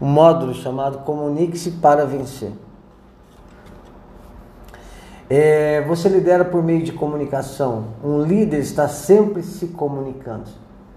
um 0.00 0.06
módulo 0.06 0.54
chamado 0.54 0.98
Comunique-se 0.98 1.72
para 1.72 2.04
Vencer. 2.04 2.52
É, 5.28 5.82
você 5.82 6.08
lidera 6.08 6.44
por 6.44 6.62
meio 6.62 6.82
de 6.82 6.92
comunicação. 6.92 7.86
Um 8.04 8.22
líder 8.22 8.60
está 8.60 8.86
sempre 8.88 9.42
se 9.42 9.68
comunicando. 9.68 10.44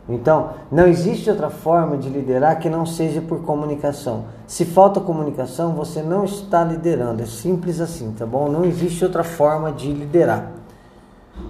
Então, 0.07 0.51
não 0.71 0.87
existe 0.87 1.29
outra 1.29 1.49
forma 1.49 1.95
de 1.97 2.09
liderar 2.09 2.59
que 2.59 2.69
não 2.69 2.85
seja 2.85 3.21
por 3.21 3.41
comunicação. 3.41 4.25
Se 4.47 4.65
falta 4.65 4.99
comunicação, 4.99 5.73
você 5.73 6.01
não 6.01 6.25
está 6.25 6.63
liderando. 6.63 7.21
É 7.21 7.25
simples 7.25 7.79
assim, 7.79 8.11
tá 8.17 8.25
bom? 8.25 8.49
Não 8.49 8.65
existe 8.65 9.03
outra 9.03 9.23
forma 9.23 9.71
de 9.71 9.91
liderar. 9.91 10.51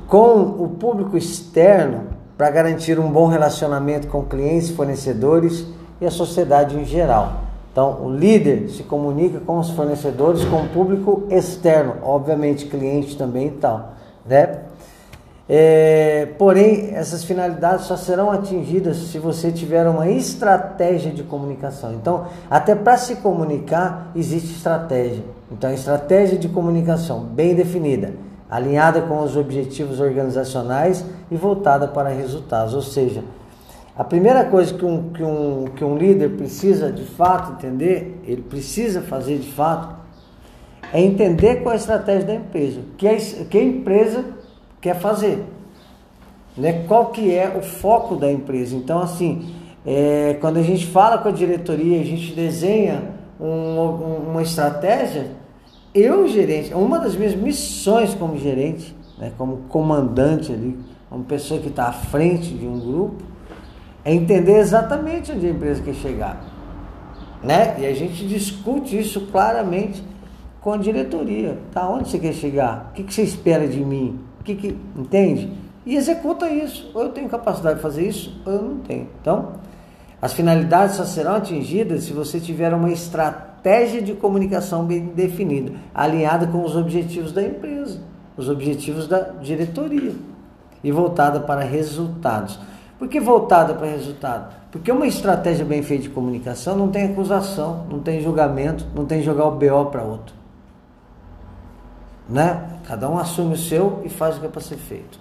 Com 0.07 0.41
o 0.41 0.75
público 0.77 1.17
externo, 1.17 2.07
para 2.37 2.49
garantir 2.51 2.99
um 2.99 3.09
bom 3.09 3.27
relacionamento 3.27 4.07
com 4.07 4.23
clientes, 4.23 4.69
fornecedores 4.69 5.65
e 6.01 6.05
a 6.05 6.11
sociedade 6.11 6.77
em 6.77 6.85
geral. 6.85 7.41
Então, 7.71 8.01
o 8.03 8.09
líder 8.09 8.69
se 8.69 8.83
comunica 8.83 9.39
com 9.39 9.59
os 9.59 9.69
fornecedores, 9.69 10.43
com 10.45 10.63
o 10.63 10.69
público 10.69 11.23
externo, 11.29 11.95
obviamente 12.01 12.65
cliente 12.65 13.17
também 13.17 13.47
e 13.47 13.51
tal, 13.51 13.93
né? 14.25 14.59
É, 15.51 16.27
porém, 16.37 16.91
essas 16.93 17.23
finalidades 17.23 17.85
só 17.85 17.97
serão 17.97 18.29
atingidas 18.29 18.97
se 18.97 19.17
você 19.17 19.51
tiver 19.51 19.87
uma 19.87 20.07
estratégia 20.07 21.11
de 21.11 21.23
comunicação. 21.23 21.93
Então, 21.93 22.27
até 22.47 22.75
para 22.75 22.97
se 22.97 23.15
comunicar, 23.15 24.11
existe 24.15 24.51
estratégia. 24.51 25.23
Então, 25.51 25.73
estratégia 25.73 26.37
de 26.37 26.47
comunicação 26.47 27.21
bem 27.21 27.55
definida, 27.55 28.13
alinhada 28.47 29.01
com 29.01 29.23
os 29.23 29.35
objetivos 29.35 29.99
organizacionais 29.99 31.03
e 31.31 31.35
voltada 31.35 31.87
para 31.87 32.09
resultados. 32.09 32.75
Ou 32.75 32.83
seja, 32.83 33.23
a 33.99 34.03
primeira 34.05 34.45
coisa 34.45 34.73
que 34.73 34.85
um, 34.85 35.09
que 35.09 35.21
um, 35.21 35.65
que 35.75 35.83
um 35.83 35.97
líder 35.97 36.29
precisa 36.37 36.89
de 36.89 37.03
fato 37.03 37.51
entender, 37.51 38.21
ele 38.25 38.41
precisa 38.41 39.01
fazer 39.01 39.39
de 39.39 39.51
fato, 39.51 39.93
é 40.93 41.01
entender 41.01 41.57
qual 41.57 41.73
é 41.73 41.75
a 41.75 41.79
estratégia 41.81 42.25
da 42.25 42.35
empresa, 42.35 42.79
que 42.97 43.05
a, 43.05 43.17
que 43.17 43.57
a 43.57 43.61
empresa 43.61 44.23
quer 44.79 44.97
fazer, 45.01 45.43
né? 46.55 46.85
qual 46.87 47.07
que 47.07 47.35
é 47.35 47.53
o 47.57 47.61
foco 47.61 48.15
da 48.15 48.31
empresa. 48.31 48.73
Então, 48.73 49.01
assim, 49.01 49.53
é, 49.85 50.37
quando 50.39 50.59
a 50.59 50.63
gente 50.63 50.87
fala 50.87 51.17
com 51.17 51.27
a 51.27 51.33
diretoria, 51.33 51.99
a 51.99 52.05
gente 52.05 52.31
desenha 52.33 53.03
um, 53.37 54.29
uma 54.29 54.41
estratégia, 54.41 55.27
eu, 55.93 56.25
gerente, 56.25 56.73
uma 56.73 56.99
das 56.99 57.17
minhas 57.17 57.35
missões 57.35 58.15
como 58.15 58.37
gerente, 58.37 58.95
né, 59.17 59.33
como 59.37 59.57
comandante 59.67 60.53
ali, 60.53 60.79
uma 61.11 61.25
pessoa 61.25 61.59
que 61.59 61.67
está 61.67 61.89
à 61.89 61.91
frente 61.91 62.53
de 62.53 62.65
um 62.65 62.79
grupo, 62.79 63.28
é 64.03 64.13
entender 64.13 64.57
exatamente 64.59 65.31
onde 65.31 65.47
a 65.47 65.49
empresa 65.49 65.81
quer 65.81 65.93
chegar. 65.93 66.41
Né? 67.43 67.75
E 67.79 67.85
a 67.85 67.93
gente 67.93 68.27
discute 68.27 68.97
isso 68.97 69.27
claramente 69.31 70.03
com 70.61 70.73
a 70.73 70.77
diretoria. 70.77 71.57
Tá? 71.71 71.89
Onde 71.89 72.09
você 72.09 72.19
quer 72.19 72.33
chegar? 72.33 72.91
O 72.91 72.93
que, 72.93 73.13
você 73.13 73.21
espera 73.21 73.67
de 73.67 73.79
mim? 73.79 74.19
O 74.39 74.43
que, 74.43 74.55
que 74.55 74.77
entende? 74.95 75.51
E 75.85 75.95
executa 75.95 76.49
isso. 76.49 76.91
Ou 76.93 77.03
eu 77.03 77.09
tenho 77.09 77.29
capacidade 77.29 77.77
de 77.77 77.81
fazer 77.81 78.07
isso, 78.07 78.41
ou 78.45 78.53
eu 78.53 78.61
não 78.61 78.77
tenho. 78.79 79.07
Então, 79.21 79.53
as 80.21 80.33
finalidades 80.33 80.95
só 80.95 81.05
serão 81.05 81.35
atingidas 81.35 82.03
se 82.03 82.13
você 82.13 82.39
tiver 82.39 82.73
uma 82.73 82.91
estratégia 82.91 84.01
de 84.01 84.13
comunicação 84.13 84.85
bem 84.85 85.07
definida, 85.07 85.71
alinhada 85.95 86.45
com 86.47 86.63
os 86.63 86.75
objetivos 86.75 87.31
da 87.31 87.41
empresa, 87.41 88.01
os 88.35 88.49
objetivos 88.49 89.07
da 89.07 89.19
diretoria 89.41 90.13
e 90.83 90.91
voltada 90.91 91.39
para 91.39 91.61
resultados. 91.61 92.59
Por 92.99 93.07
que 93.07 93.17
voltada 93.17 93.73
para 93.73 93.87
resultado? 93.87 94.53
Porque 94.69 94.91
uma 94.91 95.07
estratégia 95.07 95.63
bem 95.63 95.81
feita 95.81 96.03
de 96.03 96.09
comunicação 96.09 96.75
não 96.75 96.89
tem 96.89 97.05
acusação, 97.05 97.85
não 97.89 97.99
tem 97.99 98.21
julgamento, 98.21 98.85
não 98.93 99.05
tem 99.05 99.23
jogar 99.23 99.45
o 99.45 99.51
BO 99.51 99.85
para 99.89 100.03
outro. 100.03 100.35
Né? 102.27 102.61
Cada 102.85 103.09
um 103.09 103.17
assume 103.17 103.53
o 103.53 103.57
seu 103.57 104.01
e 104.03 104.09
faz 104.09 104.35
o 104.35 104.41
que 104.41 104.47
é 104.47 104.49
para 104.49 104.61
ser 104.61 104.75
feito. 104.75 105.17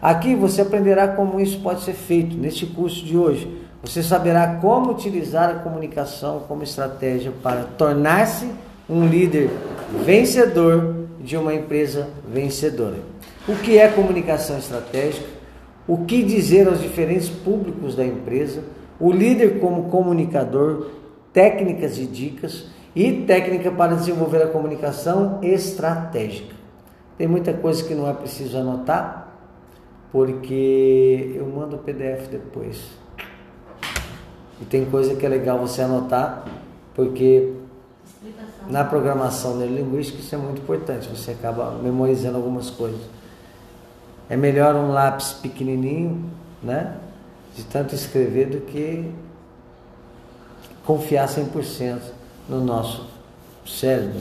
Aqui 0.00 0.34
você 0.34 0.62
aprenderá 0.62 1.06
como 1.08 1.38
isso 1.38 1.60
pode 1.60 1.82
ser 1.82 1.92
feito 1.92 2.34
neste 2.34 2.64
curso 2.64 3.04
de 3.04 3.16
hoje. 3.16 3.62
Você 3.82 4.02
saberá 4.02 4.56
como 4.56 4.90
utilizar 4.90 5.50
a 5.50 5.54
comunicação 5.54 6.44
como 6.48 6.62
estratégia 6.62 7.32
para 7.42 7.64
tornar-se 7.76 8.50
um 8.88 9.06
líder 9.06 9.50
vencedor 10.04 11.06
de 11.20 11.36
uma 11.36 11.54
empresa 11.54 12.08
vencedora. 12.26 12.96
O 13.46 13.54
que 13.56 13.78
é 13.78 13.88
comunicação 13.88 14.56
estratégica? 14.56 15.37
O 15.88 16.04
que 16.04 16.22
dizer 16.22 16.68
aos 16.68 16.82
diferentes 16.82 17.30
públicos 17.30 17.96
da 17.96 18.04
empresa, 18.04 18.62
o 19.00 19.10
líder 19.10 19.58
como 19.58 19.84
comunicador, 19.84 20.88
técnicas 21.32 21.98
e 21.98 22.04
dicas 22.04 22.66
e 22.94 23.24
técnica 23.24 23.70
para 23.70 23.96
desenvolver 23.96 24.42
a 24.42 24.48
comunicação 24.48 25.38
estratégica. 25.42 26.54
Tem 27.16 27.26
muita 27.26 27.54
coisa 27.54 27.82
que 27.82 27.94
não 27.94 28.08
é 28.08 28.12
preciso 28.12 28.58
anotar, 28.58 29.32
porque 30.12 31.32
eu 31.34 31.46
mando 31.46 31.76
o 31.76 31.78
PDF 31.78 32.28
depois. 32.30 32.84
E 34.60 34.64
tem 34.66 34.84
coisa 34.84 35.14
que 35.14 35.24
é 35.24 35.28
legal 35.28 35.58
você 35.58 35.82
anotar, 35.82 36.44
porque 36.94 37.52
na 38.68 38.84
programação 38.84 39.56
neurolinguística 39.56 40.18
isso 40.18 40.34
é 40.34 40.38
muito 40.38 40.60
importante, 40.60 41.08
você 41.08 41.30
acaba 41.30 41.70
memorizando 41.82 42.36
algumas 42.36 42.68
coisas. 42.68 43.00
É 44.28 44.36
melhor 44.36 44.74
um 44.74 44.92
lápis 44.92 45.32
pequenininho, 45.32 46.24
né? 46.62 46.96
De 47.56 47.64
tanto 47.64 47.94
escrever 47.94 48.50
do 48.50 48.60
que 48.60 49.10
confiar 50.84 51.28
100% 51.28 52.00
no 52.48 52.64
nosso 52.64 53.06
cérebro. 53.66 54.20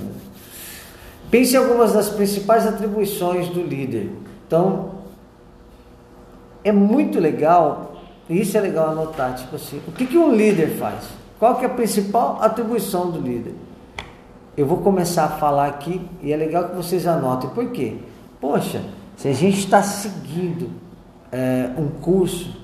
Pense 1.30 1.56
em 1.56 1.58
algumas 1.58 1.94
das 1.94 2.10
principais 2.10 2.66
atribuições 2.66 3.48
do 3.50 3.62
líder. 3.62 4.12
Então, 4.46 4.92
é 6.64 6.72
muito 6.72 7.20
legal, 7.20 7.96
e 8.30 8.42
isso 8.42 8.58
é 8.58 8.62
legal 8.62 8.90
anotar, 8.90 9.36
tipo 9.36 9.56
assim, 9.56 9.82
o 9.88 9.92
que, 9.92 10.06
que 10.06 10.18
um 10.18 10.34
líder 10.34 10.78
faz? 10.78 11.06
Qual 11.40 11.56
que 11.56 11.66
é 11.66 11.68
a 11.68 11.74
principal 11.74 12.40
atribuição 12.42 13.12
do 13.12 13.20
líder? 13.20 13.54
Eu 14.56 14.66
vou 14.66 14.80
começar 14.80 15.26
a 15.26 15.30
falar 15.30 15.68
aqui 15.68 16.02
e 16.22 16.34
é 16.34 16.36
legal 16.36 16.70
que 16.70 16.76
vocês 16.76 17.06
anotem. 17.06 17.50
Por 17.52 17.72
quê? 17.72 17.98
Poxa, 18.42 18.82
se 19.18 19.28
a 19.28 19.34
gente 19.34 19.58
está 19.60 19.82
seguindo 19.82 20.70
é, 21.32 21.72
um 21.76 21.90
curso 21.90 22.56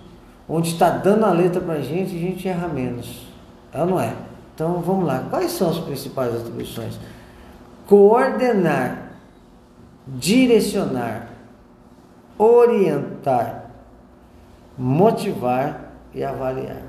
onde 0.48 0.70
está 0.70 0.90
dando 0.92 1.26
a 1.26 1.32
letra 1.32 1.60
para 1.60 1.74
a 1.74 1.82
gente, 1.82 2.16
a 2.16 2.20
gente 2.20 2.48
erra 2.48 2.68
menos. 2.68 3.28
É 3.74 3.82
ou 3.82 3.88
não 3.88 4.00
é? 4.00 4.16
Então 4.54 4.80
vamos 4.82 5.06
lá. 5.06 5.26
Quais 5.32 5.52
são 5.52 5.72
as 5.72 5.80
principais 5.80 6.34
atribuições? 6.36 7.00
Coordenar, 7.88 9.14
direcionar, 10.08 11.30
orientar, 12.38 13.72
motivar 14.78 15.92
e 16.14 16.24
avaliar. 16.24 16.84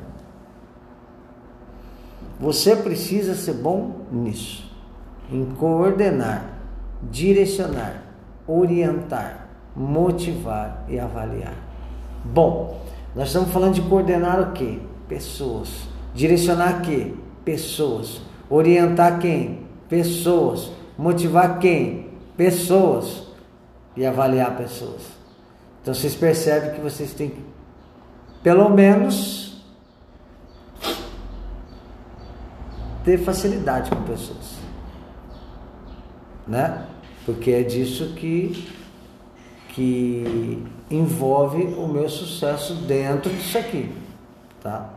Você 2.39 2.77
precisa 2.77 3.35
ser 3.35 3.55
bom 3.55 4.01
nisso, 4.13 4.71
em 5.33 5.47
coordenar, 5.55 6.45
direcionar, 7.11 8.03
orientar, 8.47 9.44
motivar 9.77 10.85
e 10.89 10.99
avaliar. 10.99 11.55
Bom, 12.25 12.81
nós 13.15 13.29
estamos 13.29 13.51
falando 13.51 13.75
de 13.75 13.83
coordenar 13.83 14.41
o 14.41 14.53
que? 14.53 14.81
Pessoas. 15.09 15.69
Direcionar 16.15 16.83
quê? 16.83 17.15
Pessoas. 17.45 18.21
Orientar 18.49 19.19
quem? 19.19 19.67
Pessoas. 19.89 20.71
Motivar 20.97 21.59
quem? 21.59 22.11
Pessoas. 22.37 23.25
E 23.97 24.05
avaliar 24.05 24.57
pessoas. 24.57 25.03
Então 25.83 25.93
vocês 25.93 26.15
percebem 26.15 26.73
que 26.73 26.81
vocês 26.81 27.13
têm 27.13 27.29
que, 27.29 27.45
pelo 28.43 28.71
menos, 28.71 29.63
ter 33.05 33.19
facilidade 33.19 33.91
com 33.91 34.03
pessoas. 34.03 34.57
Né? 36.47 36.87
Porque 37.27 37.51
é 37.51 37.63
disso 37.63 38.15
que 38.15 38.67
que 39.75 40.63
envolve 40.91 41.63
o 41.77 41.89
meu 41.89 42.09
sucesso 42.09 42.75
dentro 42.75 43.31
disso 43.31 43.59
aqui, 43.59 43.93
tá? 44.63 44.91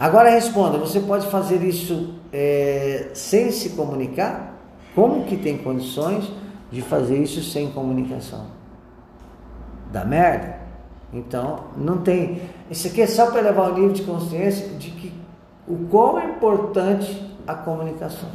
Agora 0.00 0.30
responda, 0.30 0.78
você 0.78 1.00
pode 1.00 1.26
fazer 1.26 1.62
isso 1.62 2.14
é, 2.32 3.10
sem 3.14 3.50
se 3.50 3.70
comunicar? 3.70 4.54
Como 4.94 5.24
que 5.24 5.36
tem 5.36 5.58
condições 5.58 6.30
de 6.70 6.80
fazer 6.80 7.18
isso 7.18 7.42
sem 7.42 7.70
comunicação? 7.70 8.46
Dá 9.92 10.04
merda? 10.04 10.58
Então, 11.12 11.64
não 11.76 11.98
tem. 11.98 12.40
Isso 12.70 12.86
aqui 12.88 13.02
é 13.02 13.06
só 13.06 13.30
para 13.30 13.40
levar 13.40 13.70
o 13.70 13.74
nível 13.74 13.92
de 13.92 14.02
consciência 14.02 14.68
de 14.76 14.90
que 14.90 15.12
o 15.66 15.76
quão 15.90 16.18
é 16.18 16.24
importante 16.26 17.22
a 17.46 17.54
comunicação. 17.54 18.28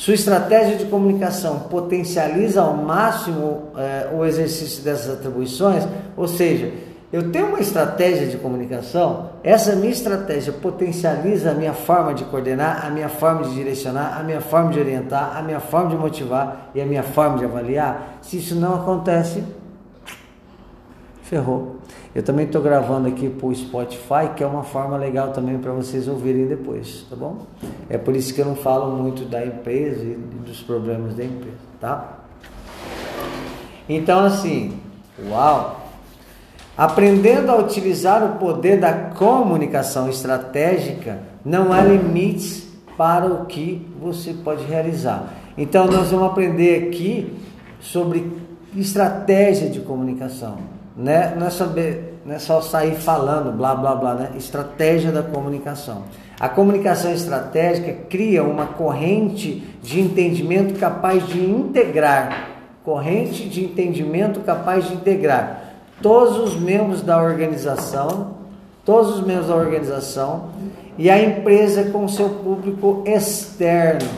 Sua 0.00 0.14
estratégia 0.14 0.78
de 0.78 0.86
comunicação 0.86 1.58
potencializa 1.68 2.62
ao 2.62 2.74
máximo 2.74 3.64
é, 3.76 4.08
o 4.16 4.24
exercício 4.24 4.82
dessas 4.82 5.12
atribuições, 5.12 5.86
ou 6.16 6.26
seja, 6.26 6.72
eu 7.12 7.30
tenho 7.30 7.48
uma 7.48 7.60
estratégia 7.60 8.26
de 8.26 8.38
comunicação, 8.38 9.28
essa 9.44 9.76
minha 9.76 9.92
estratégia 9.92 10.54
potencializa 10.54 11.50
a 11.50 11.54
minha 11.54 11.74
forma 11.74 12.14
de 12.14 12.24
coordenar, 12.24 12.86
a 12.86 12.88
minha 12.88 13.10
forma 13.10 13.42
de 13.42 13.54
direcionar, 13.54 14.18
a 14.18 14.22
minha 14.22 14.40
forma 14.40 14.72
de 14.72 14.80
orientar, 14.80 15.36
a 15.36 15.42
minha 15.42 15.60
forma 15.60 15.90
de 15.90 15.96
motivar 15.96 16.70
e 16.74 16.80
a 16.80 16.86
minha 16.86 17.02
forma 17.02 17.36
de 17.36 17.44
avaliar. 17.44 18.20
Se 18.22 18.38
isso 18.38 18.54
não 18.54 18.76
acontece, 18.76 19.44
ferrou. 21.24 21.79
Eu 22.12 22.24
também 22.24 22.46
estou 22.46 22.60
gravando 22.60 23.06
aqui 23.06 23.28
para 23.28 23.46
o 23.46 23.54
Spotify, 23.54 24.34
que 24.36 24.42
é 24.42 24.46
uma 24.46 24.64
forma 24.64 24.96
legal 24.96 25.30
também 25.32 25.58
para 25.58 25.70
vocês 25.70 26.08
ouvirem 26.08 26.46
depois, 26.46 27.06
tá 27.08 27.14
bom? 27.14 27.46
É 27.88 27.96
por 27.96 28.16
isso 28.16 28.34
que 28.34 28.40
eu 28.40 28.46
não 28.46 28.56
falo 28.56 28.96
muito 28.96 29.24
da 29.24 29.44
empresa 29.46 30.02
e 30.02 30.14
dos 30.44 30.60
problemas 30.60 31.14
da 31.14 31.24
empresa, 31.24 31.56
tá? 31.80 32.18
Então, 33.88 34.24
assim, 34.24 34.76
uau! 35.28 35.80
Aprendendo 36.76 37.52
a 37.52 37.56
utilizar 37.56 38.24
o 38.24 38.38
poder 38.38 38.80
da 38.80 38.92
comunicação 38.92 40.08
estratégica, 40.08 41.18
não 41.44 41.72
há 41.72 41.80
limites 41.82 42.66
para 42.96 43.26
o 43.26 43.46
que 43.46 43.86
você 44.00 44.32
pode 44.32 44.64
realizar. 44.64 45.32
Então, 45.56 45.86
nós 45.86 46.10
vamos 46.10 46.26
aprender 46.26 46.88
aqui 46.88 47.38
sobre 47.80 48.32
estratégia 48.74 49.68
de 49.68 49.80
comunicação. 49.80 50.79
Né? 51.00 51.34
Não, 51.34 51.46
é 51.46 51.50
saber, 51.50 52.20
não 52.26 52.34
é 52.34 52.38
só 52.38 52.60
sair 52.60 52.94
falando, 52.94 53.56
blá 53.56 53.74
blá 53.74 53.94
blá, 53.94 54.14
né? 54.14 54.30
estratégia 54.36 55.10
da 55.10 55.22
comunicação. 55.22 56.02
A 56.38 56.48
comunicação 56.48 57.10
estratégica 57.12 57.92
cria 58.08 58.44
uma 58.44 58.66
corrente 58.66 59.66
de 59.82 59.98
entendimento 60.00 60.78
capaz 60.78 61.26
de 61.26 61.40
integrar 61.40 62.50
corrente 62.84 63.48
de 63.48 63.64
entendimento 63.64 64.40
capaz 64.40 64.88
de 64.88 64.94
integrar 64.94 65.74
todos 66.02 66.38
os 66.38 66.58
membros 66.58 67.02
da 67.02 67.22
organização, 67.22 68.34
todos 68.84 69.16
os 69.16 69.26
membros 69.26 69.48
da 69.48 69.54
organização 69.54 70.48
e 70.96 71.10
a 71.10 71.22
empresa 71.22 71.90
com 71.90 72.08
seu 72.08 72.28
público 72.28 73.02
externo. 73.06 74.08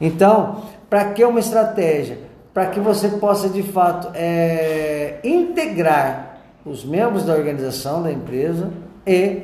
Então, 0.00 0.62
para 0.88 1.06
que 1.12 1.24
uma 1.24 1.40
estratégia? 1.40 2.29
Para 2.52 2.66
que 2.66 2.80
você 2.80 3.08
possa 3.08 3.48
de 3.48 3.62
fato 3.62 4.08
é, 4.14 5.18
integrar 5.22 6.38
os 6.64 6.84
membros 6.84 7.24
da 7.24 7.32
organização 7.32 8.02
da 8.02 8.12
empresa 8.12 8.70
e 9.06 9.42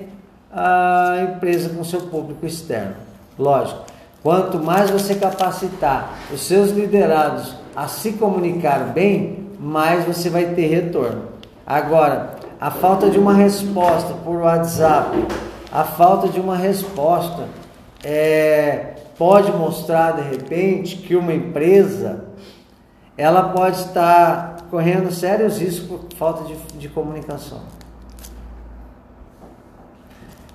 a 0.53 1.35
empresa 1.35 1.71
com 1.71 1.85
seu 1.85 2.03
público 2.03 2.47
externo. 2.47 2.95
Lógico, 3.39 3.85
quanto 4.23 4.59
mais 4.59 4.91
você 4.91 5.15
capacitar 5.15 6.15
os 6.33 6.41
seus 6.41 6.71
liderados 6.71 7.55
a 7.75 7.87
se 7.87 8.13
comunicar 8.13 8.93
bem, 8.93 9.51
mais 9.59 10.05
você 10.05 10.31
vai 10.31 10.47
ter 10.47 10.67
retorno. 10.67 11.23
Agora, 11.67 12.37
a 12.61 12.71
falta 12.71 13.11
de 13.11 13.19
uma 13.19 13.35
resposta 13.35 14.15
por 14.25 14.37
WhatsApp, 14.37 15.27
a 15.71 15.85
falta 15.85 16.29
de 16.29 16.41
uma 16.41 16.57
resposta 16.57 17.45
é, 18.03 18.95
pode 19.19 19.53
mostrar 19.53 20.13
de 20.13 20.23
repente 20.23 20.97
que 20.97 21.17
uma 21.17 21.35
empresa 21.35 22.25
ela 23.17 23.51
pode 23.51 23.79
estar 23.79 24.67
correndo 24.71 25.11
sérios 25.11 25.59
riscos 25.59 25.87
por 25.87 26.17
falta 26.17 26.45
de, 26.45 26.55
de 26.79 26.89
comunicação. 26.89 27.61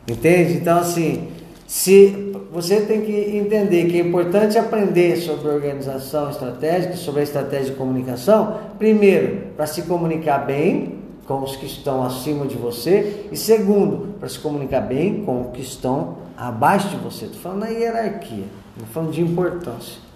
Entende? 0.08 0.54
Então, 0.54 0.80
assim, 0.80 1.31
se 1.66 2.34
você 2.52 2.81
tem 2.81 3.02
que 3.02 3.38
entender 3.38 3.86
que 3.86 3.98
é 3.98 4.04
importante 4.04 4.58
aprender 4.58 5.16
sobre 5.18 5.50
organização 5.50 6.30
estratégica, 6.30 6.96
sobre 6.96 7.22
a 7.22 7.24
estratégia 7.24 7.72
de 7.72 7.78
comunicação, 7.78 8.60
primeiro, 8.78 9.48
para 9.56 9.66
se 9.66 9.84
comunicar 9.84 10.40
bem 10.40 11.00
com 11.25 11.42
os 11.42 11.56
que 11.56 11.66
estão 11.66 12.04
acima 12.04 12.46
de 12.46 12.57
você, 12.57 13.28
e 13.31 13.38
segundo, 13.38 14.16
para 14.19 14.28
se 14.28 14.38
comunicar 14.40 14.81
bem 14.81 15.24
com 15.24 15.42
os 15.42 15.52
que 15.52 15.62
estão 15.62 16.18
abaixo 16.36 16.90
de 16.90 16.98
você. 16.98 17.25
Estou 17.25 17.40
falando 17.40 17.60
na 17.62 17.69
hierarquia, 17.69 18.46
estou 18.75 18.88
falando 18.92 19.12
de 19.12 19.22
importância. 19.22 20.11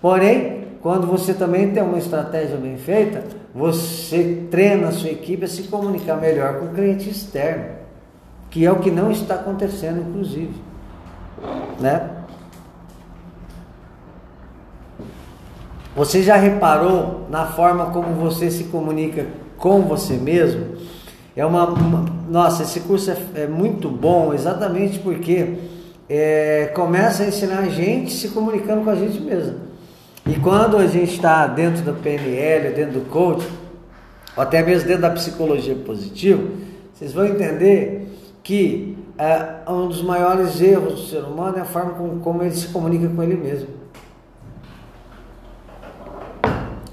Porém, 0.00 0.64
quando 0.80 1.06
você 1.06 1.34
também 1.34 1.70
tem 1.70 1.82
uma 1.82 1.98
estratégia 1.98 2.56
bem 2.56 2.76
feita, 2.76 3.24
você 3.54 4.46
treina 4.50 4.88
a 4.88 4.92
sua 4.92 5.10
equipe 5.10 5.44
a 5.44 5.48
se 5.48 5.64
comunicar 5.64 6.16
melhor 6.16 6.60
com 6.60 6.66
o 6.66 6.74
cliente 6.74 7.10
externo, 7.10 7.64
que 8.50 8.64
é 8.64 8.70
o 8.70 8.78
que 8.78 8.90
não 8.90 9.10
está 9.10 9.34
acontecendo, 9.34 10.00
inclusive 10.08 10.68
né? 11.78 12.10
Você 15.96 16.22
já 16.22 16.36
reparou 16.36 17.26
na 17.28 17.46
forma 17.46 17.86
como 17.86 18.14
você 18.14 18.50
se 18.50 18.64
comunica 18.64 19.26
com 19.56 19.82
você 19.82 20.14
mesmo? 20.14 20.76
É 21.34 21.44
uma, 21.44 21.68
uma 21.68 22.06
nossa, 22.28 22.62
esse 22.62 22.80
curso 22.80 23.10
é, 23.10 23.16
é, 23.34 23.46
muito 23.46 23.88
bom, 23.88 24.32
exatamente 24.32 24.98
porque 24.98 25.58
é, 26.08 26.70
começa 26.74 27.22
a 27.22 27.26
ensinar 27.26 27.60
a 27.60 27.68
gente 27.68 28.12
se 28.12 28.28
comunicando 28.28 28.82
com 28.82 28.90
a 28.90 28.94
gente 28.94 29.20
mesmo. 29.20 29.67
E 30.28 30.38
quando 30.40 30.76
a 30.76 30.86
gente 30.86 31.14
está 31.14 31.46
dentro 31.46 31.82
da 31.82 31.92
PNL, 31.94 32.74
dentro 32.74 33.00
do 33.00 33.08
coach, 33.08 33.48
ou 34.36 34.42
até 34.42 34.62
mesmo 34.62 34.86
dentro 34.86 35.00
da 35.00 35.10
psicologia 35.10 35.74
positiva, 35.74 36.42
vocês 36.92 37.14
vão 37.14 37.24
entender 37.24 38.14
que 38.42 38.94
é, 39.16 39.60
um 39.66 39.88
dos 39.88 40.02
maiores 40.02 40.60
erros 40.60 41.00
do 41.00 41.06
ser 41.06 41.24
humano 41.24 41.56
é 41.56 41.62
a 41.62 41.64
forma 41.64 42.20
como 42.20 42.42
ele 42.42 42.54
se 42.54 42.68
comunica 42.68 43.08
com 43.08 43.22
ele 43.22 43.36
mesmo. 43.36 43.68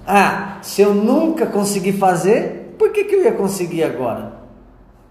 Ah, 0.07 0.59
se 0.61 0.81
eu 0.81 0.93
nunca 0.93 1.45
consegui 1.45 1.91
fazer, 1.91 2.73
por 2.79 2.91
que, 2.93 3.03
que 3.03 3.15
eu 3.15 3.23
ia 3.23 3.33
conseguir 3.33 3.83
agora? 3.83 4.31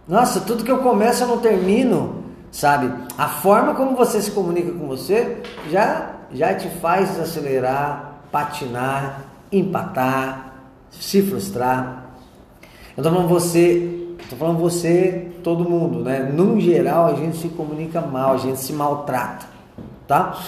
Nossa, 0.09 0.41
tudo 0.41 0.65
que 0.65 0.71
eu 0.71 0.79
começo 0.79 1.25
eu 1.25 1.29
não 1.29 1.39
termino, 1.39 2.25
sabe? 2.51 2.91
A 3.19 3.29
forma 3.29 3.75
como 3.75 3.95
você 3.95 4.23
se 4.23 4.31
comunica 4.31 4.73
com 4.73 4.87
você 4.87 5.43
já, 5.71 6.13
já 6.33 6.55
te 6.55 6.69
faz 6.81 7.11
desacelerar, 7.11 8.14
patinar, 8.35 9.27
empatar, 9.53 10.55
se 10.91 11.23
frustrar. 11.23 12.07
Então, 12.99 13.29
você 13.29 14.05
Estou 14.25 14.39
falando 14.39 14.59
você, 14.59 15.29
todo 15.43 15.69
mundo, 15.69 16.01
né? 16.01 16.21
No 16.21 16.59
geral, 16.59 17.07
a 17.07 17.15
gente 17.15 17.37
se 17.37 17.49
comunica 17.49 18.01
mal, 18.01 18.33
a 18.33 18.37
gente 18.39 18.59
se 18.59 18.73
maltrata, 18.73 19.45
tá? 20.09 20.39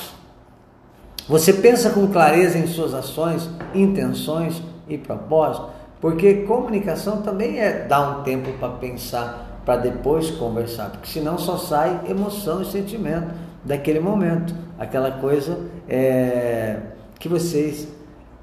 Você 1.28 1.52
pensa 1.52 1.90
com 1.90 2.06
clareza 2.06 2.56
em 2.56 2.66
suas 2.66 2.94
ações, 2.94 3.50
intenções 3.74 4.62
e 4.88 4.96
propósitos, 4.96 5.68
porque 6.00 6.46
comunicação 6.46 7.20
também 7.20 7.58
é 7.58 7.84
dar 7.86 8.00
um 8.00 8.22
tempo 8.22 8.50
para 8.58 8.70
pensar, 8.70 9.60
para 9.66 9.76
depois 9.76 10.30
conversar, 10.30 10.90
porque 10.90 11.08
senão 11.08 11.36
só 11.36 11.58
sai 11.58 12.00
emoção 12.08 12.62
e 12.62 12.64
sentimento 12.64 13.28
daquele 13.62 14.00
momento, 14.00 14.54
aquela 14.78 15.10
coisa 15.10 15.58
é, 15.87 16.78
que 17.18 17.28
vocês 17.28 17.88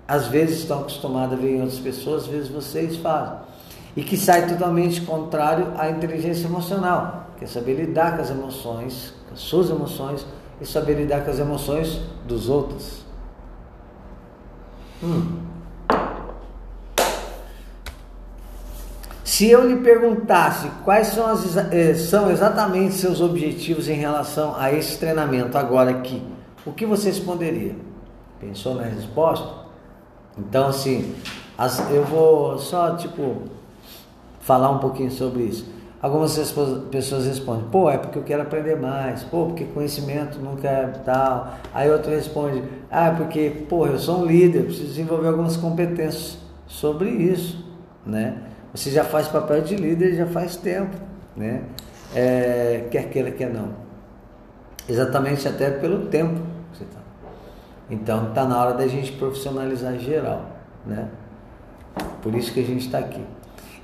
às 0.07 0.27
vezes 0.27 0.59
estão 0.59 0.81
acostumados 0.81 1.37
a 1.37 1.41
ver 1.41 1.55
em 1.55 1.61
outras 1.61 1.79
pessoas, 1.79 2.23
às 2.23 2.27
vezes 2.27 2.49
vocês 2.49 2.97
fazem 2.97 3.37
e 3.95 4.03
que 4.03 4.17
sai 4.17 4.47
totalmente 4.47 5.01
contrário 5.01 5.73
à 5.77 5.89
inteligência 5.89 6.47
emocional, 6.47 7.27
que 7.37 7.45
é 7.45 7.47
saber 7.47 7.75
lidar 7.75 8.15
com 8.15 8.21
as 8.21 8.29
emoções, 8.29 9.13
com 9.27 9.33
as 9.33 9.39
suas 9.39 9.69
emoções 9.69 10.25
e 10.59 10.65
saber 10.65 10.95
lidar 10.95 11.23
com 11.23 11.31
as 11.31 11.39
emoções 11.39 12.01
dos 12.25 12.49
outros. 12.49 13.03
Hum. 15.03 15.43
Se 19.23 19.49
eu 19.49 19.67
lhe 19.67 19.77
perguntasse 19.77 20.69
quais 20.83 21.07
são, 21.07 21.27
as, 21.27 21.57
eh, 21.57 21.95
são 21.95 22.29
exatamente 22.29 22.93
seus 22.93 23.19
objetivos 23.19 23.87
em 23.89 23.95
relação 23.95 24.55
a 24.55 24.71
esse 24.71 24.97
treinamento 24.97 25.57
agora 25.57 25.89
aqui, 25.89 26.21
o 26.65 26.71
que 26.71 26.85
você 26.85 27.09
responderia? 27.09 27.75
Pensou 28.39 28.75
na 28.75 28.83
resposta? 28.83 29.47
Então, 30.37 30.67
assim, 30.67 31.15
as, 31.57 31.91
eu 31.91 32.03
vou 32.03 32.57
só 32.57 32.95
tipo 32.95 33.43
falar 34.41 34.69
um 34.71 34.79
pouquinho 34.79 35.11
sobre 35.11 35.43
isso. 35.43 35.71
Algumas 36.01 36.37
pessoas 36.91 37.25
respondem, 37.25 37.65
pô, 37.71 37.89
é 37.89 37.97
porque 37.97 38.19
eu 38.19 38.23
quero 38.23 38.41
aprender 38.41 38.75
mais, 38.75 39.23
pô, 39.23 39.45
porque 39.45 39.63
conhecimento 39.63 40.37
nunca 40.37 40.67
é 40.67 40.87
tal. 41.05 41.53
Aí 41.73 41.89
outro 41.89 42.11
responde, 42.11 42.61
ah, 42.91 43.07
é 43.07 43.11
porque, 43.11 43.65
pô, 43.69 43.87
eu 43.87 43.97
sou 43.97 44.19
um 44.19 44.25
líder, 44.25 44.63
preciso 44.63 44.87
desenvolver 44.87 45.29
algumas 45.29 45.55
competências 45.55 46.37
sobre 46.67 47.09
isso, 47.09 47.65
né? 48.05 48.37
Você 48.73 48.91
já 48.91 49.05
faz 49.05 49.29
papel 49.29 49.61
de 49.61 49.77
líder 49.77 50.15
já 50.15 50.25
faz 50.25 50.57
tempo, 50.57 50.97
né? 51.37 51.63
É, 52.13 52.85
quer 52.91 53.09
queira, 53.09 53.31
quer 53.31 53.49
não. 53.49 53.69
Exatamente 54.89 55.47
até 55.47 55.71
pelo 55.71 56.07
tempo 56.07 56.41
que 56.71 56.79
você 56.79 56.83
está. 56.83 56.99
Então 57.93 58.29
está 58.29 58.43
na 58.43 58.59
hora 58.59 58.73
da 58.73 58.87
gente 58.87 59.11
profissionalizar 59.11 59.97
geral, 59.99 60.45
né? 60.83 61.09
Por 62.23 62.33
isso 62.33 62.51
que 62.51 62.59
a 62.59 62.63
gente 62.63 62.87
está 62.87 62.97
aqui. 62.97 63.23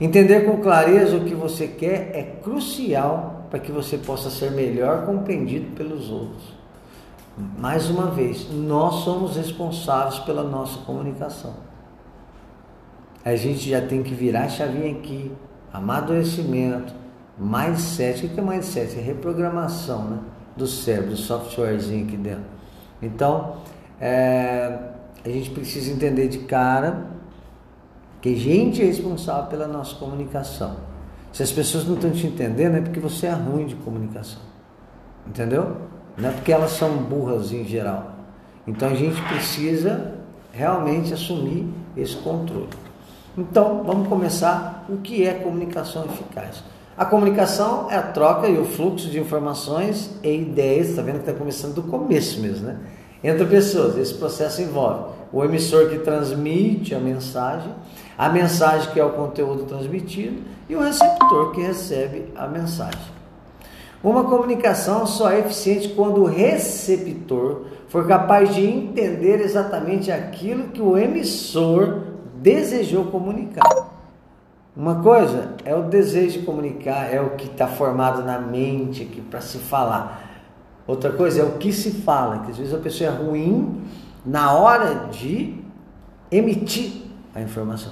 Entender 0.01 0.45
com 0.45 0.57
clareza 0.57 1.15
o 1.15 1.25
que 1.25 1.35
você 1.35 1.67
quer 1.67 2.11
é 2.15 2.23
crucial 2.41 3.45
para 3.51 3.59
que 3.59 3.71
você 3.71 3.97
possa 3.97 4.31
ser 4.31 4.51
melhor 4.51 5.05
compreendido 5.05 5.75
pelos 5.75 6.09
outros. 6.09 6.57
Mais 7.57 7.87
uma 7.89 8.07
vez, 8.07 8.47
nós 8.51 9.03
somos 9.03 9.35
responsáveis 9.35 10.17
pela 10.19 10.43
nossa 10.43 10.79
comunicação. 10.79 11.53
A 13.23 13.35
gente 13.35 13.69
já 13.69 13.81
tem 13.81 14.01
que 14.01 14.13
virar 14.13 14.45
a 14.45 14.49
chavinha 14.49 14.91
aqui 14.91 15.31
amadurecimento, 15.71 16.93
mindset. 17.37 18.25
O 18.25 18.29
que 18.29 18.39
é 18.39 18.43
mindset? 18.43 18.97
É 18.97 19.01
reprogramação 19.01 20.03
né? 20.05 20.19
do 20.57 20.65
cérebro, 20.65 21.11
do 21.11 21.17
softwarezinho 21.17 22.07
aqui 22.07 22.17
dentro. 22.17 22.59
Então, 23.01 23.57
é, 23.99 24.77
a 25.23 25.29
gente 25.29 25.49
precisa 25.51 25.91
entender 25.91 26.27
de 26.27 26.39
cara 26.39 27.07
que 28.21 28.33
a 28.33 28.37
gente 28.37 28.81
é 28.81 28.85
responsável 28.85 29.49
pela 29.49 29.67
nossa 29.67 29.95
comunicação. 29.95 30.77
Se 31.31 31.43
as 31.43 31.51
pessoas 31.51 31.87
não 31.87 31.95
estão 31.95 32.11
te 32.11 32.25
entendendo, 32.25 32.75
é 32.75 32.81
porque 32.81 32.99
você 32.99 33.27
é 33.27 33.31
ruim 33.31 33.65
de 33.65 33.75
comunicação. 33.75 34.41
Entendeu? 35.27 35.77
Não 36.17 36.29
é 36.29 36.31
porque 36.31 36.51
elas 36.51 36.71
são 36.71 36.97
burras 36.97 37.51
em 37.51 37.63
geral. 37.63 38.15
Então 38.67 38.89
a 38.89 38.95
gente 38.95 39.21
precisa 39.23 40.15
realmente 40.51 41.13
assumir 41.13 41.67
esse 41.95 42.15
controle. 42.17 42.69
Então, 43.37 43.83
vamos 43.85 44.07
começar 44.07 44.85
o 44.89 44.97
que 44.97 45.25
é 45.25 45.33
comunicação 45.33 46.05
eficaz. 46.05 46.63
A 46.97 47.05
comunicação 47.05 47.89
é 47.89 47.95
a 47.95 48.01
troca 48.01 48.47
e 48.49 48.57
o 48.57 48.65
fluxo 48.65 49.07
de 49.07 49.19
informações 49.19 50.19
e 50.21 50.41
ideias, 50.41 50.89
está 50.89 51.01
vendo 51.01 51.15
que 51.15 51.29
está 51.29 51.33
começando 51.33 51.75
do 51.75 51.83
começo 51.83 52.41
mesmo, 52.41 52.67
né? 52.67 52.77
Entre 53.23 53.45
pessoas. 53.45 53.97
Esse 53.97 54.13
processo 54.13 54.61
envolve 54.61 55.13
o 55.31 55.43
emissor 55.43 55.89
que 55.89 55.99
transmite 55.99 56.95
a 56.95 56.99
mensagem, 56.99 57.73
a 58.17 58.29
mensagem 58.29 58.91
que 58.91 58.99
é 58.99 59.05
o 59.05 59.11
conteúdo 59.11 59.63
transmitido 59.63 60.41
e 60.67 60.75
o 60.75 60.81
receptor 60.81 61.51
que 61.51 61.61
recebe 61.61 62.25
a 62.35 62.47
mensagem. 62.47 63.19
Uma 64.01 64.23
comunicação 64.23 65.05
só 65.05 65.29
é 65.29 65.39
eficiente 65.39 65.89
quando 65.89 66.21
o 66.21 66.25
receptor 66.25 67.65
for 67.89 68.07
capaz 68.07 68.55
de 68.55 68.65
entender 68.65 69.41
exatamente 69.41 70.09
aquilo 70.09 70.69
que 70.69 70.81
o 70.81 70.97
emissor 70.97 72.03
desejou 72.35 73.05
comunicar. 73.05 73.89
Uma 74.75 75.01
coisa 75.01 75.55
é 75.65 75.75
o 75.75 75.83
desejo 75.83 76.39
de 76.39 76.45
comunicar, 76.45 77.13
é 77.13 77.19
o 77.19 77.31
que 77.31 77.47
está 77.47 77.67
formado 77.67 78.23
na 78.23 78.39
mente 78.39 79.03
aqui 79.03 79.19
para 79.19 79.41
se 79.41 79.57
falar. 79.57 80.28
Outra 80.89 81.11
coisa 81.11 81.41
é 81.41 81.43
o 81.43 81.51
que 81.51 81.71
se 81.71 81.91
fala, 81.91 82.39
que 82.39 82.49
às 82.49 82.57
vezes 82.57 82.73
a 82.73 82.79
pessoa 82.79 83.11
é 83.11 83.13
ruim 83.13 83.79
na 84.25 84.53
hora 84.53 85.07
de 85.11 85.53
emitir 86.31 87.03
a 87.35 87.39
informação. 87.39 87.91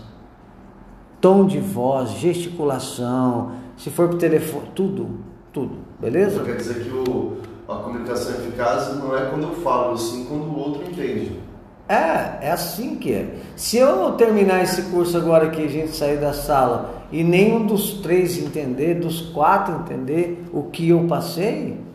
Tom 1.22 1.46
de 1.46 1.60
voz, 1.60 2.10
gesticulação, 2.14 3.52
se 3.78 3.92
for 3.92 4.10
por 4.10 4.18
telefone, 4.18 4.72
tudo, 4.74 5.20
tudo, 5.54 5.76
beleza? 6.00 6.38
Então 6.42 6.46
quer 6.48 6.56
dizer 6.56 6.86
que 6.86 6.90
o, 6.90 7.38
a 7.68 7.76
comunicação 7.76 8.34
eficaz 8.34 8.96
não 8.96 9.16
é 9.16 9.30
quando 9.30 9.44
eu 9.44 9.54
falo, 9.58 9.96
sim 9.96 10.26
quando 10.28 10.46
o 10.46 10.58
outro 10.58 10.82
entende. 10.90 11.40
É, 11.88 12.48
é 12.48 12.52
assim 12.52 12.96
que 12.96 13.14
é. 13.14 13.36
Se 13.56 13.78
eu 13.78 14.14
terminar 14.14 14.64
esse 14.64 14.82
curso 14.90 15.16
agora 15.16 15.52
que 15.52 15.62
a 15.62 15.70
gente 15.70 15.96
sair 15.96 16.18
da 16.18 16.34
sala 16.34 17.06
e 17.12 17.24
nenhum 17.24 17.68
dos 17.68 18.02
três 18.02 18.40
entender, 18.40 18.96
dos 18.96 19.22
quatro 19.22 19.76
entender 19.76 20.44
o 20.52 20.64
que 20.64 20.90
eu 20.90 21.06
passei, 21.06 21.86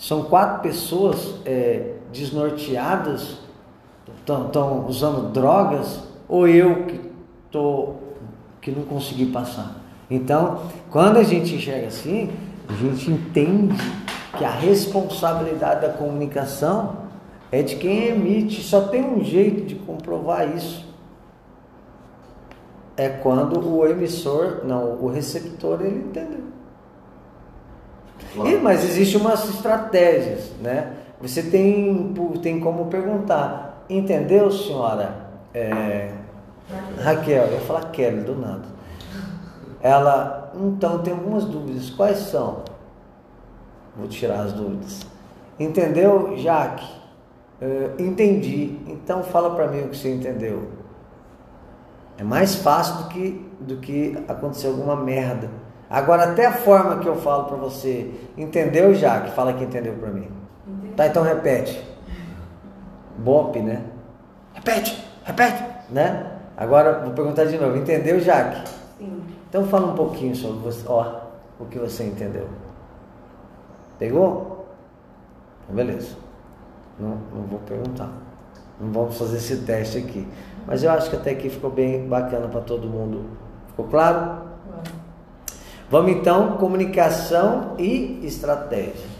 são 0.00 0.22
quatro 0.22 0.62
pessoas 0.62 1.34
é, 1.44 1.96
desnorteadas, 2.10 3.36
estão 4.18 4.86
usando 4.88 5.30
drogas, 5.30 6.00
ou 6.26 6.48
eu 6.48 6.86
que, 6.86 7.00
tô, 7.50 7.96
que 8.62 8.70
não 8.70 8.84
consegui 8.84 9.26
passar. 9.26 9.76
Então, 10.10 10.62
quando 10.90 11.18
a 11.18 11.22
gente 11.22 11.54
enxerga 11.54 11.88
assim, 11.88 12.30
a 12.66 12.72
gente 12.72 13.10
entende 13.10 13.76
que 14.38 14.42
a 14.42 14.50
responsabilidade 14.50 15.82
da 15.82 15.92
comunicação 15.92 16.96
é 17.52 17.62
de 17.62 17.76
quem 17.76 18.06
emite. 18.06 18.62
Só 18.62 18.88
tem 18.88 19.04
um 19.04 19.22
jeito 19.22 19.66
de 19.66 19.74
comprovar 19.74 20.56
isso. 20.56 20.82
É 22.96 23.10
quando 23.10 23.60
o 23.68 23.86
emissor, 23.86 24.62
não, 24.64 24.94
o 24.94 25.08
receptor, 25.08 25.82
ele 25.82 25.98
entendeu. 26.06 26.59
E, 28.36 28.56
mas 28.56 28.84
existem 28.84 29.20
umas 29.20 29.48
estratégias, 29.48 30.50
né? 30.60 30.92
Você 31.20 31.42
tem, 31.42 32.14
tem 32.42 32.60
como 32.60 32.86
perguntar, 32.86 33.84
entendeu, 33.88 34.50
senhora? 34.50 35.28
É, 35.52 36.12
Raquel, 37.02 37.44
eu 37.44 37.54
ia 37.54 37.60
falar 37.60 37.90
Kelly 37.90 38.22
do 38.22 38.36
nada. 38.36 38.64
Ela, 39.82 40.52
então, 40.54 40.98
tem 40.98 41.12
algumas 41.12 41.44
dúvidas. 41.44 41.90
Quais 41.90 42.18
são? 42.18 42.62
Vou 43.96 44.06
tirar 44.08 44.40
as 44.40 44.52
dúvidas. 44.52 45.06
Entendeu, 45.58 46.36
Jaque? 46.36 46.86
Uh, 47.60 48.02
entendi. 48.02 48.78
Então 48.86 49.22
fala 49.22 49.54
para 49.54 49.68
mim 49.68 49.80
o 49.80 49.88
que 49.88 49.96
você 49.98 50.14
entendeu. 50.14 50.70
É 52.16 52.24
mais 52.24 52.54
fácil 52.54 53.04
do 53.04 53.08
que, 53.08 53.50
do 53.60 53.76
que 53.76 54.24
acontecer 54.28 54.68
alguma 54.68 54.96
merda. 54.96 55.50
Agora 55.90 56.30
até 56.30 56.46
a 56.46 56.52
forma 56.52 57.00
que 57.00 57.08
eu 57.08 57.16
falo 57.16 57.46
para 57.46 57.56
você, 57.56 58.14
entendeu 58.38 58.94
já? 58.94 59.22
Que 59.22 59.32
fala 59.32 59.52
que 59.52 59.64
entendeu 59.64 59.94
para 59.94 60.10
mim. 60.10 60.28
Entendi. 60.64 60.94
Tá, 60.94 61.08
então 61.08 61.24
repete. 61.24 61.84
Bop, 63.18 63.60
né? 63.60 63.82
Repete, 64.54 65.04
repete, 65.24 65.64
né? 65.90 66.30
Agora 66.56 67.00
vou 67.00 67.12
perguntar 67.12 67.46
de 67.46 67.58
novo. 67.58 67.76
Entendeu, 67.76 68.20
Jaque? 68.20 68.68
Sim. 68.98 69.20
Então 69.48 69.66
fala 69.66 69.88
um 69.88 69.96
pouquinho 69.96 70.36
sobre 70.36 70.60
você, 70.60 70.84
ó, 70.86 71.22
o 71.58 71.64
que 71.64 71.78
você 71.78 72.04
entendeu. 72.04 72.46
Pegou? 73.98 74.66
Então, 75.64 75.74
beleza. 75.74 76.16
Não, 77.00 77.18
não 77.34 77.42
vou 77.48 77.58
perguntar. 77.60 78.10
Não 78.78 78.92
vamos 78.92 79.18
fazer 79.18 79.38
esse 79.38 79.56
teste 79.58 79.98
aqui. 79.98 80.28
Mas 80.66 80.84
eu 80.84 80.90
acho 80.92 81.10
que 81.10 81.16
até 81.16 81.32
aqui 81.32 81.50
ficou 81.50 81.70
bem 81.70 82.06
bacana 82.06 82.46
para 82.46 82.60
todo 82.60 82.86
mundo. 82.86 83.24
Ficou 83.68 83.86
claro? 83.86 84.49
Vamos 85.90 86.12
então, 86.12 86.52
comunicação 86.52 87.72
e 87.76 88.20
estratégia. 88.22 89.10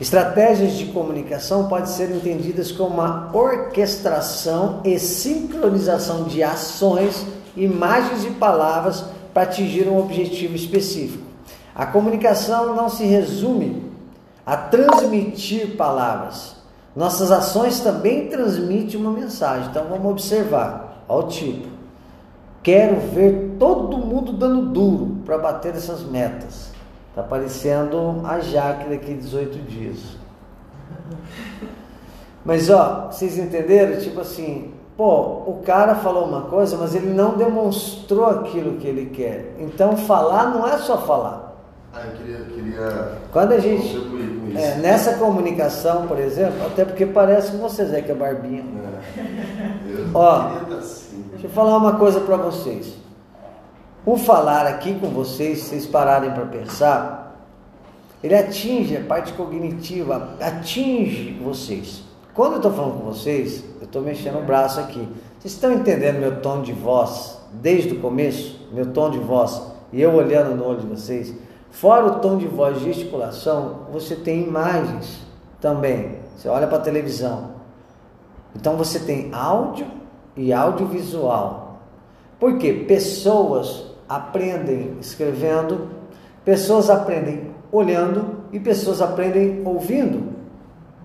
Estratégias 0.00 0.72
de 0.72 0.86
comunicação 0.86 1.68
podem 1.68 1.86
ser 1.86 2.10
entendidas 2.10 2.72
como 2.72 2.94
uma 2.94 3.30
orquestração 3.32 4.80
e 4.84 4.98
sincronização 4.98 6.24
de 6.24 6.42
ações, 6.42 7.24
imagens 7.56 8.24
e 8.24 8.30
palavras 8.30 9.04
para 9.32 9.44
atingir 9.44 9.86
um 9.86 10.00
objetivo 10.00 10.56
específico. 10.56 11.22
A 11.72 11.86
comunicação 11.86 12.74
não 12.74 12.88
se 12.88 13.04
resume 13.04 13.88
a 14.44 14.56
transmitir 14.56 15.76
palavras, 15.76 16.56
nossas 16.96 17.30
ações 17.30 17.78
também 17.78 18.26
transmitem 18.26 19.00
uma 19.00 19.12
mensagem. 19.12 19.68
Então 19.70 19.84
vamos 19.88 20.10
observar. 20.10 21.04
Olha 21.08 21.24
o 21.24 21.28
tipo. 21.28 21.68
Quero 22.64 23.00
ver 23.12 23.56
todo 23.60 23.96
mundo 23.98 24.32
dando 24.32 24.66
duro 24.66 25.11
para 25.24 25.38
bater 25.38 25.74
essas 25.74 26.02
metas. 26.02 26.70
Tá 27.14 27.22
parecendo 27.22 28.22
a 28.24 28.40
Jaque 28.40 28.88
daqui 28.88 29.14
18 29.14 29.58
dias. 29.68 29.98
Mas 32.44 32.70
ó, 32.70 33.08
vocês 33.10 33.38
entenderam? 33.38 34.00
Tipo 34.00 34.20
assim, 34.20 34.72
pô, 34.96 35.42
o 35.46 35.62
cara 35.64 35.94
falou 35.96 36.24
uma 36.24 36.42
coisa, 36.42 36.76
mas 36.76 36.94
ele 36.94 37.12
não 37.12 37.36
demonstrou 37.36 38.26
aquilo 38.26 38.78
que 38.78 38.86
ele 38.86 39.06
quer. 39.10 39.54
Então 39.58 39.96
falar 39.96 40.50
não 40.50 40.66
é 40.66 40.78
só 40.78 40.98
falar. 40.98 41.52
Ah, 41.94 42.00
eu 42.06 42.12
queria, 42.12 42.38
queria 42.46 43.18
Quando 43.30 43.52
a 43.52 43.58
gente 43.58 43.94
é, 44.56 44.76
nessa 44.76 45.14
comunicação, 45.18 46.06
por 46.06 46.18
exemplo, 46.18 46.66
até 46.66 46.86
porque 46.86 47.04
parece 47.04 47.52
com 47.52 47.58
você, 47.58 47.84
Zé, 47.84 48.00
que 48.00 48.10
é 48.10 48.14
barbinha. 48.14 48.64
É. 48.64 50.08
Ó, 50.14 50.48
deixa 51.30 51.46
eu 51.46 51.50
falar 51.50 51.76
uma 51.76 51.98
coisa 51.98 52.20
para 52.20 52.36
vocês. 52.38 53.01
O 54.04 54.16
falar 54.16 54.66
aqui 54.66 54.98
com 54.98 55.08
vocês, 55.10 55.60
se 55.60 55.68
vocês 55.68 55.86
pararem 55.86 56.32
para 56.32 56.44
pensar, 56.46 57.36
ele 58.22 58.34
atinge 58.34 58.96
a 58.96 59.04
parte 59.04 59.32
cognitiva, 59.32 60.30
atinge 60.40 61.38
vocês. 61.40 62.02
Quando 62.34 62.54
eu 62.54 62.56
estou 62.56 62.72
falando 62.72 62.98
com 62.98 63.04
vocês, 63.04 63.62
eu 63.80 63.84
estou 63.84 64.02
mexendo 64.02 64.40
o 64.40 64.42
braço 64.42 64.80
aqui. 64.80 65.08
Vocês 65.38 65.54
estão 65.54 65.72
entendendo 65.72 66.18
meu 66.18 66.40
tom 66.40 66.62
de 66.62 66.72
voz 66.72 67.38
desde 67.52 67.94
o 67.94 68.00
começo? 68.00 68.68
Meu 68.72 68.86
tom 68.86 69.08
de 69.08 69.18
voz 69.18 69.62
e 69.92 70.02
eu 70.02 70.12
olhando 70.14 70.56
no 70.56 70.66
olho 70.66 70.80
de 70.80 70.86
vocês? 70.88 71.32
Fora 71.70 72.04
o 72.04 72.18
tom 72.18 72.38
de 72.38 72.48
voz 72.48 72.78
e 72.78 72.84
gesticulação, 72.84 73.86
você 73.92 74.16
tem 74.16 74.42
imagens 74.42 75.20
também. 75.60 76.18
Você 76.36 76.48
olha 76.48 76.66
para 76.66 76.78
a 76.78 76.82
televisão. 76.82 77.52
Então 78.56 78.76
você 78.76 78.98
tem 78.98 79.32
áudio 79.32 79.86
e 80.36 80.52
audiovisual. 80.52 81.78
Por 82.40 82.58
quê? 82.58 82.84
Pessoas 82.88 83.91
aprendem 84.12 84.98
escrevendo, 85.00 85.88
pessoas 86.44 86.90
aprendem 86.90 87.50
olhando 87.70 88.42
e 88.52 88.60
pessoas 88.60 89.00
aprendem 89.00 89.62
ouvindo. 89.64 90.32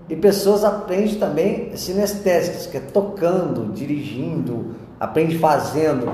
E 0.09 0.15
pessoas 0.15 0.65
aprendem 0.65 1.15
também 1.15 1.75
sinestésicas, 1.75 2.67
que 2.67 2.75
é 2.75 2.81
tocando, 2.81 3.71
dirigindo, 3.71 4.75
aprende 4.99 5.37
fazendo. 5.37 6.11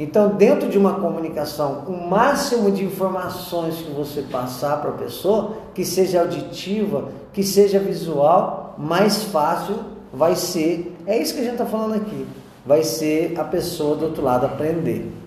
Então, 0.00 0.30
dentro 0.30 0.68
de 0.68 0.78
uma 0.78 0.94
comunicação, 0.94 1.84
o 1.86 2.08
máximo 2.08 2.70
de 2.70 2.84
informações 2.84 3.76
que 3.76 3.90
você 3.90 4.22
passar 4.22 4.80
para 4.80 4.90
a 4.90 4.94
pessoa, 4.94 5.58
que 5.74 5.84
seja 5.84 6.22
auditiva, 6.22 7.10
que 7.34 7.42
seja 7.42 7.78
visual, 7.78 8.74
mais 8.78 9.24
fácil 9.24 9.76
vai 10.12 10.36
ser. 10.36 10.96
É 11.06 11.18
isso 11.18 11.34
que 11.34 11.40
a 11.40 11.44
gente 11.44 11.54
está 11.54 11.66
falando 11.66 11.96
aqui. 11.96 12.26
Vai 12.64 12.82
ser 12.82 13.38
a 13.38 13.44
pessoa 13.44 13.94
do 13.94 14.06
outro 14.06 14.22
lado 14.22 14.46
aprender. 14.46 15.23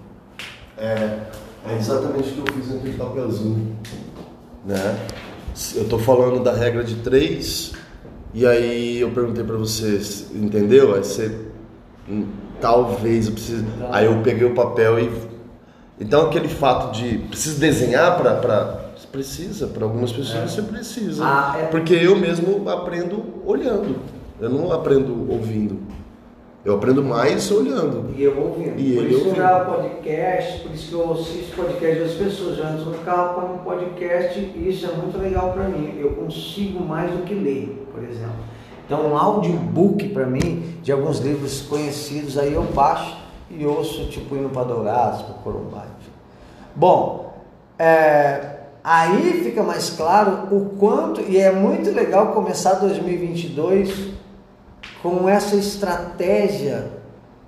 É, 0.78 1.20
É 1.70 1.76
exatamente 1.76 2.30
o 2.30 2.44
que 2.44 2.50
eu 2.50 2.56
fiz 2.56 2.74
naquele 2.74 2.98
papelzinho. 2.98 3.76
Né? 4.66 5.00
Eu 5.76 5.84
estou 5.84 6.00
falando 6.00 6.44
da 6.44 6.54
regra 6.54 6.84
de 6.84 6.96
três, 6.96 7.74
e 8.34 8.46
aí 8.46 9.00
eu 9.00 9.10
perguntei 9.12 9.44
para 9.44 9.58
você, 9.58 10.00
entendeu? 10.36 10.94
Aí 10.94 11.04
você, 11.04 11.36
hum, 12.08 12.28
talvez 12.62 13.28
eu 13.28 13.34
precise. 13.34 13.66
Aí 13.90 14.06
eu 14.06 14.22
peguei 14.22 14.48
o 14.48 14.54
papel 14.54 15.00
e. 15.00 15.12
Então 16.00 16.28
aquele 16.28 16.48
fato 16.48 16.96
de. 16.96 17.18
Preciso 17.20 17.60
desenhar 17.60 18.18
para. 18.18 18.86
Precisa, 19.12 19.68
para 19.68 19.86
algumas 19.86 20.12
pessoas 20.12 20.44
é. 20.44 20.48
você 20.48 20.62
precisa. 20.62 21.24
Ah, 21.26 21.56
é. 21.60 21.66
Porque 21.68 21.94
eu 21.94 22.16
mesmo 22.16 22.70
aprendo 22.70 23.24
olhando, 23.46 23.96
eu 24.40 24.50
não 24.50 24.72
aprendo 24.72 25.32
ouvindo. 25.32 25.80
Eu 26.66 26.76
aprendo 26.76 27.04
mais 27.04 27.50
olhando. 27.52 28.14
E 28.18 28.24
eu 28.24 28.38
ouvindo. 28.38 28.80
E 28.80 28.96
por 28.96 29.06
isso 29.06 29.22
que 29.22 29.28
eu 29.30 29.34
gravo 29.36 29.76
podcast, 29.76 30.62
por 30.62 30.72
isso 30.74 30.90
que 30.90 30.94
eu 30.94 31.12
assisto 31.14 31.56
podcast 31.56 32.00
das 32.00 32.14
pessoas. 32.14 32.58
Já 32.58 32.72
no 32.72 32.98
carro 33.00 33.36
para 33.36 33.46
um 33.46 33.58
podcast 33.60 34.40
e 34.40 34.70
isso 34.70 34.86
é 34.86 34.96
muito 34.96 35.18
legal 35.18 35.54
para 35.54 35.64
mim. 35.64 35.98
Eu 35.98 36.12
consigo 36.12 36.84
mais 36.84 37.12
do 37.12 37.24
que 37.24 37.34
ler, 37.34 37.88
por 37.94 38.04
exemplo. 38.04 38.48
Então, 38.86 39.12
um 39.12 39.18
audiobook 39.18 40.08
para 40.10 40.26
mim, 40.26 40.78
de 40.82 40.92
alguns 40.92 41.20
livros 41.20 41.62
conhecidos, 41.62 42.38
aí 42.38 42.54
eu 42.54 42.64
baixo 42.64 43.18
e 43.52 43.66
ouço, 43.66 44.06
tipo, 44.08 44.36
indo 44.36 44.50
para 44.50 44.64
Dourados, 44.64 45.24
para 45.24 45.34
Corumbá. 45.36 45.86
Bom, 46.74 47.34
é, 47.78 48.60
aí 48.82 49.42
fica 49.44 49.62
mais 49.62 49.90
claro 49.90 50.48
o 50.56 50.78
quanto, 50.78 51.22
e 51.22 51.38
é 51.38 51.52
muito 51.52 51.92
legal 51.92 52.28
começar 52.28 52.76
2022 52.76 54.07
com 55.02 55.28
essa 55.28 55.56
estratégia 55.56 56.92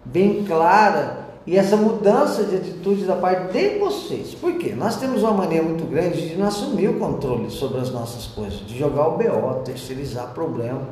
bem 0.05 0.43
clara 0.43 1.29
e 1.45 1.57
essa 1.57 1.75
mudança 1.75 2.43
de 2.43 2.57
atitude 2.57 3.05
da 3.05 3.15
parte 3.15 3.51
de 3.51 3.79
vocês. 3.79 4.35
Por 4.35 4.57
quê? 4.57 4.75
Nós 4.75 4.97
temos 4.97 5.23
uma 5.23 5.33
mania 5.33 5.63
muito 5.63 5.83
grande 5.85 6.29
de 6.29 6.35
não 6.35 6.47
assumir 6.47 6.89
o 6.89 6.99
controle 6.99 7.49
sobre 7.49 7.79
as 7.79 7.89
nossas 7.91 8.27
coisas, 8.27 8.59
de 8.59 8.77
jogar 8.77 9.07
o 9.07 9.17
BO, 9.17 9.63
terceirizar 9.63 10.27
problema, 10.33 10.87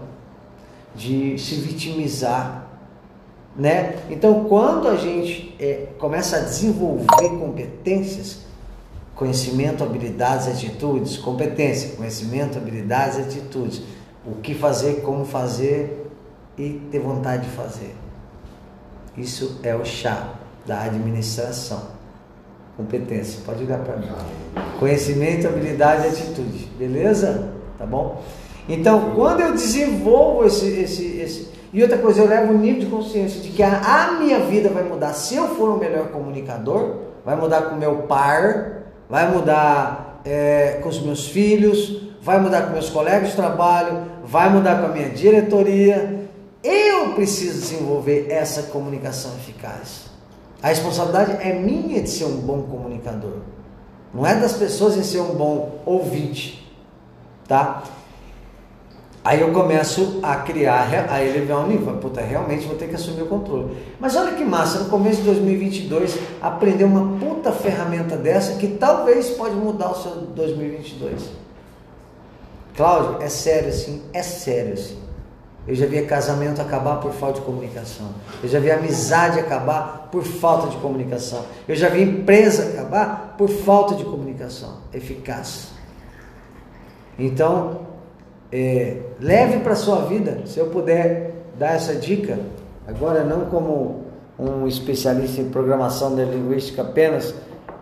de 0.95 1.37
se 1.37 1.55
vitimizar. 1.55 2.65
Né? 3.55 3.97
Então, 4.09 4.45
quando 4.45 4.87
a 4.87 4.95
gente 4.95 5.55
é, 5.59 5.89
começa 5.99 6.37
a 6.37 6.39
desenvolver 6.39 7.29
competências, 7.39 8.39
conhecimento, 9.15 9.83
habilidades, 9.83 10.47
atitudes, 10.47 11.17
competência, 11.17 11.95
conhecimento, 11.97 12.57
habilidades, 12.57 13.19
atitudes, 13.19 13.81
o 14.25 14.35
que 14.41 14.53
fazer, 14.53 15.01
como 15.01 15.25
fazer, 15.25 16.06
e 16.57 16.81
ter 16.91 16.99
vontade 16.99 17.43
de 17.43 17.55
fazer. 17.55 17.95
Isso 19.15 19.59
é 19.63 19.75
o 19.75 19.85
chá 19.85 20.33
da 20.65 20.83
administração. 20.83 21.95
Competência, 22.75 23.41
pode 23.45 23.63
olhar 23.63 23.79
para 23.79 23.97
mim. 23.97 24.07
Conhecimento, 24.79 25.47
habilidade 25.47 26.05
e 26.05 26.09
atitude, 26.09 26.65
beleza? 26.77 27.49
Tá 27.77 27.85
bom? 27.85 28.21
Então, 28.69 29.13
quando 29.15 29.41
eu 29.41 29.53
desenvolvo 29.53 30.45
esse, 30.45 30.67
esse, 30.67 31.05
esse. 31.17 31.49
E 31.73 31.81
outra 31.81 31.97
coisa, 31.97 32.21
eu 32.21 32.27
levo 32.27 32.53
o 32.53 32.57
nível 32.57 32.81
de 32.81 32.85
consciência 32.87 33.41
de 33.41 33.49
que 33.49 33.63
a, 33.63 33.79
a 33.79 34.11
minha 34.19 34.39
vida 34.39 34.69
vai 34.69 34.83
mudar 34.83 35.13
se 35.13 35.35
eu 35.35 35.47
for 35.55 35.69
um 35.69 35.77
melhor 35.77 36.09
comunicador, 36.09 36.97
vai 37.25 37.35
mudar 37.35 37.63
com 37.63 37.75
o 37.75 37.79
meu 37.79 38.03
par, 38.03 38.83
vai 39.09 39.31
mudar 39.31 40.21
é, 40.23 40.79
com 40.81 40.89
os 40.89 41.01
meus 41.01 41.27
filhos, 41.27 42.01
vai 42.21 42.39
mudar 42.39 42.63
com 42.63 42.73
meus 42.73 42.89
colegas 42.89 43.29
de 43.29 43.35
trabalho, 43.35 44.03
vai 44.23 44.49
mudar 44.49 44.81
com 44.81 44.87
a 44.87 44.89
minha 44.89 45.09
diretoria, 45.09 46.16
eu 46.67 47.13
preciso 47.13 47.59
desenvolver 47.59 48.27
essa 48.29 48.63
comunicação 48.63 49.31
eficaz. 49.35 50.07
A 50.61 50.69
responsabilidade 50.69 51.37
é 51.47 51.53
minha 51.53 52.01
de 52.01 52.09
ser 52.09 52.25
um 52.25 52.37
bom 52.37 52.63
comunicador. 52.63 53.39
Não 54.13 54.25
é 54.25 54.35
das 54.35 54.53
pessoas 54.53 54.97
em 54.97 55.03
ser 55.03 55.19
um 55.19 55.35
bom 55.35 55.79
ouvinte. 55.85 56.67
Tá? 57.47 57.83
Aí 59.23 59.41
eu 59.41 59.51
começo 59.51 60.19
a 60.23 60.37
criar, 60.37 60.87
a 61.09 61.23
elevar 61.23 61.65
um 61.65 61.67
nível. 61.67 61.97
Puta, 61.97 62.21
realmente 62.21 62.65
vou 62.65 62.77
ter 62.77 62.87
que 62.87 62.95
assumir 62.95 63.23
o 63.23 63.27
controle. 63.27 63.77
Mas 63.99 64.15
olha 64.15 64.31
que 64.31 64.43
massa, 64.43 64.79
no 64.79 64.89
começo 64.89 65.17
de 65.17 65.23
2022, 65.23 66.17
aprender 66.41 66.85
uma 66.85 67.19
puta 67.19 67.51
ferramenta 67.51 68.15
dessa 68.15 68.57
que 68.57 68.67
talvez 68.67 69.31
pode 69.31 69.55
mudar 69.55 69.91
o 69.91 69.95
seu 69.95 70.11
2022. 70.11 71.29
Cláudio, 72.75 73.21
é 73.21 73.27
sério 73.27 73.69
assim? 73.69 74.01
É 74.13 74.23
sério 74.23 74.73
assim. 74.73 75.06
Eu 75.67 75.75
já 75.75 75.85
vi 75.85 76.01
casamento 76.03 76.61
acabar 76.61 77.01
por 77.01 77.11
falta 77.11 77.39
de 77.39 77.45
comunicação. 77.45 78.07
Eu 78.41 78.47
já 78.47 78.59
vi 78.59 78.71
amizade 78.71 79.39
acabar 79.39 80.07
por 80.09 80.23
falta 80.23 80.67
de 80.69 80.77
comunicação. 80.77 81.43
Eu 81.67 81.75
já 81.75 81.89
vi 81.89 82.03
empresa 82.03 82.69
acabar 82.69 83.35
por 83.37 83.49
falta 83.49 83.95
de 83.95 84.05
comunicação 84.05 84.77
eficaz. 84.93 85.71
Então, 87.19 87.81
é, 88.51 89.01
leve 89.19 89.59
para 89.59 89.75
sua 89.75 90.05
vida, 90.05 90.43
se 90.45 90.57
eu 90.57 90.67
puder 90.67 91.33
dar 91.59 91.75
essa 91.75 91.95
dica, 91.95 92.39
agora 92.87 93.23
não 93.23 93.45
como 93.45 94.05
um 94.39 94.67
especialista 94.67 95.41
em 95.41 95.49
programação 95.49 96.11
neurolinguística 96.11 96.81
apenas, 96.81 97.33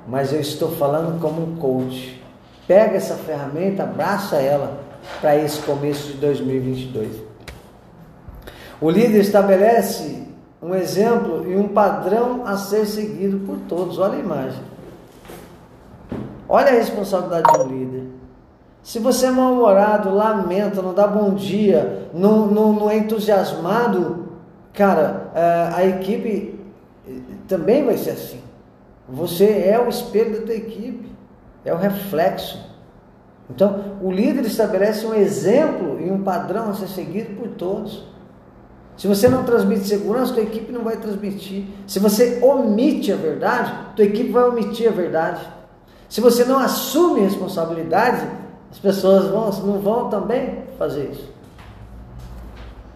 mas 0.08 0.34
eu 0.34 0.40
estou 0.40 0.72
falando 0.72 1.20
como 1.20 1.42
um 1.42 1.56
coach. 1.58 2.24
Pega 2.68 2.96
essa 2.96 3.16
ferramenta, 3.16 3.84
abraça 3.84 4.38
ela 4.38 4.80
para 5.22 5.36
esse 5.36 5.60
começo 5.62 6.14
de 6.14 6.14
2022. 6.14 7.25
O 8.82 8.90
líder 8.90 9.20
estabelece 9.20 10.24
um 10.62 10.74
exemplo 10.76 11.50
e 11.50 11.56
um 11.56 11.68
padrão 11.68 12.46
a 12.46 12.58
ser 12.58 12.86
seguido 12.86 13.40
por 13.46 13.58
todos. 13.68 14.00
Olha 14.00 14.16
a 14.16 14.20
imagem. 14.20 14.64
Olha 16.48 16.68
a 16.68 16.76
responsabilidade 16.76 17.52
de 17.52 17.60
um 17.60 17.68
líder. 17.68 18.04
Se 18.84 19.00
você 19.00 19.28
é 19.28 19.32
mal-humorado, 19.32 20.14
lamenta, 20.14 20.82
não 20.82 20.94
dá 20.94 21.08
bom 21.08 21.34
dia, 21.34 22.10
não, 22.14 22.46
não, 22.46 22.72
não 22.72 22.90
é 22.90 22.98
entusiasmado, 22.98 24.28
cara, 24.74 25.32
é, 25.34 25.70
a 25.74 25.86
equipe 25.88 26.60
eh, 27.08 27.12
também 27.48 27.84
vai 27.84 27.98
ser 27.98 28.12
assim. 28.12 28.42
Você 29.10 29.46
é 29.46 29.80
o 29.80 29.90
espelho 29.90 30.40
da 30.40 30.46
tua 30.46 30.54
equipe, 30.54 31.10
é 31.64 31.74
o 31.74 31.78
reflexo. 31.78 32.64
Então, 33.50 33.98
o 34.02 34.12
líder 34.12 34.46
estabelece 34.46 35.06
um 35.06 35.16
exemplo 35.16 36.00
e 36.00 36.12
um 36.12 36.22
padrão 36.22 36.70
a 36.70 36.74
ser 36.74 36.88
seguido 36.88 37.36
por 37.36 37.50
todos. 37.50 38.04
Se 38.98 39.08
você 39.08 39.28
não 39.28 39.44
transmite 39.44 39.88
segurança, 39.88 40.34
tua 40.34 40.44
equipe 40.44 40.72
não 40.72 40.84
vai 40.84 40.98
transmitir. 40.98 41.66
Se 41.86 42.00
você 42.00 42.40
omite 42.42 43.12
a 43.12 43.16
verdade, 43.16 43.74
tua 43.96 44.06
equipe 44.06 44.32
vai 44.32 44.48
omitir 44.48 44.88
a 44.88 44.92
verdade. 44.92 45.42
Se 46.08 46.22
você 46.22 46.46
não 46.46 46.58
assume 46.60 47.22
responsabilidade, 47.22 48.26
as 48.72 48.80
pessoas 48.80 49.28
vão, 49.28 49.50
não 49.66 49.80
vão 49.80 50.10
também 50.10 50.64
fazer 50.78 51.10
isso. 51.12 51.34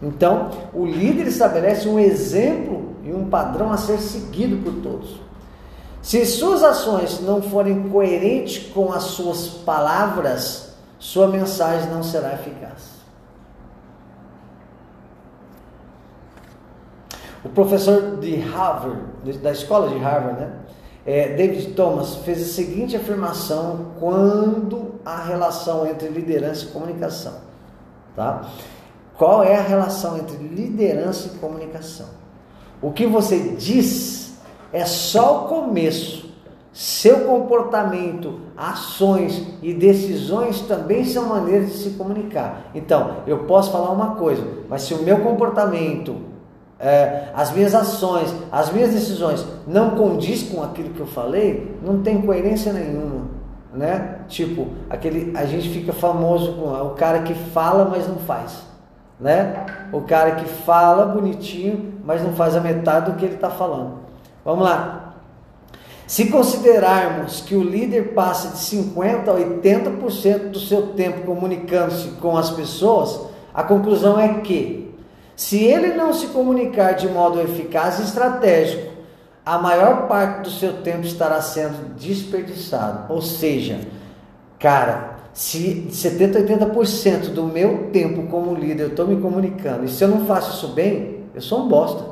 Então, 0.02 0.50
o 0.74 0.86
líder 0.86 1.28
estabelece 1.28 1.88
um 1.90 2.00
exemplo 2.00 2.96
e 3.04 3.12
um 3.12 3.30
padrão 3.30 3.72
a 3.72 3.78
ser 3.78 3.98
seguido 4.00 4.58
por 4.64 4.82
todos. 4.82 5.20
Se 6.02 6.26
suas 6.26 6.64
ações 6.64 7.20
não 7.20 7.42
forem 7.42 7.90
coerentes 7.90 8.72
com 8.72 8.94
as 8.94 9.04
suas 9.04 9.48
palavras, 9.48 10.74
sua 10.98 11.28
mensagem 11.28 11.90
não 11.90 12.02
será 12.02 12.34
eficaz. 12.34 12.99
O 17.43 17.49
professor 17.49 18.17
de 18.17 18.36
Harvard, 18.36 18.99
da 19.41 19.52
escola 19.52 19.89
de 19.89 19.97
Harvard, 19.97 20.39
né? 20.39 20.52
É, 21.06 21.36
David 21.36 21.73
Thomas 21.73 22.15
fez 22.17 22.41
a 22.41 22.45
seguinte 22.45 22.95
afirmação 22.95 23.93
quando 23.99 24.95
a 25.06 25.23
relação 25.23 25.88
entre 25.88 26.10
liderança 26.10 26.65
e 26.65 26.67
comunicação, 26.67 27.34
tá? 28.15 28.41
Qual 29.17 29.43
é 29.43 29.56
a 29.58 29.62
relação 29.62 30.17
entre 30.17 30.38
liderança 30.38 31.30
e 31.30 31.38
comunicação? 31.39 32.08
O 32.82 32.91
que 32.91 33.06
você 33.06 33.56
diz 33.58 34.34
é 34.71 34.86
só 34.86 35.45
o 35.45 35.47
começo. 35.47 36.30
Seu 36.71 37.25
comportamento, 37.25 38.39
ações 38.56 39.43
e 39.62 39.73
decisões 39.73 40.62
também 40.62 41.04
são 41.04 41.25
maneiras 41.25 41.71
de 41.71 41.78
se 41.78 41.89
comunicar. 41.91 42.69
Então, 42.75 43.17
eu 43.25 43.39
posso 43.39 43.71
falar 43.71 43.89
uma 43.91 44.15
coisa, 44.15 44.45
mas 44.69 44.84
se 44.84 44.93
o 44.93 45.02
meu 45.02 45.19
comportamento, 45.21 46.29
é, 46.80 47.26
as 47.34 47.52
minhas 47.52 47.76
ações, 47.76 48.34
as 48.50 48.72
minhas 48.72 48.92
decisões 48.92 49.46
não 49.68 49.92
condiz 49.92 50.44
com 50.44 50.63
aquilo 50.63 50.92
que 50.92 51.00
eu 51.02 51.08
falei, 51.08 51.78
não 51.84 52.02
tem 52.02 52.22
coerência 52.22 52.72
nenhuma, 52.72 53.26
né? 53.74 54.20
Tipo, 54.30 54.68
aquele 54.89 55.36
a 55.36 55.46
gente 55.46 55.70
fica 55.70 55.92
famoso 55.92 56.54
com 56.54 56.70
o 56.70 56.92
cara 56.92 57.20
que 57.24 57.34
fala, 57.34 57.84
mas 57.84 58.08
não 58.08 58.15
faz, 58.18 58.63
né? 59.20 59.65
O 59.92 60.02
cara 60.02 60.36
que 60.36 60.46
fala 60.46 61.06
bonitinho, 61.06 61.96
mas 62.04 62.24
não 62.24 62.32
faz 62.32 62.56
a 62.56 62.62
metade 62.62 63.12
do 63.12 63.18
que 63.18 63.26
ele 63.26 63.36
está 63.36 63.50
falando. 63.50 64.00
Vamos 64.46 64.63
lá. 64.63 65.15
Se 66.08 66.26
considerarmos 66.28 67.42
que 67.42 67.56
o 67.56 67.62
líder 67.62 68.13
passa 68.13 68.48
de 68.50 68.58
50 68.58 69.30
a 69.30 69.36
80% 69.36 70.50
do 70.50 70.60
seu 70.60 70.88
tempo 70.94 71.26
comunicando-se 71.26 72.08
com 72.20 72.36
as 72.36 72.50
pessoas, 72.50 73.28
a 73.54 73.62
conclusão 73.63 74.20
é 74.20 74.36
que 74.39 74.88
se 75.39 75.63
ele 75.63 75.93
não 75.93 76.12
se 76.12 76.28
comunicar 76.28 76.91
de 76.95 77.08
modo 77.08 77.39
eficaz 77.39 77.97
e 77.97 78.04
estratégico, 78.04 78.91
a 79.45 79.58
maior 79.58 80.06
parte 80.06 80.41
do 80.41 80.49
seu 80.49 80.82
tempo 80.82 81.06
estará 81.06 81.41
sendo 81.41 81.95
desperdiçado. 81.95 83.06
Ou 83.13 83.21
seja, 83.21 83.80
cara, 84.60 85.15
se 85.32 85.88
70, 85.91 86.41
80% 86.41 87.30
do 87.30 87.45
meu 87.45 87.89
tempo 87.89 88.23
como 88.23 88.54
líder 88.54 88.84
eu 88.84 88.89
estou 88.89 89.08
me 89.08 89.15
comunicando, 89.21 89.86
e 89.86 89.88
se 89.88 90.04
eu 90.04 90.10
não 90.10 90.25
faço 90.25 90.58
isso 90.58 90.73
bem, 90.73 91.23
eu 91.34 91.39
sou 91.39 91.62
um 91.62 91.69
bosta. 91.69 92.04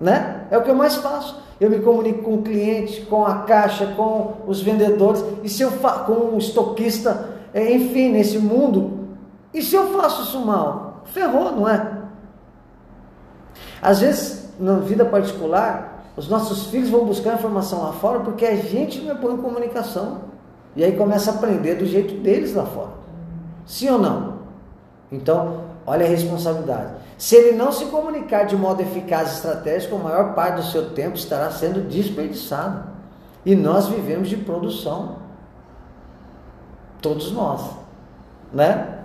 Né? 0.00 0.48
É 0.50 0.58
o 0.58 0.62
que 0.64 0.70
eu 0.70 0.74
mais 0.74 0.96
faço. 0.96 1.40
Eu 1.60 1.70
me 1.70 1.78
comunico 1.78 2.24
com 2.24 2.34
o 2.34 2.42
cliente, 2.42 3.02
com 3.02 3.24
a 3.24 3.42
caixa, 3.42 3.86
com 3.96 4.38
os 4.44 4.60
vendedores, 4.60 5.24
e 5.44 5.48
se 5.48 5.62
eu 5.62 5.70
com 6.04 6.34
o 6.34 6.38
estoquista, 6.38 7.28
é, 7.54 7.72
enfim, 7.72 8.10
nesse 8.10 8.40
mundo, 8.40 8.99
e 9.52 9.62
se 9.62 9.74
eu 9.74 9.92
faço 9.98 10.22
isso 10.22 10.40
mal? 10.40 11.02
Ferrou, 11.06 11.52
não 11.52 11.68
é? 11.68 11.98
Às 13.82 14.00
vezes, 14.00 14.50
na 14.58 14.76
vida 14.76 15.04
particular, 15.04 16.04
os 16.16 16.28
nossos 16.28 16.66
filhos 16.66 16.90
vão 16.90 17.04
buscar 17.04 17.34
informação 17.34 17.82
lá 17.82 17.92
fora 17.92 18.20
porque 18.20 18.44
a 18.44 18.56
gente 18.56 19.00
não 19.00 19.12
é 19.12 19.14
bom 19.14 19.32
em 19.32 19.36
comunicação. 19.38 20.22
E 20.76 20.84
aí 20.84 20.96
começa 20.96 21.30
a 21.30 21.34
aprender 21.34 21.76
do 21.76 21.86
jeito 21.86 22.14
deles 22.22 22.54
lá 22.54 22.64
fora. 22.64 22.92
Sim 23.66 23.90
ou 23.90 23.98
não? 23.98 24.40
Então, 25.10 25.64
olha 25.86 26.06
a 26.06 26.08
responsabilidade. 26.08 26.92
Se 27.18 27.34
ele 27.34 27.56
não 27.56 27.72
se 27.72 27.86
comunicar 27.86 28.44
de 28.44 28.56
modo 28.56 28.80
eficaz 28.80 29.30
e 29.30 29.34
estratégico, 29.34 29.96
a 29.96 29.98
maior 29.98 30.34
parte 30.34 30.56
do 30.56 30.62
seu 30.64 30.90
tempo 30.90 31.16
estará 31.16 31.50
sendo 31.50 31.88
desperdiçado. 31.88 32.84
E 33.44 33.54
nós 33.54 33.88
vivemos 33.88 34.28
de 34.28 34.36
produção. 34.36 35.16
Todos 37.00 37.32
nós. 37.32 37.62
Né? 38.52 38.99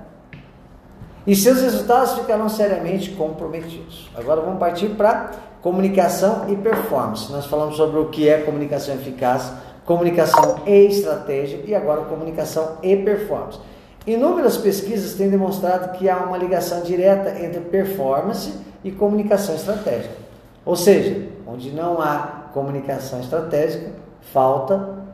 E 1.25 1.35
seus 1.35 1.61
resultados 1.61 2.13
ficarão 2.13 2.47
seriamente 2.47 3.11
comprometidos. 3.11 4.09
Agora 4.15 4.41
vamos 4.41 4.59
partir 4.59 4.89
para 4.89 5.31
comunicação 5.61 6.45
e 6.49 6.55
performance. 6.55 7.31
Nós 7.31 7.45
falamos 7.45 7.75
sobre 7.75 7.99
o 7.99 8.09
que 8.09 8.29
é 8.29 8.41
comunicação 8.41 8.93
eficaz 8.93 9.51
comunicação 9.85 10.61
e 10.65 10.87
estratégia 10.87 11.61
e 11.65 11.75
agora 11.75 12.01
comunicação 12.05 12.77
e 12.81 12.95
performance. 12.97 13.59
Inúmeras 14.05 14.57
pesquisas 14.57 15.13
têm 15.13 15.29
demonstrado 15.29 15.97
que 15.97 16.09
há 16.09 16.17
uma 16.17 16.37
ligação 16.37 16.81
direta 16.81 17.39
entre 17.43 17.61
performance 17.61 18.53
e 18.83 18.91
comunicação 18.91 19.55
estratégica. 19.55 20.15
Ou 20.63 20.75
seja, 20.75 21.27
onde 21.47 21.71
não 21.71 22.01
há 22.01 22.49
comunicação 22.53 23.19
estratégica, 23.19 23.91
falta 24.33 25.05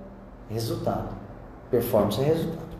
resultado. 0.49 1.09
Performance 1.69 2.21
é 2.21 2.25
resultado. 2.25 2.70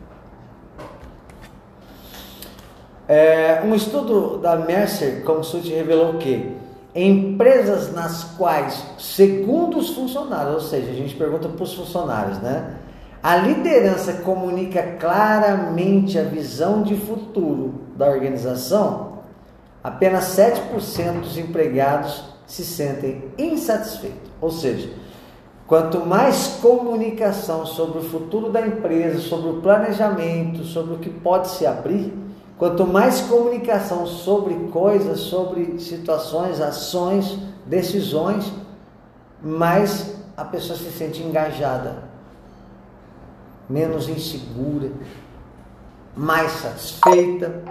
É, 3.08 3.62
um 3.64 3.74
estudo 3.74 4.38
da 4.38 4.56
Mercer 4.56 5.24
Consult 5.24 5.68
revelou 5.68 6.14
que 6.14 6.56
empresas 6.94 7.92
nas 7.92 8.24
quais, 8.36 8.82
segundo 8.98 9.78
os 9.78 9.90
funcionários, 9.90 10.54
ou 10.54 10.60
seja, 10.60 10.90
a 10.90 10.94
gente 10.94 11.14
pergunta 11.14 11.48
para 11.48 11.62
os 11.62 11.74
funcionários, 11.74 12.38
né? 12.38 12.76
A 13.22 13.36
liderança 13.36 14.14
comunica 14.14 14.96
claramente 14.98 16.18
a 16.18 16.24
visão 16.24 16.82
de 16.82 16.96
futuro 16.96 17.74
da 17.96 18.08
organização, 18.08 19.18
apenas 19.82 20.36
7% 20.36 21.20
dos 21.20 21.38
empregados 21.38 22.24
se 22.46 22.64
sentem 22.64 23.24
insatisfeitos. 23.38 24.30
Ou 24.40 24.50
seja, 24.50 24.90
quanto 25.66 26.04
mais 26.04 26.58
comunicação 26.60 27.64
sobre 27.64 28.00
o 28.00 28.02
futuro 28.02 28.50
da 28.50 28.66
empresa, 28.66 29.20
sobre 29.20 29.50
o 29.50 29.60
planejamento, 29.60 30.64
sobre 30.64 30.94
o 30.94 30.98
que 30.98 31.08
pode 31.08 31.48
se 31.48 31.64
abrir, 31.64 32.12
Quanto 32.62 32.86
mais 32.86 33.20
comunicação 33.22 34.06
sobre 34.06 34.54
coisas, 34.70 35.18
sobre 35.18 35.80
situações, 35.80 36.60
ações, 36.60 37.36
decisões, 37.66 38.52
mais 39.42 40.14
a 40.36 40.44
pessoa 40.44 40.78
se 40.78 40.92
sente 40.92 41.24
engajada, 41.24 42.04
menos 43.68 44.08
insegura, 44.08 44.92
mais 46.16 46.52
satisfeita. 46.52 47.64